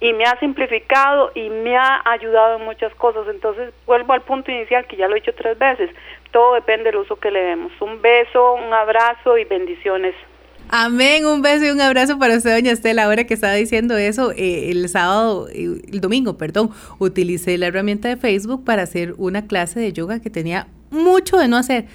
y 0.00 0.12
me 0.12 0.24
ha 0.24 0.38
simplificado 0.38 1.32
y 1.34 1.48
me 1.48 1.76
ha 1.76 2.02
ayudado 2.04 2.58
en 2.58 2.64
muchas 2.64 2.94
cosas. 2.94 3.26
Entonces 3.28 3.72
vuelvo 3.86 4.12
al 4.12 4.22
punto 4.22 4.50
inicial 4.50 4.86
que 4.86 4.96
ya 4.96 5.08
lo 5.08 5.16
he 5.16 5.20
dicho 5.20 5.34
tres 5.34 5.58
veces. 5.58 5.90
Todo 6.32 6.54
depende 6.54 6.84
del 6.84 6.96
uso 6.96 7.16
que 7.16 7.30
le 7.30 7.42
demos. 7.42 7.72
Un 7.80 8.02
beso, 8.02 8.54
un 8.54 8.72
abrazo 8.72 9.38
y 9.38 9.44
bendiciones. 9.44 10.14
Amén, 10.68 11.24
un 11.26 11.42
beso 11.42 11.64
y 11.64 11.70
un 11.70 11.80
abrazo 11.80 12.18
para 12.18 12.36
usted, 12.36 12.52
doña 12.52 12.72
Estela. 12.72 13.04
Ahora 13.04 13.24
que 13.24 13.34
estaba 13.34 13.54
diciendo 13.54 13.96
eso, 13.96 14.32
eh, 14.32 14.70
el 14.70 14.88
sábado, 14.88 15.48
eh, 15.52 15.80
el 15.92 16.00
domingo, 16.00 16.36
perdón, 16.36 16.70
utilicé 16.98 17.56
la 17.56 17.66
herramienta 17.66 18.08
de 18.08 18.16
Facebook 18.16 18.64
para 18.64 18.82
hacer 18.82 19.14
una 19.16 19.46
clase 19.46 19.78
de 19.78 19.92
yoga 19.92 20.18
que 20.18 20.28
tenía 20.28 20.66
mucho 20.90 21.36
de 21.36 21.46
no 21.46 21.56
hacer 21.56 21.86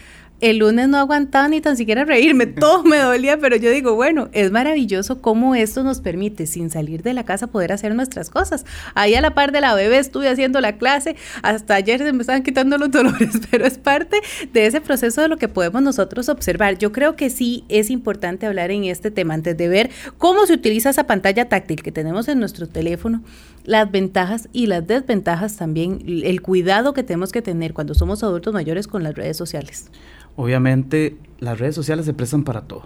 el 0.42 0.58
lunes 0.58 0.90
no 0.90 0.98
aguantaba 0.98 1.48
ni 1.48 1.62
tan 1.62 1.78
siquiera 1.78 2.04
reírme, 2.04 2.48
todo 2.48 2.84
me 2.84 2.98
dolía, 2.98 3.38
pero 3.40 3.56
yo 3.56 3.70
digo, 3.70 3.96
bueno, 3.96 4.30
es 4.34 4.52
maravilloso 4.52 5.22
cómo 5.22 5.56
esto 5.56 5.84
nos 5.84 6.02
permite, 6.02 6.48
sin 6.48 6.70
salir 6.72 7.04
de 7.04 7.14
la 7.14 7.24
casa, 7.24 7.48
poder 7.48 7.72
hacer 7.72 7.94
nuestras 7.94 8.30
cosas. 8.30 8.66
Ahí 8.96 9.14
a 9.14 9.22
la 9.22 9.36
par 9.36 9.52
de 9.52 9.62
la 9.62 9.76
bebé 9.76 10.00
estuve 10.00 10.28
haciendo 10.28 10.60
la 10.60 10.78
clase, 10.78 11.16
hasta 11.44 11.76
ayer 11.76 12.00
se 12.00 12.12
me 12.12 12.22
estaban 12.22 12.44
quitando 12.44 12.78
los 12.78 12.90
dolores, 12.92 13.40
pero 13.50 13.66
es 13.66 13.78
parte 13.78 14.18
de 14.52 14.66
ese 14.66 14.82
proceso 14.82 15.22
de 15.22 15.28
lo 15.28 15.38
que 15.38 15.48
podemos 15.48 15.82
nosotros 15.84 16.28
observar. 16.28 16.78
Yo 16.78 16.92
creo 16.92 17.16
que 17.16 17.30
sí 17.30 17.64
es 17.70 17.90
importante 17.90 18.48
hablar 18.48 18.72
en 18.72 18.86
este 18.86 19.12
tema 19.12 19.36
antes 19.36 19.56
de 19.56 19.68
ver 19.68 19.92
cómo 20.18 20.46
se 20.48 20.54
utiliza 20.54 20.90
esa 20.90 21.06
pantalla 21.06 21.48
táctil 21.50 21.84
que 21.84 21.92
tenemos 21.92 22.28
en 22.28 22.40
nuestro 22.40 22.68
teléfono, 22.68 23.22
las 23.64 23.92
ventajas 23.92 24.50
y 24.54 24.68
las 24.68 24.86
desventajas 24.86 25.58
también, 25.58 26.00
el 26.06 26.42
cuidado 26.42 26.94
que 26.94 27.04
tenemos 27.04 27.32
que 27.32 27.42
tener 27.42 27.74
cuando 27.74 27.94
somos 27.94 28.24
adultos 28.24 28.54
mayores 28.54 28.88
con 28.88 29.04
las 29.04 29.16
redes 29.16 29.38
sociales. 29.38 29.90
Obviamente 30.36 31.18
las 31.40 31.60
redes 31.60 31.76
sociales 31.76 32.06
se 32.06 32.14
prestan 32.14 32.44
para 32.44 32.62
todo. 32.62 32.84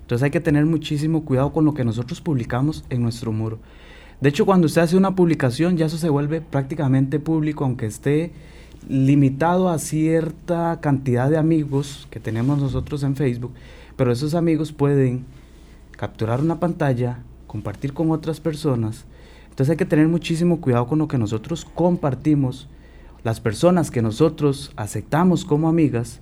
Entonces 0.00 0.24
hay 0.24 0.30
que 0.30 0.40
tener 0.40 0.64
muchísimo 0.64 1.24
cuidado 1.24 1.52
con 1.52 1.64
lo 1.64 1.74
que 1.74 1.84
nosotros 1.84 2.20
publicamos 2.20 2.84
en 2.90 3.02
nuestro 3.02 3.32
muro. 3.32 3.58
De 4.20 4.30
hecho, 4.30 4.46
cuando 4.46 4.66
usted 4.66 4.82
hace 4.82 4.96
una 4.96 5.14
publicación, 5.14 5.76
ya 5.76 5.86
eso 5.86 5.96
se 5.96 6.08
vuelve 6.08 6.40
prácticamente 6.40 7.20
público, 7.20 7.64
aunque 7.64 7.86
esté 7.86 8.32
limitado 8.88 9.68
a 9.68 9.78
cierta 9.78 10.80
cantidad 10.80 11.30
de 11.30 11.36
amigos 11.36 12.08
que 12.10 12.20
tenemos 12.20 12.58
nosotros 12.58 13.02
en 13.02 13.16
Facebook, 13.16 13.52
pero 13.96 14.10
esos 14.10 14.34
amigos 14.34 14.72
pueden 14.72 15.24
capturar 15.92 16.40
una 16.40 16.58
pantalla, 16.58 17.18
compartir 17.46 17.92
con 17.92 18.10
otras 18.10 18.40
personas. 18.40 19.04
Entonces 19.58 19.72
hay 19.72 19.76
que 19.76 19.86
tener 19.86 20.06
muchísimo 20.06 20.60
cuidado 20.60 20.86
con 20.86 21.00
lo 21.00 21.08
que 21.08 21.18
nosotros 21.18 21.66
compartimos, 21.74 22.68
las 23.24 23.40
personas 23.40 23.90
que 23.90 24.02
nosotros 24.02 24.70
aceptamos 24.76 25.44
como 25.44 25.68
amigas, 25.68 26.20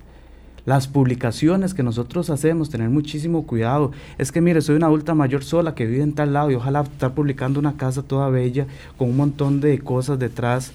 las 0.65 0.87
publicaciones 0.87 1.75
que 1.75 1.83
nosotros 1.83 2.31
hacemos, 2.31 2.71
tener 2.71 2.89
muchísimo 2.89 3.45
cuidado. 3.45 3.91
Es 4.17 4.31
que 4.31 4.41
mire, 4.41 4.61
soy 4.61 4.75
una 4.75 4.87
adulta 4.87 5.13
mayor 5.13 5.43
sola 5.43 5.75
que 5.75 5.85
vive 5.85 6.01
en 6.01 6.13
tal 6.13 6.33
lado 6.33 6.49
y 6.49 6.55
ojalá 6.55 6.81
estar 6.81 7.13
publicando 7.13 7.59
una 7.59 7.77
casa 7.77 8.01
toda 8.01 8.27
bella 8.29 8.65
con 8.97 9.11
un 9.11 9.17
montón 9.17 9.61
de 9.61 9.77
cosas 9.77 10.17
detrás. 10.17 10.71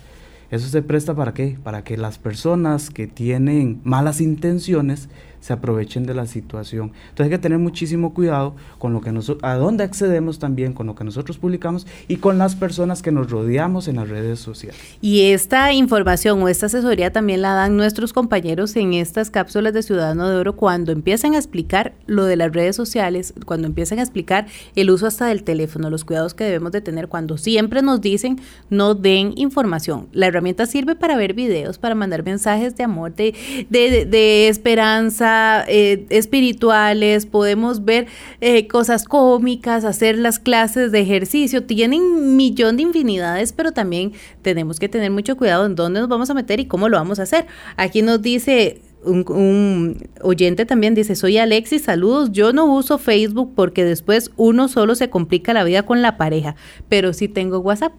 Eso 0.53 0.69
se 0.69 0.83
presta 0.83 1.17
para 1.17 1.35
qué? 1.35 1.59
Para 1.65 1.83
que 1.83 1.97
las 1.97 2.19
personas 2.19 2.91
que 2.91 3.09
tienen 3.09 3.81
malas 3.83 4.21
intenciones 4.21 5.09
se 5.43 5.53
aprovechen 5.53 6.07
de 6.07 6.14
la 6.14 6.26
situación. 6.26 6.93
Entonces 7.11 7.24
hay 7.24 7.30
que 7.30 7.38
tener 7.38 7.59
muchísimo 7.59 8.14
cuidado 8.14 8.55
con 8.78 8.93
lo 8.93 9.01
que 9.01 9.11
nosotros, 9.11 9.43
a 9.43 9.57
dónde 9.57 9.82
accedemos 9.82 10.38
también, 10.38 10.72
con 10.72 10.86
lo 10.86 10.95
que 10.95 11.03
nosotros 11.03 11.36
publicamos 11.36 11.84
y 12.07 12.16
con 12.16 12.38
las 12.38 12.55
personas 12.55 13.03
que 13.03 13.11
nos 13.11 13.28
rodeamos 13.28 13.88
en 13.88 13.97
las 13.97 14.09
redes 14.09 14.38
sociales. 14.38 14.80
Y 15.01 15.32
esta 15.32 15.72
información 15.72 16.40
o 16.40 16.49
esta 16.49 16.66
asesoría 16.66 17.12
también 17.12 17.43
la 17.43 17.55
dan 17.55 17.76
nuestros 17.76 18.12
compañeros 18.12 18.76
en 18.76 18.95
estas 18.95 19.30
cápsulas 19.30 19.74
de 19.74 19.82
Ciudadano 19.82 20.28
de 20.28 20.36
Oro 20.36 20.55
cuando 20.55 20.93
empiezan 20.93 21.34
a 21.34 21.38
explicar 21.38 21.93
lo 22.07 22.24
de 22.24 22.36
las 22.36 22.53
redes 22.53 22.76
sociales, 22.76 23.34
cuando 23.45 23.66
empiezan 23.66 23.99
a 23.99 24.03
explicar 24.03 24.47
el 24.76 24.90
uso 24.90 25.09
hasta 25.09 25.26
del 25.26 25.43
teléfono, 25.43 25.90
los 25.90 26.05
cuidados 26.05 26.34
que 26.34 26.45
debemos 26.45 26.70
de 26.70 26.82
tener, 26.82 27.09
cuando 27.09 27.36
siempre 27.36 27.82
nos 27.82 28.01
dicen 28.01 28.40
no 28.70 28.95
den 28.95 29.34
información. 29.36 30.07
La 30.12 30.28
herramienta 30.28 30.66
sirve 30.66 30.95
para 30.95 31.16
ver 31.16 31.34
videos, 31.34 31.78
para 31.78 31.97
mandar 31.97 32.22
mensajes 32.22 32.76
de 32.76 32.84
amor, 32.84 33.12
de, 33.16 33.34
de, 33.70 34.07
de 34.07 34.47
esperanza, 34.47 35.32
eh, 35.68 36.07
espirituales, 36.11 37.26
podemos 37.26 37.85
ver 37.85 38.07
eh, 38.41 38.66
cosas 38.66 39.05
cómicas, 39.05 39.85
hacer 39.85 40.18
las 40.18 40.39
clases 40.39 40.93
de 40.93 41.01
ejercicio, 41.01 41.64
tienen 41.64 42.01
un 42.03 42.37
millón 42.37 42.76
de 42.76 42.85
infinidades, 42.85 43.53
pero 43.53 43.72
también 43.72 44.12
tenemos 44.43 44.78
que 44.78 44.89
tener 44.89 45.11
mucho 45.11 45.37
cuidado 45.37 45.66
en 45.66 45.74
dónde 45.74 46.01
nos 46.01 46.09
vamos 46.09 46.30
a 46.30 46.35
meter 46.35 46.61
y 46.61 46.66
cómo 46.66 46.89
lo 46.89 46.97
vamos 46.97 47.18
a 47.18 47.24
hacer. 47.24 47.47
Aquí 47.76 48.03
nos 48.03 48.22
dice 48.22 48.80
un, 49.05 49.97
oyente 50.20 50.66
también 50.66 50.95
dice, 50.95 51.14
soy 51.14 51.39
Alexis, 51.39 51.83
saludos, 51.83 52.30
yo 52.33 52.53
no 52.53 52.66
uso 52.66 52.99
Facebook 52.99 53.53
porque 53.55 53.85
después 53.85 54.30
uno 54.37 54.68
solo 54.68 54.95
se 54.95 55.11
complica 55.11 55.53
la 55.53 55.64
vida 55.64 55.83
con 55.85 56.03
la 56.03 56.16
pareja, 56.16 56.55
pero 56.89 57.12
sí 57.12 57.28
tengo 57.28 57.59
WhatsApp. 57.59 57.93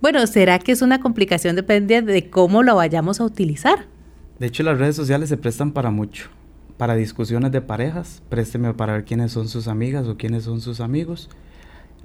Bueno, 0.00 0.26
¿será 0.26 0.58
que 0.58 0.72
es 0.72 0.82
una 0.82 1.00
complicación? 1.00 1.56
Depende 1.56 2.02
de 2.02 2.28
cómo 2.28 2.62
lo 2.62 2.76
vayamos 2.76 3.20
a 3.20 3.24
utilizar. 3.24 3.86
De 4.38 4.46
hecho, 4.46 4.62
las 4.62 4.78
redes 4.78 4.96
sociales 4.96 5.28
se 5.28 5.36
prestan 5.36 5.72
para 5.72 5.90
mucho 5.90 6.28
para 6.76 6.96
discusiones 6.96 7.52
de 7.52 7.60
parejas, 7.60 8.22
présteme 8.28 8.74
para 8.74 8.94
ver 8.94 9.04
quiénes 9.04 9.32
son 9.32 9.48
sus 9.48 9.68
amigas 9.68 10.06
o 10.06 10.16
quiénes 10.16 10.44
son 10.44 10.60
sus 10.60 10.80
amigos. 10.80 11.30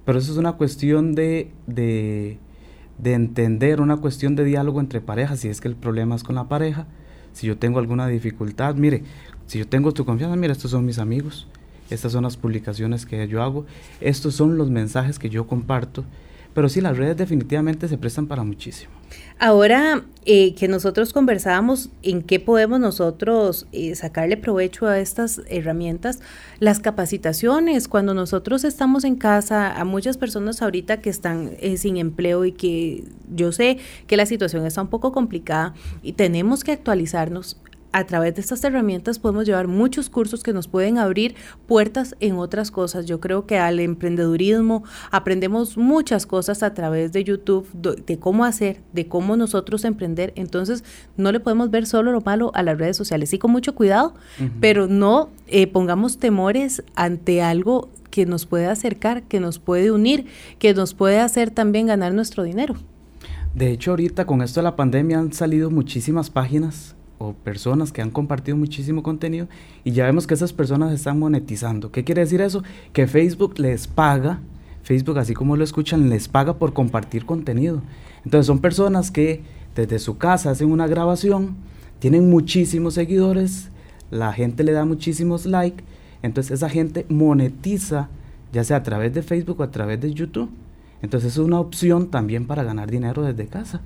Pero 0.05 0.19
eso 0.19 0.31
es 0.31 0.37
una 0.37 0.53
cuestión 0.53 1.15
de, 1.15 1.51
de, 1.67 2.37
de, 2.97 3.13
entender, 3.13 3.81
una 3.81 3.97
cuestión 3.97 4.35
de 4.35 4.43
diálogo 4.43 4.79
entre 4.79 5.01
parejas, 5.01 5.39
si 5.39 5.49
es 5.49 5.61
que 5.61 5.67
el 5.67 5.75
problema 5.75 6.15
es 6.15 6.23
con 6.23 6.35
la 6.35 6.47
pareja, 6.47 6.87
si 7.33 7.47
yo 7.47 7.57
tengo 7.57 7.79
alguna 7.79 8.07
dificultad, 8.07 8.75
mire, 8.75 9.03
si 9.45 9.59
yo 9.59 9.67
tengo 9.67 9.91
tu 9.93 10.05
confianza, 10.05 10.35
mira, 10.35 10.53
estos 10.53 10.71
son 10.71 10.85
mis 10.85 10.99
amigos, 10.99 11.47
estas 11.89 12.11
son 12.11 12.23
las 12.23 12.37
publicaciones 12.37 13.05
que 13.05 13.27
yo 13.27 13.41
hago, 13.41 13.65
estos 14.01 14.35
son 14.35 14.57
los 14.57 14.69
mensajes 14.69 15.19
que 15.19 15.29
yo 15.29 15.47
comparto, 15.47 16.05
pero 16.59 16.67
sí, 16.67 16.81
las 16.81 16.97
redes 16.97 17.15
definitivamente 17.15 17.87
se 17.87 17.97
prestan 17.97 18.27
para 18.27 18.43
muchísimo. 18.43 18.91
Ahora 19.39 20.03
eh, 20.25 20.53
que 20.55 20.67
nosotros 20.67 21.13
conversábamos 21.13 21.89
en 22.03 22.21
qué 22.21 22.41
podemos 22.41 22.81
nosotros 22.81 23.65
eh, 23.71 23.95
sacarle 23.95 24.35
provecho 24.35 24.85
a 24.85 24.99
estas 24.99 25.39
herramientas, 25.47 26.19
las 26.59 26.81
capacitaciones, 26.81 27.87
cuando 27.87 28.13
nosotros 28.13 28.65
estamos 28.65 29.05
en 29.05 29.15
casa, 29.15 29.71
a 29.71 29.85
muchas 29.85 30.17
personas 30.17 30.61
ahorita 30.61 30.99
que 30.99 31.09
están 31.09 31.51
eh, 31.61 31.77
sin 31.77 31.95
empleo 31.95 32.43
y 32.43 32.51
que 32.51 33.05
yo 33.33 33.53
sé 33.53 33.77
que 34.05 34.17
la 34.17 34.25
situación 34.25 34.65
está 34.65 34.81
un 34.81 34.89
poco 34.89 35.13
complicada 35.13 35.73
y 36.03 36.11
tenemos 36.11 36.65
que 36.65 36.73
actualizarnos, 36.73 37.55
a 37.91 38.03
través 38.05 38.35
de 38.35 38.41
estas 38.41 38.63
herramientas 38.63 39.19
podemos 39.19 39.45
llevar 39.45 39.67
muchos 39.67 40.09
cursos 40.09 40.43
que 40.43 40.53
nos 40.53 40.67
pueden 40.67 40.97
abrir 40.97 41.35
puertas 41.67 42.15
en 42.19 42.35
otras 42.35 42.71
cosas. 42.71 43.05
Yo 43.05 43.19
creo 43.19 43.45
que 43.45 43.57
al 43.57 43.79
emprendedurismo 43.79 44.83
aprendemos 45.11 45.77
muchas 45.77 46.25
cosas 46.25 46.63
a 46.63 46.73
través 46.73 47.11
de 47.11 47.23
YouTube, 47.23 47.67
de 47.73 48.19
cómo 48.19 48.45
hacer, 48.45 48.81
de 48.93 49.07
cómo 49.07 49.35
nosotros 49.35 49.85
emprender. 49.85 50.33
Entonces, 50.35 50.83
no 51.17 51.31
le 51.31 51.39
podemos 51.39 51.71
ver 51.71 51.85
solo 51.85 52.11
lo 52.11 52.21
malo 52.21 52.51
a 52.53 52.63
las 52.63 52.77
redes 52.77 52.97
sociales. 52.97 53.29
Sí, 53.29 53.39
con 53.39 53.51
mucho 53.51 53.73
cuidado, 53.75 54.13
pero 54.59 54.87
no 54.87 55.29
eh, 55.47 55.67
pongamos 55.67 56.17
temores 56.17 56.83
ante 56.95 57.41
algo 57.41 57.89
que 58.11 58.25
nos 58.25 58.45
puede 58.45 58.67
acercar, 58.67 59.23
que 59.23 59.39
nos 59.39 59.59
puede 59.59 59.91
unir, 59.91 60.25
que 60.57 60.73
nos 60.73 60.93
puede 60.93 61.19
hacer 61.19 61.51
también 61.51 61.87
ganar 61.87 62.13
nuestro 62.13 62.43
dinero. 62.43 62.75
De 63.55 63.71
hecho, 63.71 63.91
ahorita 63.91 64.25
con 64.25 64.41
esto 64.41 64.59
de 64.59 64.63
la 64.63 64.75
pandemia 64.75 65.19
han 65.19 65.33
salido 65.33 65.71
muchísimas 65.71 66.29
páginas 66.29 66.95
o 67.19 67.33
personas 67.33 67.91
que 67.91 68.01
han 68.01 68.09
compartido 68.09 68.57
muchísimo 68.57 69.03
contenido 69.03 69.47
y 69.83 69.91
ya 69.91 70.05
vemos 70.05 70.25
que 70.25 70.33
esas 70.33 70.53
personas 70.53 70.91
están 70.91 71.19
monetizando. 71.19 71.91
¿Qué 71.91 72.03
quiere 72.03 72.21
decir 72.21 72.41
eso? 72.41 72.63
Que 72.93 73.05
Facebook 73.05 73.59
les 73.59 73.87
paga, 73.87 74.39
Facebook 74.83 75.19
así 75.19 75.35
como 75.35 75.55
lo 75.55 75.63
escuchan, 75.63 76.09
les 76.09 76.27
paga 76.27 76.55
por 76.55 76.73
compartir 76.73 77.25
contenido. 77.25 77.81
Entonces 78.25 78.47
son 78.47 78.59
personas 78.59 79.11
que 79.11 79.43
desde 79.75 79.99
su 79.99 80.17
casa 80.17 80.49
hacen 80.49 80.71
una 80.71 80.87
grabación, 80.87 81.55
tienen 81.99 82.29
muchísimos 82.29 82.95
seguidores, 82.95 83.69
la 84.09 84.33
gente 84.33 84.63
le 84.63 84.71
da 84.71 84.85
muchísimos 84.85 85.45
likes, 85.45 85.83
entonces 86.23 86.53
esa 86.53 86.69
gente 86.69 87.05
monetiza 87.09 88.09
ya 88.51 88.63
sea 88.63 88.77
a 88.77 88.83
través 88.83 89.13
de 89.13 89.21
Facebook 89.21 89.59
o 89.59 89.63
a 89.63 89.71
través 89.71 90.01
de 90.01 90.13
YouTube. 90.13 90.49
Entonces 91.01 91.33
es 91.33 91.37
una 91.37 91.59
opción 91.59 92.09
también 92.09 92.47
para 92.47 92.63
ganar 92.63 92.89
dinero 92.89 93.23
desde 93.23 93.47
casa 93.47 93.81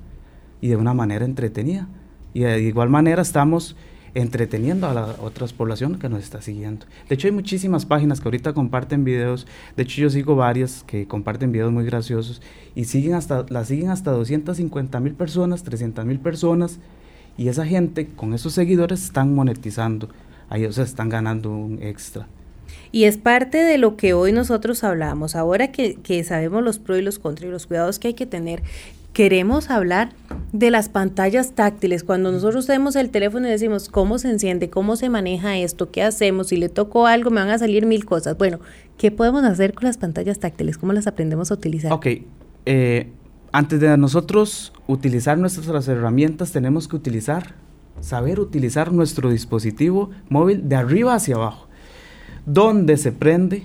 y 0.62 0.70
de 0.70 0.78
una 0.78 0.94
manera 0.94 1.26
entretenida. 1.26 1.88
Y 2.34 2.42
de 2.42 2.62
igual 2.62 2.90
manera 2.90 3.22
estamos 3.22 3.76
entreteniendo 4.16 4.88
a 4.88 4.94
las 4.94 5.20
otras 5.20 5.54
poblaciones 5.54 6.00
que 6.00 6.10
nos 6.10 6.22
está 6.22 6.42
siguiendo. 6.42 6.86
De 7.10 7.16
hecho, 7.16 7.28
hay 7.28 7.32
muchísimas 7.32 7.86
páginas 7.86 8.20
que 8.20 8.28
ahorita 8.28 8.54
comparten 8.54 9.04
videos. 9.04 9.48
De 9.76 9.84
hecho, 9.84 10.02
yo 10.02 10.10
sigo 10.10 10.36
varias 10.36 10.84
que 10.84 11.08
comparten 11.08 11.52
videos 11.52 11.72
muy 11.72 11.86
graciosos 11.86 12.42
y 12.76 12.86
siguen 12.86 13.16
hasta, 13.16 13.46
las 13.50 13.68
siguen 13.68 13.90
hasta 13.90 14.12
250 14.12 15.00
mil 15.00 15.14
personas, 15.14 15.64
300 15.64 16.06
mil 16.06 16.20
personas. 16.20 16.80
Y 17.38 17.48
esa 17.48 17.66
gente 17.66 18.08
con 18.08 18.34
esos 18.34 18.54
seguidores 18.54 19.04
están 19.04 19.34
monetizando. 19.34 20.10
Ahí, 20.50 20.66
o 20.66 20.72
sea, 20.72 20.84
están 20.84 21.10
ganando 21.10 21.50
un 21.50 21.82
extra. 21.82 22.28
Y 22.92 23.06
es 23.06 23.18
parte 23.18 23.58
de 23.58 23.80
lo 23.80 23.98
que 23.98 24.14
hoy 24.14 24.32
nosotros 24.32 24.84
hablamos. 24.84 25.36
Ahora 25.36 25.72
que, 25.72 25.96
que 25.96 26.24
sabemos 26.24 26.64
los 26.64 26.78
pros 26.78 27.00
y 27.00 27.02
los 27.02 27.18
contras 27.18 27.50
y 27.50 27.52
los 27.52 27.66
cuidados 27.66 27.98
que 27.98 28.10
hay 28.10 28.14
que 28.14 28.28
tener, 28.28 28.62
queremos 29.14 29.70
hablar 29.70 30.10
de 30.52 30.72
las 30.72 30.90
pantallas 30.90 31.54
táctiles. 31.54 32.04
Cuando 32.04 32.32
nosotros 32.32 32.66
tenemos 32.66 32.96
el 32.96 33.12
teléfono 33.12 33.48
y 33.48 33.52
decimos 33.52 33.88
cómo 33.88 34.18
se 34.18 34.30
enciende, 34.30 34.70
cómo 34.70 34.96
se 34.96 35.10
maneja 35.10 35.58
esto, 35.58 35.92
qué 35.92 36.04
hacemos, 36.04 36.48
si 36.48 36.58
le 36.58 36.70
tocó 36.70 37.08
algo, 37.08 37.30
me 37.30 37.40
van 37.42 37.50
a 37.52 37.60
salir 37.60 37.86
mil 37.86 38.06
cosas. 38.06 38.38
Bueno, 38.38 38.60
¿qué 38.98 39.12
podemos 39.12 39.44
hacer 39.44 39.74
con 39.74 39.86
las 39.86 39.98
pantallas 39.98 40.40
táctiles? 40.40 40.78
¿Cómo 40.78 40.94
las 40.94 41.08
aprendemos 41.08 41.52
a 41.52 41.54
utilizar? 41.54 41.94
Ok, 41.94 42.08
eh, 42.66 43.10
antes 43.52 43.80
de 43.80 43.96
nosotros 43.98 44.74
utilizar 44.88 45.38
nuestras 45.38 45.88
herramientas, 45.88 46.52
tenemos 46.52 46.88
que 46.88 46.96
utilizar, 46.96 47.54
saber 48.02 48.40
utilizar 48.40 48.92
nuestro 48.92 49.30
dispositivo 49.30 50.10
móvil 50.30 50.68
de 50.68 50.76
arriba 50.76 51.14
hacia 51.14 51.36
abajo. 51.36 51.68
¿Dónde 52.48 52.98
se 52.98 53.12
prende? 53.12 53.64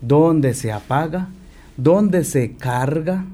¿Dónde 0.00 0.54
se 0.54 0.72
apaga? 0.72 1.28
¿Dónde 1.76 2.24
se 2.24 2.56
carga? 2.56 3.24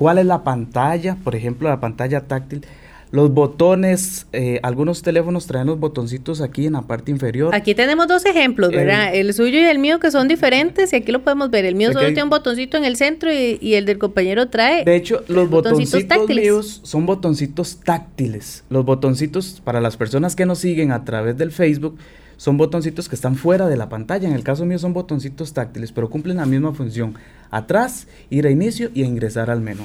Cuál 0.00 0.16
es 0.16 0.24
la 0.24 0.42
pantalla, 0.44 1.18
por 1.22 1.36
ejemplo, 1.36 1.68
la 1.68 1.78
pantalla 1.78 2.22
táctil, 2.22 2.64
Los 3.10 3.34
botones, 3.34 4.28
eh, 4.32 4.60
algunos 4.62 5.02
teléfonos 5.02 5.46
traen 5.46 5.66
los 5.66 5.78
botoncitos 5.78 6.40
aquí 6.40 6.64
en 6.64 6.72
la 6.72 6.82
parte 6.82 7.10
inferior. 7.10 7.54
Aquí 7.54 7.74
tenemos 7.74 8.06
dos 8.06 8.24
ejemplos, 8.24 8.70
¿verdad? 8.70 9.14
El, 9.14 9.34
suyo 9.34 9.58
y 9.58 9.64
el 9.64 9.78
mío 9.78 10.00
que 10.00 10.10
son 10.10 10.26
diferentes 10.26 10.94
y 10.94 10.96
aquí 10.96 11.12
lo 11.12 11.22
podemos 11.22 11.50
ver. 11.50 11.66
El 11.66 11.74
mío 11.74 11.92
solo 11.92 12.06
tiene 12.06 12.22
un 12.22 12.30
botoncito 12.30 12.78
en 12.78 12.84
el 12.84 12.96
centro 12.96 13.30
y, 13.30 13.74
el 13.74 13.84
del 13.84 13.98
compañero 13.98 14.48
trae. 14.48 14.84
De 14.84 14.96
hecho, 14.96 15.22
los 15.28 15.50
botoncitos, 15.50 16.04
botoncitos 16.04 16.36
míos 16.36 16.80
son 16.82 17.04
botoncitos 17.04 17.80
táctiles. 17.84 18.64
Los 18.70 18.86
botoncitos 18.86 19.60
para 19.62 19.82
las 19.82 19.98
personas 19.98 20.34
que 20.34 20.46
nos 20.46 20.60
siguen 20.60 20.92
a 20.92 21.04
través 21.04 21.36
del 21.36 21.50
Facebook 21.50 21.98
son 22.40 22.56
botoncitos 22.56 23.10
que 23.10 23.14
están 23.14 23.36
fuera 23.36 23.68
de 23.68 23.76
la 23.76 23.90
pantalla. 23.90 24.26
En 24.26 24.34
el 24.34 24.42
caso 24.42 24.64
mío 24.64 24.78
son 24.78 24.94
botoncitos 24.94 25.52
táctiles, 25.52 25.92
pero 25.92 26.08
cumplen 26.08 26.38
la 26.38 26.46
misma 26.46 26.72
función. 26.72 27.16
Atrás, 27.50 28.08
ir 28.30 28.46
a 28.46 28.50
inicio 28.50 28.90
y 28.94 29.02
a 29.02 29.06
ingresar 29.06 29.50
al 29.50 29.60
menú. 29.60 29.82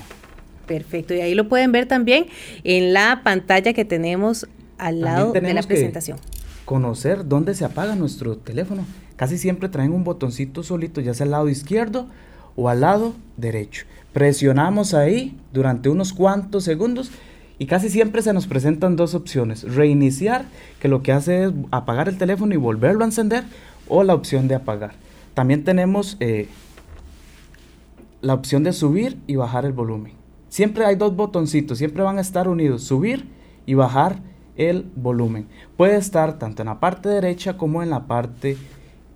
Perfecto, 0.65 1.13
y 1.13 1.19
ahí 1.19 1.35
lo 1.35 1.49
pueden 1.49 1.73
ver 1.73 1.85
también 1.85 2.27
en 2.63 2.93
la 2.93 3.19
pantalla 3.25 3.73
que 3.73 3.83
tenemos 3.83 4.47
al 4.77 5.01
lado 5.01 5.33
de 5.33 5.53
la 5.53 5.63
presentación. 5.63 6.17
conocer 6.63 7.27
dónde 7.27 7.55
se 7.55 7.65
apaga 7.65 7.93
nuestro 7.93 8.37
teléfono. 8.37 8.85
Casi 9.17 9.37
siempre 9.37 9.67
traen 9.67 9.91
un 9.91 10.05
botoncito 10.05 10.63
solito, 10.63 11.01
ya 11.01 11.13
sea 11.13 11.25
al 11.25 11.31
lado 11.31 11.49
izquierdo 11.49 12.07
o 12.55 12.69
al 12.69 12.79
lado 12.79 13.15
derecho. 13.35 13.85
Presionamos 14.13 14.93
ahí 14.93 15.37
durante 15.51 15.89
unos 15.89 16.13
cuantos 16.13 16.63
segundos 16.63 17.11
y 17.57 17.67
casi 17.67 17.89
siempre 17.89 18.21
se 18.21 18.33
nos 18.33 18.47
presentan 18.47 18.95
dos 18.95 19.15
opciones. 19.15 19.63
Reiniciar, 19.63 20.45
que 20.79 20.87
lo 20.87 21.01
que 21.01 21.11
hace 21.11 21.45
es 21.45 21.51
apagar 21.71 22.09
el 22.09 22.17
teléfono 22.17 22.53
y 22.53 22.57
volverlo 22.57 23.03
a 23.03 23.07
encender, 23.07 23.43
o 23.87 24.03
la 24.03 24.13
opción 24.13 24.47
de 24.47 24.55
apagar. 24.55 24.93
También 25.33 25.63
tenemos 25.63 26.17
eh, 26.19 26.47
la 28.21 28.33
opción 28.33 28.63
de 28.63 28.73
subir 28.73 29.17
y 29.27 29.35
bajar 29.35 29.65
el 29.65 29.73
volumen. 29.73 30.13
Siempre 30.49 30.85
hay 30.85 30.95
dos 30.95 31.15
botoncitos, 31.15 31.77
siempre 31.77 32.03
van 32.03 32.17
a 32.17 32.21
estar 32.21 32.47
unidos, 32.47 32.83
subir 32.83 33.27
y 33.65 33.73
bajar 33.73 34.19
el 34.55 34.85
volumen. 34.95 35.47
Puede 35.77 35.97
estar 35.97 36.39
tanto 36.39 36.61
en 36.61 36.67
la 36.67 36.79
parte 36.79 37.09
derecha 37.09 37.57
como 37.57 37.83
en 37.83 37.89
la 37.89 38.07
parte 38.07 38.57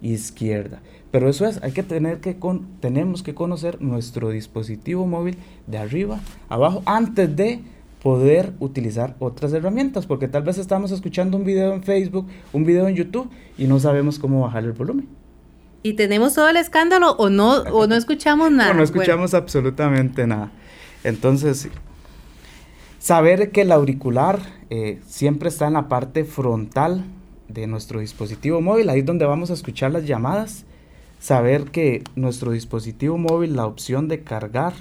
izquierda. 0.02 0.82
Pero 1.12 1.30
eso 1.30 1.48
es, 1.48 1.62
hay 1.64 1.72
que 1.72 1.82
tener 1.82 2.20
que 2.20 2.38
con, 2.38 2.68
tenemos 2.80 3.24
que 3.24 3.34
conocer 3.34 3.82
nuestro 3.82 4.30
dispositivo 4.30 5.08
móvil 5.08 5.38
de 5.66 5.78
arriba, 5.80 6.20
abajo, 6.50 6.84
antes 6.86 7.36
de 7.36 7.62
poder 8.02 8.54
utilizar 8.60 9.16
otras 9.20 9.54
herramientas, 9.54 10.06
porque 10.06 10.28
tal 10.28 10.44
vez 10.44 10.58
estamos 10.58 10.92
escuchando 10.92 11.38
un 11.38 11.44
video 11.44 11.74
en 11.74 11.84
Facebook, 11.84 12.28
un 12.54 12.66
video 12.66 12.88
en 12.88 12.96
YouTube 12.96 13.30
y 13.58 13.66
no 13.66 13.80
sabemos 13.80 14.20
cómo 14.20 14.42
bajar 14.42 14.64
el 14.64 14.72
volumen. 14.72 15.08
¿Y 15.84 15.94
tenemos 15.94 16.34
todo 16.34 16.50
el 16.50 16.58
escándalo 16.58 17.12
o 17.12 17.30
no, 17.30 17.62
o 17.64 17.88
no 17.88 17.96
escuchamos 17.96 18.52
nada? 18.52 18.74
no 18.76 18.84
escuchamos 18.84 19.34
absolutamente 19.34 20.28
nada. 20.28 20.52
Entonces, 21.04 21.70
saber 23.00 23.52
que 23.52 23.62
el 23.62 23.72
auricular 23.72 24.40
eh, 24.70 25.00
siempre 25.08 25.50
está 25.50 25.68
en 25.68 25.74
la 25.74 25.88
parte 25.88 26.26
frontal 26.26 27.06
de 27.48 27.68
nuestro 27.68 28.00
dispositivo 28.00 28.62
móvil, 28.62 28.90
ahí 28.90 29.00
es 29.00 29.06
donde 29.06 29.26
vamos 29.26 29.52
a 29.52 29.54
escuchar 29.54 29.92
las 29.92 30.06
llamadas. 30.06 30.66
Saber 31.20 31.66
que 31.66 32.04
nuestro 32.16 32.52
dispositivo 32.52 33.18
móvil, 33.18 33.56
la 33.56 33.66
opción 33.66 34.08
de 34.08 34.24
cargar, 34.24 34.74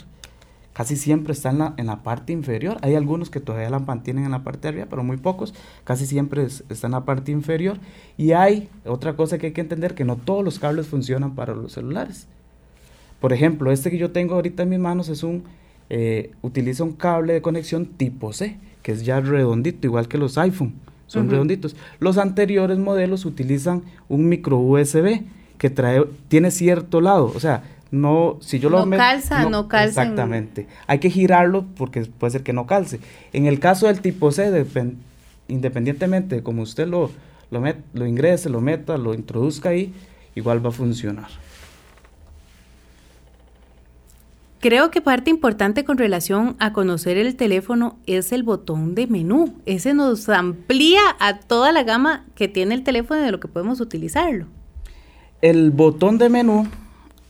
casi 0.79 0.97
siempre 0.97 1.33
está 1.33 1.51
en 1.51 1.59
la, 1.59 1.75
en 1.77 1.87
la 1.87 2.05
parte 2.05 2.33
inferior. 2.33 2.79
Hay 2.83 2.95
algunos 2.95 3.31
que 3.31 3.41
todavía 3.41 3.69
la 3.69 3.81
mantienen 3.81 4.25
en 4.25 4.31
la 4.31 4.45
parte 4.45 4.61
de 4.61 4.69
arriba, 4.69 4.87
pero 4.89 5.03
muy 5.03 5.17
pocos. 5.17 5.53
Casi 5.83 6.07
siempre 6.07 6.45
está 6.45 6.87
en 6.87 6.93
la 6.93 7.05
parte 7.05 7.33
inferior. 7.33 7.79
Y 8.17 8.31
hay 8.31 8.69
otra 8.87 9.17
cosa 9.17 9.39
que 9.39 9.49
hay 9.49 9.53
que 9.53 9.61
entender, 9.61 9.97
que 9.97 10.05
no 10.05 10.15
todos 10.15 10.45
los 10.45 10.61
cables 10.61 10.87
funcionan 10.87 11.35
para 11.35 11.53
los 11.53 11.73
celulares. 11.73 12.29
Por 13.19 13.33
ejemplo, 13.33 13.73
este 13.73 13.91
que 13.91 13.99
yo 13.99 14.13
tengo 14.13 14.37
ahorita 14.37 14.63
en 14.63 14.69
mis 14.69 14.79
manos 14.79 15.09
es 15.09 15.25
un 15.25 15.43
eh, 15.91 16.31
utiliza 16.43 16.85
un 16.85 16.93
cable 16.93 17.33
de 17.33 17.43
conexión 17.43 17.87
tipo 17.87 18.33
C, 18.33 18.57
que 18.83 18.93
es 18.93 19.05
ya 19.05 19.19
redondito, 19.19 19.85
igual 19.85 20.07
que 20.07 20.17
los 20.17 20.39
iPhone, 20.39 20.75
son 21.09 21.29
redonditos. 21.29 21.75
Los 21.99 22.19
anteriores 22.19 22.79
modelos 22.79 23.25
utilizan 23.25 23.83
un 24.09 24.29
micro 24.29 24.59
USB 24.59 25.23
que 25.59 25.71
trae, 25.71 26.05
tiene 26.29 26.53
cierto 26.53 27.01
lado, 27.01 27.33
o 27.35 27.41
sea, 27.41 27.65
no, 27.91 28.37
si 28.41 28.59
yo 28.59 28.69
lo 28.71 28.85
no 28.85 28.97
calza, 28.97 29.49
no, 29.49 29.69
calza. 29.69 30.03
Exactamente. 30.03 30.67
Hay 30.87 30.99
que 30.99 31.11
girarlo 31.11 31.65
porque 31.77 32.03
puede 32.03 32.33
ser 32.33 32.43
que 32.43 32.53
no 32.53 32.67
calce. 32.67 33.01
En 33.33 33.47
el 33.47 33.61
caso 33.61 33.87
del 33.87 34.01
tipo 34.01 34.31
C, 34.31 34.67
independientemente 35.49 36.37
de 36.37 36.43
cómo 36.43 36.63
usted 36.63 36.87
lo, 36.87 37.11
lo, 37.51 37.63
lo 37.95 38.07
ingrese, 38.07 38.51
lo 38.51 38.61
meta, 38.61 38.99
lo 38.99 39.15
introduzca 39.15 39.71
ahí, 39.71 39.95
igual 40.35 40.65
va 40.65 40.69
a 40.69 40.73
funcionar. 40.73 41.29
Creo 44.61 44.91
que 44.91 45.01
parte 45.01 45.31
importante 45.31 45.85
con 45.85 45.99
relación 45.99 46.57
a 46.59 46.73
conocer 46.73 47.17
el 47.17 47.37
teléfono 47.37 47.97
es 48.07 48.33
el 48.33 48.43
botón 48.43 48.97
de 48.97 49.07
menú. 49.07 49.55
Ese 49.67 49.95
nos 49.95 50.29
amplía 50.29 51.01
a 51.21 51.39
toda 51.39 51.71
la 51.71 51.85
gama 51.85 52.25
que 52.35 52.49
tiene 52.49 52.75
el 52.75 52.83
teléfono 52.83 53.23
de 53.23 53.31
lo 53.31 53.39
que 53.39 53.47
podemos 53.47 53.81
utilizarlo. 53.81 54.47
El 55.43 55.71
botón 55.71 56.19
de 56.19 56.29
menú, 56.29 56.67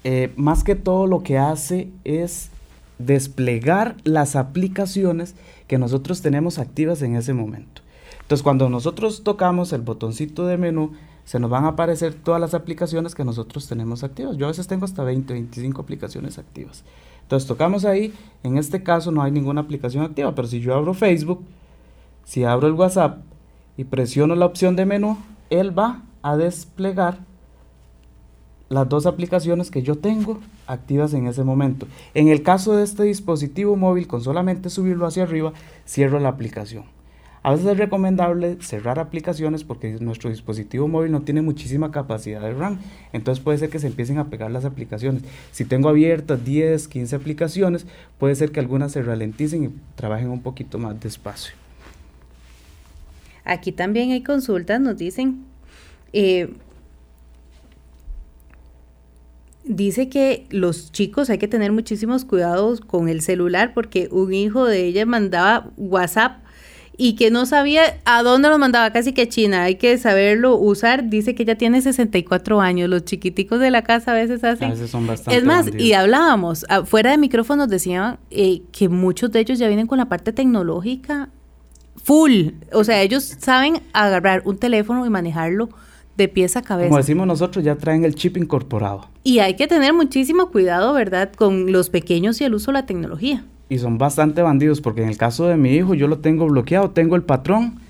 eh, 0.04 0.32
más 0.36 0.64
que 0.64 0.74
todo 0.74 1.06
lo 1.06 1.22
que 1.22 1.38
hace 1.38 1.90
es 2.04 2.50
desplegar 2.98 3.96
las 4.04 4.36
aplicaciones 4.36 5.34
que 5.66 5.78
nosotros 5.78 6.22
tenemos 6.22 6.58
activas 6.58 7.02
en 7.02 7.16
ese 7.16 7.32
momento. 7.34 7.82
Entonces, 8.22 8.42
cuando 8.42 8.68
nosotros 8.68 9.22
tocamos 9.24 9.72
el 9.72 9.82
botoncito 9.82 10.46
de 10.46 10.58
menú, 10.58 10.92
se 11.24 11.38
nos 11.38 11.50
van 11.50 11.64
a 11.64 11.68
aparecer 11.68 12.14
todas 12.14 12.40
las 12.40 12.54
aplicaciones 12.54 13.14
que 13.14 13.24
nosotros 13.24 13.68
tenemos 13.68 14.02
activas. 14.02 14.36
Yo 14.36 14.46
a 14.46 14.48
veces 14.48 14.66
tengo 14.66 14.84
hasta 14.84 15.04
20, 15.04 15.32
25 15.32 15.80
aplicaciones 15.82 16.38
activas. 16.38 16.84
Entonces 17.22 17.46
tocamos 17.46 17.84
ahí, 17.84 18.14
en 18.42 18.56
este 18.56 18.82
caso 18.82 19.12
no 19.12 19.22
hay 19.22 19.30
ninguna 19.30 19.60
aplicación 19.60 20.04
activa, 20.04 20.34
pero 20.34 20.48
si 20.48 20.60
yo 20.60 20.74
abro 20.74 20.94
Facebook, 20.94 21.44
si 22.24 22.44
abro 22.44 22.66
el 22.66 22.72
WhatsApp 22.72 23.18
y 23.76 23.84
presiono 23.84 24.34
la 24.34 24.46
opción 24.46 24.76
de 24.76 24.86
menú, 24.86 25.18
él 25.50 25.78
va 25.78 26.02
a 26.22 26.38
desplegar 26.38 27.18
las 28.68 28.88
dos 28.88 29.06
aplicaciones 29.06 29.70
que 29.70 29.82
yo 29.82 29.96
tengo 29.96 30.40
activas 30.66 31.14
en 31.14 31.26
ese 31.26 31.44
momento. 31.44 31.86
En 32.14 32.28
el 32.28 32.42
caso 32.42 32.76
de 32.76 32.84
este 32.84 33.04
dispositivo 33.04 33.76
móvil, 33.76 34.06
con 34.06 34.22
solamente 34.22 34.70
subirlo 34.70 35.06
hacia 35.06 35.22
arriba, 35.22 35.52
cierro 35.86 36.20
la 36.20 36.28
aplicación. 36.28 36.84
A 37.42 37.52
veces 37.52 37.66
es 37.66 37.78
recomendable 37.78 38.58
cerrar 38.60 38.98
aplicaciones 38.98 39.64
porque 39.64 39.96
nuestro 40.00 40.28
dispositivo 40.28 40.88
móvil 40.88 41.12
no 41.12 41.22
tiene 41.22 41.40
muchísima 41.40 41.90
capacidad 41.90 42.40
de 42.40 42.52
RAM. 42.52 42.78
Entonces 43.12 43.42
puede 43.42 43.58
ser 43.58 43.70
que 43.70 43.78
se 43.78 43.86
empiecen 43.86 44.18
a 44.18 44.28
pegar 44.28 44.50
las 44.50 44.64
aplicaciones. 44.64 45.22
Si 45.52 45.64
tengo 45.64 45.88
abiertas 45.88 46.44
10, 46.44 46.88
15 46.88 47.16
aplicaciones, 47.16 47.86
puede 48.18 48.34
ser 48.34 48.50
que 48.50 48.60
algunas 48.60 48.92
se 48.92 49.02
ralenticen 49.02 49.64
y 49.64 49.70
trabajen 49.94 50.28
un 50.28 50.42
poquito 50.42 50.78
más 50.78 51.00
despacio. 51.00 51.54
Aquí 53.44 53.72
también 53.72 54.10
hay 54.10 54.22
consultas, 54.22 54.80
nos 54.80 54.98
dicen. 54.98 55.44
Eh, 56.12 56.52
dice 59.68 60.08
que 60.08 60.46
los 60.50 60.90
chicos 60.90 61.30
hay 61.30 61.38
que 61.38 61.48
tener 61.48 61.72
muchísimos 61.72 62.24
cuidados 62.24 62.80
con 62.80 63.08
el 63.08 63.20
celular 63.20 63.72
porque 63.74 64.08
un 64.10 64.32
hijo 64.34 64.64
de 64.64 64.86
ella 64.86 65.06
mandaba 65.06 65.70
WhatsApp 65.76 66.38
y 67.00 67.14
que 67.14 67.30
no 67.30 67.46
sabía 67.46 68.00
a 68.04 68.24
dónde 68.24 68.48
lo 68.48 68.58
mandaba, 68.58 68.90
casi 68.92 69.12
que 69.12 69.28
China, 69.28 69.62
hay 69.62 69.76
que 69.76 69.96
saberlo 69.98 70.56
usar. 70.56 71.08
Dice 71.08 71.36
que 71.36 71.44
ella 71.44 71.56
tiene 71.56 71.80
64 71.80 72.60
años, 72.60 72.90
los 72.90 73.04
chiquiticos 73.04 73.60
de 73.60 73.70
la 73.70 73.82
casa 73.82 74.10
a 74.10 74.14
veces 74.14 74.42
hacen. 74.42 74.66
A 74.66 74.70
veces 74.72 74.90
son 74.90 75.06
bastante. 75.06 75.38
Es 75.38 75.44
más, 75.44 75.68
y 75.78 75.92
hablábamos, 75.92 76.66
fuera 76.86 77.12
de 77.12 77.18
micrófonos 77.18 77.68
decían 77.68 78.18
eh, 78.32 78.62
que 78.72 78.88
muchos 78.88 79.30
de 79.30 79.38
ellos 79.38 79.60
ya 79.60 79.68
vienen 79.68 79.86
con 79.86 79.98
la 79.98 80.06
parte 80.06 80.32
tecnológica 80.32 81.28
full. 82.02 82.48
O 82.72 82.82
sea, 82.82 83.00
ellos 83.00 83.36
saben 83.38 83.80
agarrar 83.92 84.42
un 84.44 84.58
teléfono 84.58 85.06
y 85.06 85.10
manejarlo 85.10 85.68
de 86.18 86.28
pies 86.28 86.56
a 86.56 86.62
cabeza. 86.62 86.88
Como 86.88 86.98
decimos 86.98 87.26
nosotros, 87.26 87.64
ya 87.64 87.76
traen 87.76 88.04
el 88.04 88.14
chip 88.14 88.36
incorporado. 88.36 89.08
Y 89.24 89.38
hay 89.38 89.56
que 89.56 89.66
tener 89.66 89.94
muchísimo 89.94 90.50
cuidado, 90.50 90.92
¿verdad?, 90.92 91.32
con 91.32 91.72
los 91.72 91.88
pequeños 91.88 92.40
y 92.42 92.44
el 92.44 92.54
uso 92.54 92.72
de 92.72 92.74
la 92.74 92.84
tecnología 92.84 93.44
y 93.68 93.78
son 93.78 93.98
bastante 93.98 94.42
bandidos 94.42 94.80
porque 94.80 95.02
en 95.02 95.08
el 95.08 95.16
caso 95.16 95.46
de 95.46 95.56
mi 95.56 95.74
hijo 95.74 95.94
yo 95.94 96.08
lo 96.08 96.18
tengo 96.18 96.46
bloqueado, 96.46 96.90
tengo 96.90 97.16
el 97.16 97.22
patrón 97.22 97.80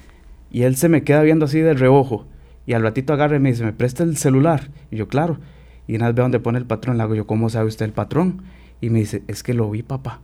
y 0.51 0.63
él 0.63 0.77
se 0.77 0.89
me 0.89 1.05
queda 1.05 1.23
viendo 1.23 1.45
así 1.45 1.61
de 1.61 1.75
reojo 1.75 2.27
y 2.67 2.73
al 2.73 2.83
ratito 2.83 3.13
agarra 3.13 3.37
y 3.37 3.41
me 3.41 3.51
dice, 3.51 3.65
¿me 3.65 3.73
presta 3.73 4.03
el 4.03 4.17
celular? 4.17 4.71
Y 4.91 4.97
yo, 4.97 5.09
claro. 5.09 5.39
Y 5.87 5.97
una 5.97 6.07
vez 6.07 6.15
ve 6.15 6.23
donde 6.23 6.39
pone 6.39 6.59
el 6.59 6.67
patrón, 6.67 6.99
le 6.99 7.03
hago 7.03 7.15
yo, 7.15 7.27
¿cómo 7.27 7.49
sabe 7.49 7.69
usted 7.69 7.87
el 7.87 7.93
patrón? 7.93 8.43
Y 8.83 8.91
me 8.91 8.99
dice, 8.99 9.23
es 9.27 9.43
que 9.43 9.55
lo 9.55 9.71
vi, 9.71 9.83
papá. 9.83 10.21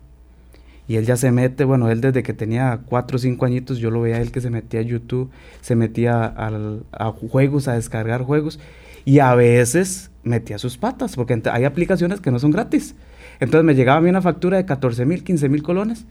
Y 0.87 0.97
él 0.97 1.07
ya 1.07 1.17
se 1.17 1.31
mete, 1.31 1.65
bueno, 1.65 1.91
él 1.91 2.01
desde 2.01 2.23
que 2.23 2.35
tenía 2.35 2.81
cuatro 2.85 3.17
o 3.17 3.19
cinco 3.19 3.47
añitos, 3.47 3.79
yo 3.79 3.91
lo 3.91 4.03
veía 4.03 4.21
él 4.21 4.33
que 4.33 4.41
se 4.41 4.51
metía 4.51 4.81
a 4.81 4.83
YouTube, 4.83 5.31
se 5.61 5.77
metía 5.77 6.35
a 6.37 7.11
juegos, 7.13 7.69
a 7.69 7.75
descargar 7.75 8.23
juegos, 8.23 8.61
y 9.05 9.19
a 9.19 9.35
veces 9.35 10.11
metía 10.23 10.59
sus 10.59 10.77
patas, 10.77 11.17
porque 11.17 11.41
hay 11.51 11.65
aplicaciones 11.65 12.21
que 12.21 12.31
no 12.31 12.39
son 12.39 12.51
gratis. 12.51 12.95
Entonces 13.41 13.65
me 13.65 13.75
llegaba 13.75 13.99
a 13.99 14.01
mí 14.01 14.09
una 14.09 14.23
factura 14.23 14.57
de 14.57 14.65
14 14.65 15.05
mil, 15.07 15.25
15 15.25 15.49
mil 15.49 15.63
colones. 15.63 16.07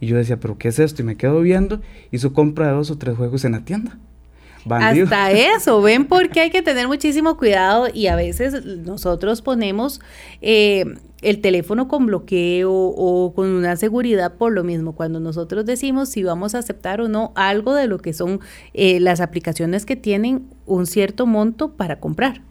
Y 0.00 0.06
yo 0.06 0.16
decía, 0.16 0.38
¿pero 0.38 0.58
qué 0.58 0.68
es 0.68 0.78
esto? 0.78 1.02
Y 1.02 1.04
me 1.04 1.16
quedo 1.16 1.40
viendo. 1.40 1.80
su 2.16 2.32
compra 2.32 2.68
de 2.68 2.72
dos 2.72 2.90
o 2.90 2.98
tres 2.98 3.16
juegos 3.16 3.44
en 3.44 3.52
la 3.52 3.64
tienda. 3.64 3.98
Hasta 4.70 5.32
eso, 5.32 5.80
ven 5.82 6.06
porque 6.06 6.40
hay 6.40 6.50
que 6.50 6.62
tener 6.62 6.88
muchísimo 6.88 7.36
cuidado 7.36 7.86
y 7.92 8.06
a 8.06 8.16
veces 8.16 8.64
nosotros 8.64 9.42
ponemos 9.42 10.00
eh, 10.40 10.84
el 11.22 11.40
teléfono 11.40 11.88
con 11.88 12.06
bloqueo 12.06 12.72
o 12.72 13.32
con 13.34 13.48
una 13.48 13.76
seguridad 13.76 14.34
por 14.34 14.52
lo 14.52 14.64
mismo. 14.64 14.94
Cuando 14.94 15.20
nosotros 15.20 15.66
decimos 15.66 16.08
si 16.08 16.22
vamos 16.22 16.54
a 16.54 16.58
aceptar 16.58 17.00
o 17.00 17.08
no 17.08 17.32
algo 17.34 17.74
de 17.74 17.86
lo 17.86 17.98
que 17.98 18.12
son 18.12 18.40
eh, 18.74 19.00
las 19.00 19.20
aplicaciones 19.20 19.84
que 19.84 19.96
tienen 19.96 20.48
un 20.66 20.86
cierto 20.86 21.26
monto 21.26 21.72
para 21.72 22.00
comprar. 22.00 22.42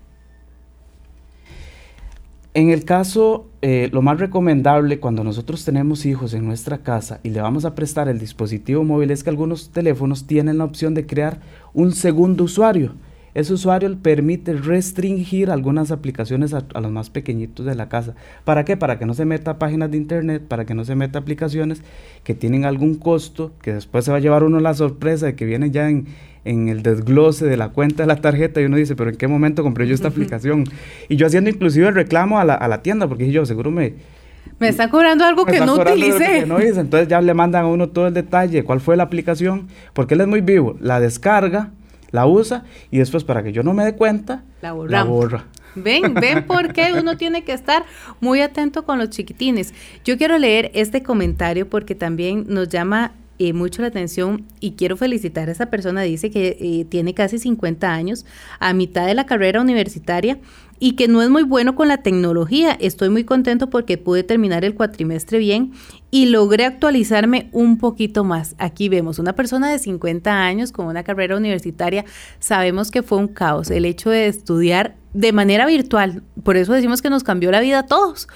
En 2.58 2.72
el 2.72 2.86
caso, 2.86 3.52
eh, 3.62 3.88
lo 3.94 4.02
más 4.02 4.20
recomendable 4.20 5.00
cuando 5.00 5.24
nosotros 5.24 5.64
tenemos 5.64 6.08
hijos 6.08 6.34
en 6.34 6.44
nuestra 6.44 6.80
casa 6.80 7.20
y 7.22 7.30
le 7.30 7.40
vamos 7.40 7.66
a 7.66 7.76
prestar 7.76 8.08
el 8.08 8.18
dispositivo 8.18 8.84
móvil 8.84 9.12
es 9.12 9.24
que 9.24 9.30
algunos 9.30 9.70
teléfonos 9.70 10.26
tienen 10.26 10.58
la 10.58 10.64
opción 10.64 10.96
de 10.96 11.06
crear 11.06 11.40
un 11.78 11.92
segundo 11.92 12.46
usuario. 12.46 12.94
Ese 13.36 13.54
usuario 13.54 13.96
permite 14.02 14.54
restringir 14.54 15.52
algunas 15.52 15.92
aplicaciones 15.92 16.56
a, 16.56 16.66
los 16.82 16.92
más 16.92 17.12
pequeñitos 17.12 17.68
de 17.68 17.76
la 17.76 17.88
casa. 17.88 18.16
¿Para 18.46 18.66
qué? 18.66 18.78
Para 18.78 18.98
que 18.98 19.06
no 19.06 19.14
se 19.14 19.26
meta 19.26 19.52
a 19.52 19.60
páginas 19.60 19.92
de 19.92 19.98
internet, 19.98 20.42
para 20.48 20.66
que 20.66 20.74
no 20.74 20.86
se 20.86 20.96
meta 20.96 21.20
aplicaciones 21.20 21.84
que 22.24 22.34
tienen 22.34 22.66
algún 22.66 22.96
costo, 22.96 23.52
que 23.62 23.76
después 23.76 24.06
se 24.06 24.12
va 24.12 24.18
a 24.18 24.20
llevar 24.20 24.44
uno 24.44 24.60
la 24.60 24.74
sorpresa 24.74 25.28
de 25.28 25.36
que 25.36 25.46
vienen 25.46 25.72
ya 25.72 25.88
en, 25.88 26.08
en 26.46 26.68
el 26.68 26.82
desglose 26.82 27.46
de 27.46 27.58
la 27.58 27.70
cuenta 27.70 28.02
de 28.02 28.08
la 28.08 28.22
tarjeta 28.22 28.60
y 28.60 28.66
uno 28.66 28.78
dice, 28.78 28.96
pero 28.96 29.12
¿en 29.12 29.16
qué 29.16 29.28
momento 29.28 29.62
compré 29.62 29.86
yo 29.88 29.94
esta 29.94 30.08
aplicación? 30.08 30.64
Y 31.10 31.16
yo 31.16 31.28
haciendo 31.28 31.52
inclusive 31.52 31.90
el 31.90 31.94
reclamo 31.94 32.40
a 32.40 32.44
la, 32.44 32.56
a 32.56 32.68
la 32.68 32.82
tienda, 32.82 33.08
porque 33.08 33.32
yo 33.32 33.46
seguro 33.46 33.70
me... 33.70 34.17
Me 34.60 34.68
está 34.70 34.90
cobrando 34.90 35.26
algo 35.26 35.46
que 35.46 35.60
no 35.60 35.76
utilicé. 35.76 36.40
Entonces 36.40 37.08
ya 37.08 37.22
le 37.22 37.34
mandan 37.34 37.66
a 37.66 37.68
uno 37.68 37.90
todo 37.90 38.08
el 38.08 38.14
detalle, 38.14 38.64
cuál 38.64 38.80
fue 38.80 38.98
la 38.98 39.04
aplicación, 39.04 39.68
porque 39.94 40.14
él 40.14 40.22
es 40.22 40.28
muy 40.28 40.42
vivo, 40.42 40.76
la 40.80 41.00
descarga, 41.00 41.72
la 42.12 42.26
usa 42.26 42.64
y 42.92 42.98
después 42.98 43.24
para 43.24 43.44
que 43.44 43.52
yo 43.52 43.64
no 43.64 43.74
me 43.74 43.84
dé 43.86 43.96
cuenta, 43.96 44.44
la, 44.62 44.74
la 44.74 45.04
borra. 45.04 45.46
Ven, 45.76 46.14
ven 46.14 46.46
por 46.46 46.74
qué 46.74 46.94
uno 47.00 47.18
tiene 47.18 47.44
que 47.44 47.54
estar 47.54 47.86
muy 48.20 48.42
atento 48.42 48.84
con 48.84 48.98
los 48.98 49.10
chiquitines. 49.10 49.74
Yo 50.04 50.18
quiero 50.18 50.38
leer 50.38 50.72
este 50.74 51.04
comentario 51.04 51.70
porque 51.70 51.96
también 51.96 52.46
nos 52.48 52.70
llama 52.70 53.12
eh, 53.40 53.54
mucho 53.54 53.84
la 53.84 53.90
atención 53.90 54.46
y 54.60 54.72
quiero 54.72 54.98
felicitar 54.98 55.48
a 55.48 55.52
esa 55.52 55.68
persona. 55.68 56.02
Dice 56.02 56.32
que 56.32 56.58
eh, 56.60 56.86
tiene 56.90 57.14
casi 57.14 57.38
50 57.38 57.94
años, 57.94 58.26
a 58.60 58.74
mitad 58.74 59.06
de 59.06 59.14
la 59.14 59.28
carrera 59.28 59.62
universitaria 59.62 60.40
y 60.80 60.94
que 60.94 61.08
no 61.08 61.22
es 61.22 61.30
muy 61.30 61.44
bueno 61.44 61.76
con 61.76 61.88
la 61.88 61.98
tecnología. 61.98 62.78
Estoy 62.80 63.10
muy 63.10 63.24
contento 63.24 63.70
porque 63.70 63.98
pude 63.98 64.24
terminar 64.24 64.64
el 64.64 64.76
cuatrimestre 64.76 65.40
bien 65.40 65.74
y 66.12 66.28
logré 66.28 66.66
actualizarme 66.66 67.50
un 67.52 67.78
poquito 67.78 68.24
más. 68.24 68.56
Aquí 68.58 68.90
vemos 68.90 69.20
una 69.20 69.34
persona 69.34 69.70
de 69.70 69.80
50 69.80 70.32
años 70.32 70.72
con 70.72 70.88
una 70.88 71.04
carrera 71.04 71.38
universitaria. 71.38 72.06
Sabemos 72.40 72.92
que 72.92 73.04
fue 73.04 73.18
un 73.18 73.28
caos 73.28 73.72
el 73.72 73.86
hecho 73.86 74.10
de 74.10 74.28
estudiar 74.28 74.96
de 75.14 75.32
manera 75.32 75.66
virtual. 75.66 76.24
Por 76.44 76.58
eso 76.58 76.74
decimos 76.74 77.02
que 77.02 77.10
nos 77.10 77.24
cambió 77.24 77.52
la 77.52 77.60
vida 77.60 77.80
a 77.80 77.86
todos. 77.86 78.28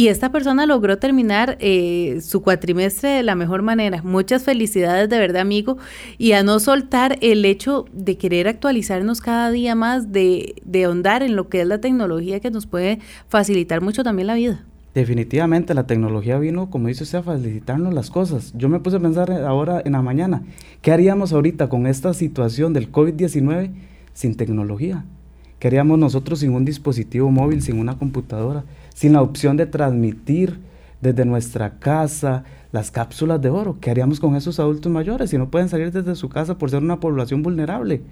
Y 0.00 0.08
esta 0.08 0.32
persona 0.32 0.64
logró 0.64 0.96
terminar 0.96 1.58
eh, 1.60 2.20
su 2.22 2.40
cuatrimestre 2.40 3.10
de 3.10 3.22
la 3.22 3.34
mejor 3.34 3.60
manera. 3.60 4.02
Muchas 4.02 4.44
felicidades 4.44 5.10
de 5.10 5.18
verdad, 5.18 5.42
amigo. 5.42 5.76
Y 6.16 6.32
a 6.32 6.42
no 6.42 6.58
soltar 6.58 7.18
el 7.20 7.44
hecho 7.44 7.84
de 7.92 8.16
querer 8.16 8.48
actualizarnos 8.48 9.20
cada 9.20 9.50
día 9.50 9.74
más, 9.74 10.10
de, 10.10 10.54
de 10.64 10.84
ahondar 10.84 11.22
en 11.22 11.36
lo 11.36 11.50
que 11.50 11.60
es 11.60 11.66
la 11.66 11.82
tecnología 11.82 12.40
que 12.40 12.50
nos 12.50 12.64
puede 12.64 12.98
facilitar 13.28 13.82
mucho 13.82 14.02
también 14.02 14.28
la 14.28 14.36
vida. 14.36 14.64
Definitivamente 14.94 15.74
la 15.74 15.86
tecnología 15.86 16.38
vino, 16.38 16.70
como 16.70 16.88
dice 16.88 17.04
usted, 17.04 17.18
a 17.18 17.22
facilitarnos 17.22 17.92
las 17.92 18.08
cosas. 18.08 18.54
Yo 18.56 18.70
me 18.70 18.80
puse 18.80 18.96
a 18.96 19.00
pensar 19.00 19.30
ahora 19.30 19.82
en 19.84 19.92
la 19.92 20.00
mañana, 20.00 20.42
¿qué 20.80 20.92
haríamos 20.92 21.34
ahorita 21.34 21.68
con 21.68 21.86
esta 21.86 22.14
situación 22.14 22.72
del 22.72 22.90
COVID-19 22.90 23.70
sin 24.14 24.34
tecnología? 24.34 25.04
¿Qué 25.58 25.68
haríamos 25.68 25.98
nosotros 25.98 26.38
sin 26.38 26.54
un 26.54 26.64
dispositivo 26.64 27.30
móvil, 27.30 27.60
sin 27.60 27.78
una 27.78 27.98
computadora? 27.98 28.64
Sin 29.00 29.14
la 29.14 29.22
opción 29.22 29.56
de 29.56 29.64
transmitir 29.64 30.60
desde 31.00 31.24
nuestra 31.24 31.78
casa 31.78 32.44
las 32.70 32.90
cápsulas 32.90 33.40
de 33.40 33.48
oro. 33.48 33.78
¿Qué 33.80 33.90
haríamos 33.90 34.20
con 34.20 34.36
esos 34.36 34.60
adultos 34.60 34.92
mayores 34.92 35.30
si 35.30 35.38
no 35.38 35.50
pueden 35.50 35.70
salir 35.70 35.90
desde 35.90 36.14
su 36.14 36.28
casa 36.28 36.58
por 36.58 36.68
ser 36.68 36.82
una 36.82 37.00
población 37.00 37.42
vulnerable? 37.42 38.02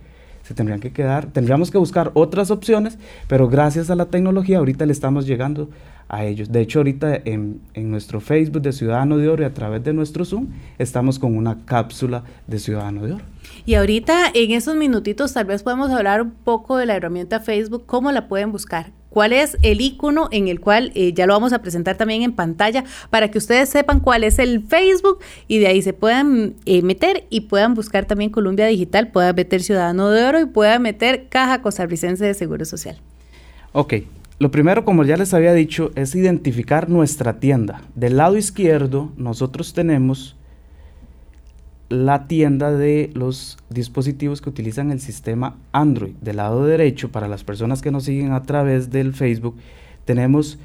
Se 0.44 0.54
tendrían 0.54 0.80
que 0.80 0.90
quedar, 0.90 1.26
tendríamos 1.26 1.70
que 1.70 1.76
buscar 1.76 2.10
otras 2.14 2.50
opciones, 2.50 2.96
pero 3.26 3.50
gracias 3.50 3.90
a 3.90 3.96
la 3.96 4.06
tecnología 4.06 4.56
ahorita 4.56 4.86
le 4.86 4.92
estamos 4.92 5.26
llegando 5.26 5.68
a 6.08 6.24
ellos. 6.24 6.50
De 6.50 6.62
hecho, 6.62 6.78
ahorita 6.78 7.20
en, 7.22 7.60
en, 7.74 7.90
nuestro 7.90 8.22
Facebook 8.22 8.62
de 8.62 8.72
Ciudadano 8.72 9.18
de 9.18 9.28
Oro 9.28 9.42
y 9.42 9.44
a 9.46 9.52
través 9.52 9.84
de 9.84 9.92
nuestro 9.92 10.24
Zoom 10.24 10.46
estamos 10.78 11.18
con 11.18 11.36
una 11.36 11.66
cápsula 11.66 12.24
de 12.46 12.58
Ciudadano 12.58 13.04
de 13.04 13.12
Oro. 13.12 13.24
Y 13.66 13.74
ahorita 13.74 14.30
en 14.32 14.52
esos 14.52 14.74
minutitos 14.74 15.34
tal 15.34 15.44
vez 15.44 15.62
podemos 15.62 15.90
hablar 15.90 16.22
un 16.22 16.30
poco 16.30 16.78
de 16.78 16.86
la 16.86 16.96
herramienta 16.96 17.40
Facebook, 17.40 17.84
cómo 17.84 18.10
la 18.10 18.26
pueden 18.26 18.52
buscar, 18.52 18.92
cuál 19.10 19.32
es 19.32 19.56
el 19.62 19.80
icono 19.80 20.28
en 20.30 20.48
el 20.48 20.60
cual 20.60 20.92
eh, 20.94 21.12
ya 21.12 21.26
lo 21.26 21.32
vamos 21.32 21.52
a 21.52 21.60
presentar 21.60 21.96
también 21.96 22.22
en 22.22 22.32
pantalla 22.32 22.84
para 23.10 23.30
que 23.30 23.38
ustedes 23.38 23.68
sepan 23.68 24.00
cuál 24.00 24.24
es 24.24 24.38
el 24.38 24.62
Facebook 24.62 25.18
y 25.46 25.58
de 25.58 25.68
ahí 25.68 25.82
se 25.82 25.92
puedan 25.92 26.54
eh, 26.66 26.82
meter 26.82 27.24
y 27.30 27.42
puedan 27.42 27.74
buscar 27.74 28.04
también 28.04 28.30
Columbia 28.30 28.66
Digital, 28.66 29.08
puedan 29.08 29.34
meter 29.34 29.62
Ciudadano 29.62 30.10
de 30.10 30.24
Oro 30.24 30.40
y 30.40 30.46
puedan 30.46 30.82
meter 30.82 31.26
Caja 31.28 31.62
Costarricense 31.62 32.24
de 32.24 32.34
Seguro 32.34 32.64
Social. 32.64 33.00
Ok, 33.72 33.94
lo 34.38 34.50
primero, 34.50 34.84
como 34.84 35.04
ya 35.04 35.16
les 35.16 35.34
había 35.34 35.52
dicho, 35.52 35.90
es 35.96 36.14
identificar 36.14 36.88
nuestra 36.88 37.40
tienda. 37.40 37.82
Del 37.94 38.16
lado 38.16 38.36
izquierdo 38.36 39.12
nosotros 39.16 39.74
tenemos 39.74 40.36
la 41.88 42.26
tienda 42.26 42.70
de 42.70 43.10
los 43.14 43.56
dispositivos 43.70 44.42
que 44.42 44.50
utilizan 44.50 44.90
el 44.90 45.00
sistema 45.00 45.56
Android. 45.72 46.12
Del 46.20 46.36
lado 46.36 46.66
derecho, 46.66 47.10
para 47.10 47.28
las 47.28 47.44
personas 47.44 47.80
que 47.80 47.90
nos 47.90 48.04
siguen 48.04 48.32
a 48.32 48.42
través 48.42 48.90
del 48.90 49.14
Facebook, 49.14 49.56
tenemos 50.04 50.58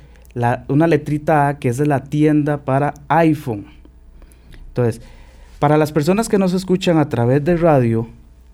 una 0.67 0.87
letrita 0.87 1.47
A 1.47 1.59
que 1.59 1.69
es 1.69 1.77
de 1.77 1.85
la 1.85 2.03
tienda 2.05 2.65
para 2.65 2.93
iPhone. 3.07 3.65
Entonces, 4.69 5.01
para 5.59 5.77
las 5.77 5.91
personas 5.91 6.27
que 6.27 6.39
nos 6.39 6.53
escuchan 6.53 6.97
a 6.97 7.07
través 7.07 7.43
de 7.43 7.55
radio, 7.55 8.07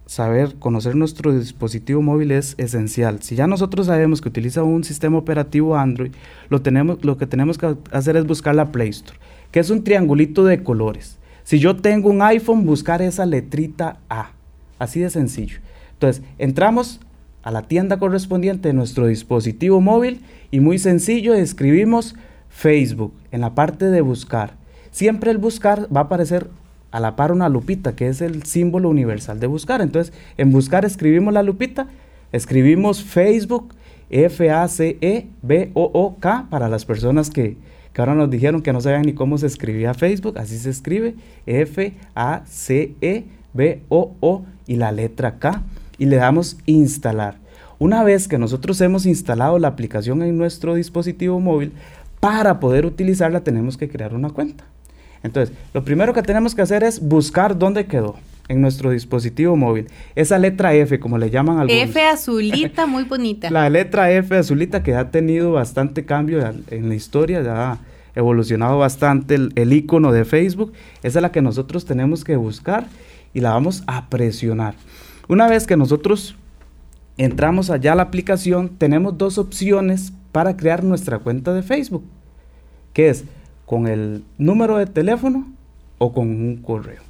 saber, 0.06 0.56
conocer 0.56 0.96
nuestro 0.96 1.38
dispositivo 1.38 2.02
móvil 2.02 2.32
es 2.32 2.56
esencial. 2.58 3.22
Si 3.22 3.36
ya 3.36 3.46
nosotros 3.46 3.86
sabemos 3.86 4.22
que 4.22 4.30
utiliza 4.30 4.64
un 4.64 4.84
sistema 4.84 5.20
operativo 5.20 5.78
Android, 5.78 6.12
lo, 6.50 6.62
tenemos, 6.62 7.06
lo 7.06 7.18
que 7.18 7.28
tenemos 7.28 7.60
que 7.60 7.76
hacer 7.92 8.18
es 8.18 8.26
buscar 8.26 8.56
la 8.56 8.72
Play 8.72 8.90
Store, 8.90 9.20
que 9.52 9.60
es 9.60 9.70
un 9.70 9.84
triangulito 9.84 10.44
de 10.44 10.64
colores. 10.64 11.19
Si 11.50 11.58
yo 11.58 11.76
tengo 11.78 12.12
un 12.12 12.22
iPhone, 12.22 12.64
buscar 12.64 13.02
esa 13.02 13.26
letrita 13.26 13.98
A. 14.08 14.34
Así 14.78 15.00
de 15.00 15.10
sencillo. 15.10 15.58
Entonces, 15.94 16.22
entramos 16.38 17.00
a 17.42 17.50
la 17.50 17.64
tienda 17.64 17.98
correspondiente 17.98 18.68
de 18.68 18.76
nuestro 18.76 19.08
dispositivo 19.08 19.82
móvil 19.82 20.22
y 20.52 20.60
muy 20.60 20.78
sencillo, 20.78 21.34
escribimos 21.34 22.14
Facebook 22.50 23.16
en 23.32 23.42
la 23.42 23.56
parte 23.56 23.86
de 23.86 24.02
buscar. 24.02 24.58
Siempre 24.92 25.32
el 25.32 25.40
buscar 25.40 25.88
va 25.92 26.02
a 26.02 26.04
aparecer 26.04 26.52
a 26.92 27.00
la 27.00 27.16
par 27.16 27.32
una 27.32 27.50
lupita, 27.50 27.96
que 27.96 28.10
es 28.10 28.22
el 28.22 28.44
símbolo 28.44 28.88
universal 28.88 29.40
de 29.40 29.48
buscar. 29.48 29.82
Entonces, 29.82 30.14
en 30.38 30.52
buscar 30.52 30.86
escribimos 30.86 31.34
la 31.34 31.42
lupita, 31.42 31.88
escribimos 32.32 33.04
Facebook, 33.04 33.74
F-A-C-E-B-O-O-K, 34.12 34.88
para 36.52 36.70
las 36.70 36.86
personas 36.86 37.32
que, 37.32 37.58
ahora 38.02 38.16
nos 38.16 38.30
dijeron 38.30 38.62
que 38.62 38.74
no 38.74 38.82
sabían 38.82 39.04
ni 39.04 39.14
cómo 39.14 39.38
se 39.38 39.48
escribía 39.48 39.94
Facebook, 39.94 40.38
así 40.38 40.58
se 40.58 40.70
escribe, 40.70 41.16
F-A-C-E-B-O-O 41.46 42.06
y 44.68 44.76
la 44.76 44.92
letra 44.92 45.40
K, 45.40 45.64
y 45.98 46.06
le 46.06 46.16
damos 46.18 46.58
instalar. 46.66 47.38
Una 47.78 48.04
vez 48.04 48.28
que 48.28 48.38
nosotros 48.38 48.80
hemos 48.82 49.06
instalado 49.06 49.58
la 49.60 49.70
aplicación 49.70 50.22
en 50.22 50.38
nuestro 50.38 50.76
dispositivo 50.76 51.40
móvil, 51.40 51.72
para 52.20 52.60
poder 52.60 52.86
utilizarla 52.86 53.44
tenemos 53.44 53.78
que 53.78 53.90
crear 53.90 54.14
una 54.14 54.30
cuenta. 54.30 54.66
Entonces, 55.24 55.56
lo 55.74 55.84
primero 55.84 56.14
que 56.14 56.22
tenemos 56.22 56.56
que 56.56 56.62
hacer 56.62 56.84
es 56.84 57.00
buscar 57.00 57.58
dónde 57.58 57.86
quedó 57.86 58.16
en 58.50 58.62
nuestro 58.62 58.92
dispositivo 58.92 59.56
móvil. 59.56 59.88
Esa 60.16 60.38
letra 60.38 60.74
F, 60.74 61.00
como 61.00 61.18
le 61.18 61.30
llaman 61.30 61.60
algunos. 61.60 61.84
F 61.84 62.02
azulita, 62.02 62.86
muy 62.86 63.04
bonita. 63.04 63.50
la 63.52 63.70
letra 63.70 64.12
F 64.12 64.36
azulita 64.36 64.84
que 64.84 64.96
ha 64.96 65.12
tenido 65.12 65.54
bastante 65.54 66.04
cambio 66.04 66.46
en 66.70 66.90
la 66.90 66.96
historia, 66.96 67.42
ya 67.42 67.72
ha 67.72 67.80
evolucionado 68.16 68.78
bastante 68.80 69.36
el, 69.36 69.74
icono 69.74 70.12
de 70.12 70.26
Facebook. 70.26 70.74
Esa 71.04 71.20
es 71.20 71.22
la 71.22 71.32
que 71.32 71.42
nosotros 71.42 71.86
tenemos 71.86 72.24
que 72.24 72.36
buscar 72.36 72.88
y 73.34 73.40
la 73.40 73.52
vamos 73.52 73.84
a 73.88 74.10
presionar. 74.10 74.76
Una 75.28 75.48
vez 75.48 75.68
que 75.68 75.78
nosotros 75.78 76.36
entramos 77.18 77.70
allá 77.70 77.94
a 77.94 77.96
la 77.96 78.04
aplicación, 78.04 78.70
tenemos 78.70 79.18
dos 79.18 79.38
opciones 79.38 80.12
para 80.32 80.58
crear 80.58 80.84
nuestra 80.84 81.20
cuenta 81.20 81.54
de 81.54 81.62
Facebook, 81.62 82.04
que 82.94 83.10
es 83.10 83.26
con 83.68 83.88
el 83.88 84.24
número 84.40 84.78
de 84.78 84.88
teléfono 84.88 85.48
o 86.00 86.14
con 86.14 86.28
un 86.28 86.58
correo. 86.58 87.09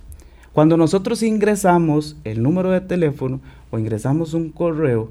Cuando 0.59 0.75
nosotros 0.75 1.23
ingresamos 1.23 2.17
el 2.25 2.43
número 2.43 2.69
de 2.71 2.81
teléfono 2.81 3.39
o 3.71 3.79
ingresamos 3.79 4.33
un 4.33 4.49
correo, 4.49 5.09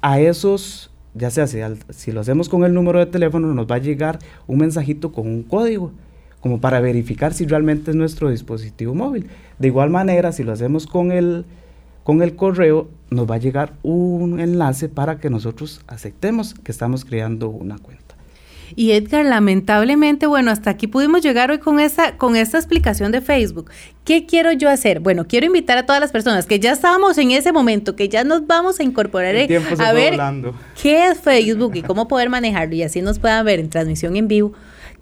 a 0.00 0.18
esos, 0.18 0.90
ya 1.14 1.30
sea 1.30 1.46
si, 1.46 2.10
lo 2.10 2.20
hacemos 2.20 2.48
con 2.48 2.64
el 2.64 2.74
número 2.74 2.98
de 2.98 3.06
teléfono, 3.06 3.54
nos 3.54 3.70
va 3.70 3.76
a 3.76 3.78
llegar 3.78 4.18
un 4.48 4.58
mensajito 4.58 5.12
con 5.12 5.28
un 5.28 5.44
código, 5.44 5.92
como 6.40 6.60
para 6.60 6.80
verificar 6.80 7.32
si 7.32 7.46
realmente 7.46 7.92
es 7.92 7.96
nuestro 7.96 8.28
dispositivo 8.28 8.92
móvil. 8.92 9.28
De 9.60 9.68
igual 9.68 9.88
manera, 9.88 10.32
si 10.32 10.42
lo 10.42 10.50
hacemos 10.50 10.88
con 10.88 11.12
el 11.12 11.44
con 12.02 12.20
el 12.20 12.34
correo 12.34 12.88
nos 13.08 13.30
va 13.30 13.36
a 13.36 13.38
llegar 13.38 13.74
un 13.84 14.40
enlace 14.40 14.88
para 14.88 15.20
que 15.20 15.30
nosotros 15.30 15.80
aceptemos 15.86 16.54
que 16.54 16.72
estamos 16.72 17.04
creando 17.04 17.50
una 17.50 17.78
cuenta. 17.78 18.01
Y 18.76 18.92
Edgar, 18.92 19.24
lamentablemente, 19.24 20.26
bueno, 20.26 20.50
hasta 20.50 20.70
aquí 20.70 20.86
pudimos 20.86 21.22
llegar 21.22 21.50
hoy 21.50 21.58
con 21.58 21.80
esta, 21.80 22.16
con 22.16 22.36
esta 22.36 22.58
explicación 22.58 23.12
de 23.12 23.20
Facebook. 23.20 23.70
¿Qué 24.04 24.26
quiero 24.26 24.52
yo 24.52 24.68
hacer? 24.68 25.00
Bueno, 25.00 25.26
quiero 25.26 25.46
invitar 25.46 25.78
a 25.78 25.86
todas 25.86 26.00
las 26.00 26.10
personas 26.10 26.46
que 26.46 26.58
ya 26.58 26.72
estábamos 26.72 27.18
en 27.18 27.30
ese 27.30 27.52
momento, 27.52 27.94
que 27.96 28.08
ya 28.08 28.24
nos 28.24 28.46
vamos 28.46 28.80
a 28.80 28.82
incorporar 28.82 29.34
a 29.34 29.92
ver 29.92 30.20
qué 30.80 31.06
es 31.06 31.20
Facebook 31.20 31.76
y 31.76 31.82
cómo 31.82 32.08
poder 32.08 32.28
manejarlo 32.28 32.74
y 32.74 32.82
así 32.82 33.02
nos 33.02 33.18
puedan 33.18 33.44
ver 33.44 33.60
en 33.60 33.70
transmisión 33.70 34.16
en 34.16 34.28
vivo 34.28 34.52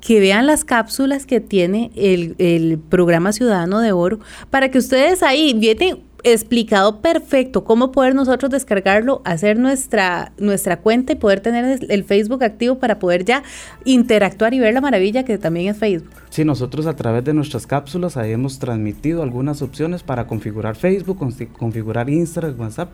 que 0.01 0.19
vean 0.19 0.47
las 0.47 0.65
cápsulas 0.65 1.27
que 1.27 1.41
tiene 1.41 1.91
el, 1.95 2.35
el 2.39 2.79
programa 2.79 3.33
Ciudadano 3.33 3.81
de 3.81 3.93
Oro 3.93 4.19
para 4.49 4.71
que 4.71 4.79
ustedes 4.79 5.23
ahí 5.23 5.53
vienen 5.55 5.99
explicado 6.23 7.01
perfecto 7.01 7.65
cómo 7.65 7.93
poder 7.93 8.15
nosotros 8.15 8.51
descargarlo, 8.51 9.23
hacer 9.25 9.59
nuestra, 9.59 10.33
nuestra 10.39 10.79
cuenta 10.79 11.13
y 11.13 11.17
poder 11.17 11.41
tener 11.41 11.81
el 11.89 12.05
Facebook 12.05 12.45
activo 12.45 12.79
para 12.79 12.99
poder 12.99 13.25
ya 13.25 13.43
interactuar 13.85 14.55
y 14.55 14.61
ver 14.61 14.75
la 14.75 14.81
maravilla 14.81 15.25
que 15.25 15.39
también 15.39 15.69
es 15.69 15.79
Facebook. 15.79 16.11
Sí, 16.31 16.45
nosotros 16.45 16.87
a 16.87 16.95
través 16.95 17.25
de 17.25 17.35
nuestras 17.35 17.67
cápsulas 17.67 18.17
ahí 18.17 18.33
hemos 18.33 18.59
transmitido 18.59 19.23
algunas 19.23 19.63
opciones 19.63 20.03
para 20.03 20.27
configurar 20.27 20.77
Facebook, 20.77 21.19
configurar 21.57 22.09
Instagram, 22.09 22.59
WhatsApp 22.61 22.91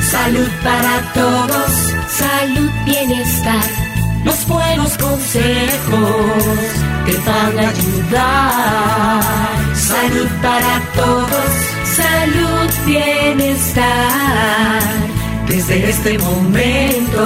Salud 0.00 0.48
para 0.62 1.12
todos, 1.12 1.70
salud, 2.08 2.70
bienestar, 2.84 3.64
los 4.24 4.46
buenos 4.46 4.96
consejos 4.98 6.42
te 7.06 7.16
van 7.26 7.58
a 7.58 7.68
ayudar. 7.70 9.22
Salud 9.74 10.28
para 10.42 10.80
todos, 10.94 11.50
salud, 11.96 12.70
bienestar. 12.86 13.86
Desde 15.46 15.90
este 15.90 16.18
momento, 16.18 17.22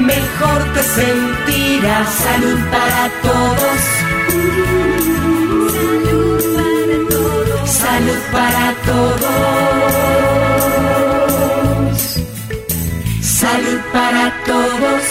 mejor 0.00 0.64
te 0.74 0.82
sentirás. 0.82 2.08
Salud 2.08 2.58
para 2.70 3.10
todos. 3.22 3.98
salud 7.98 8.20
para 8.32 8.74
todos. 8.86 9.28
Salud 13.22 13.80
para 13.92 14.24
todos. 14.46 15.07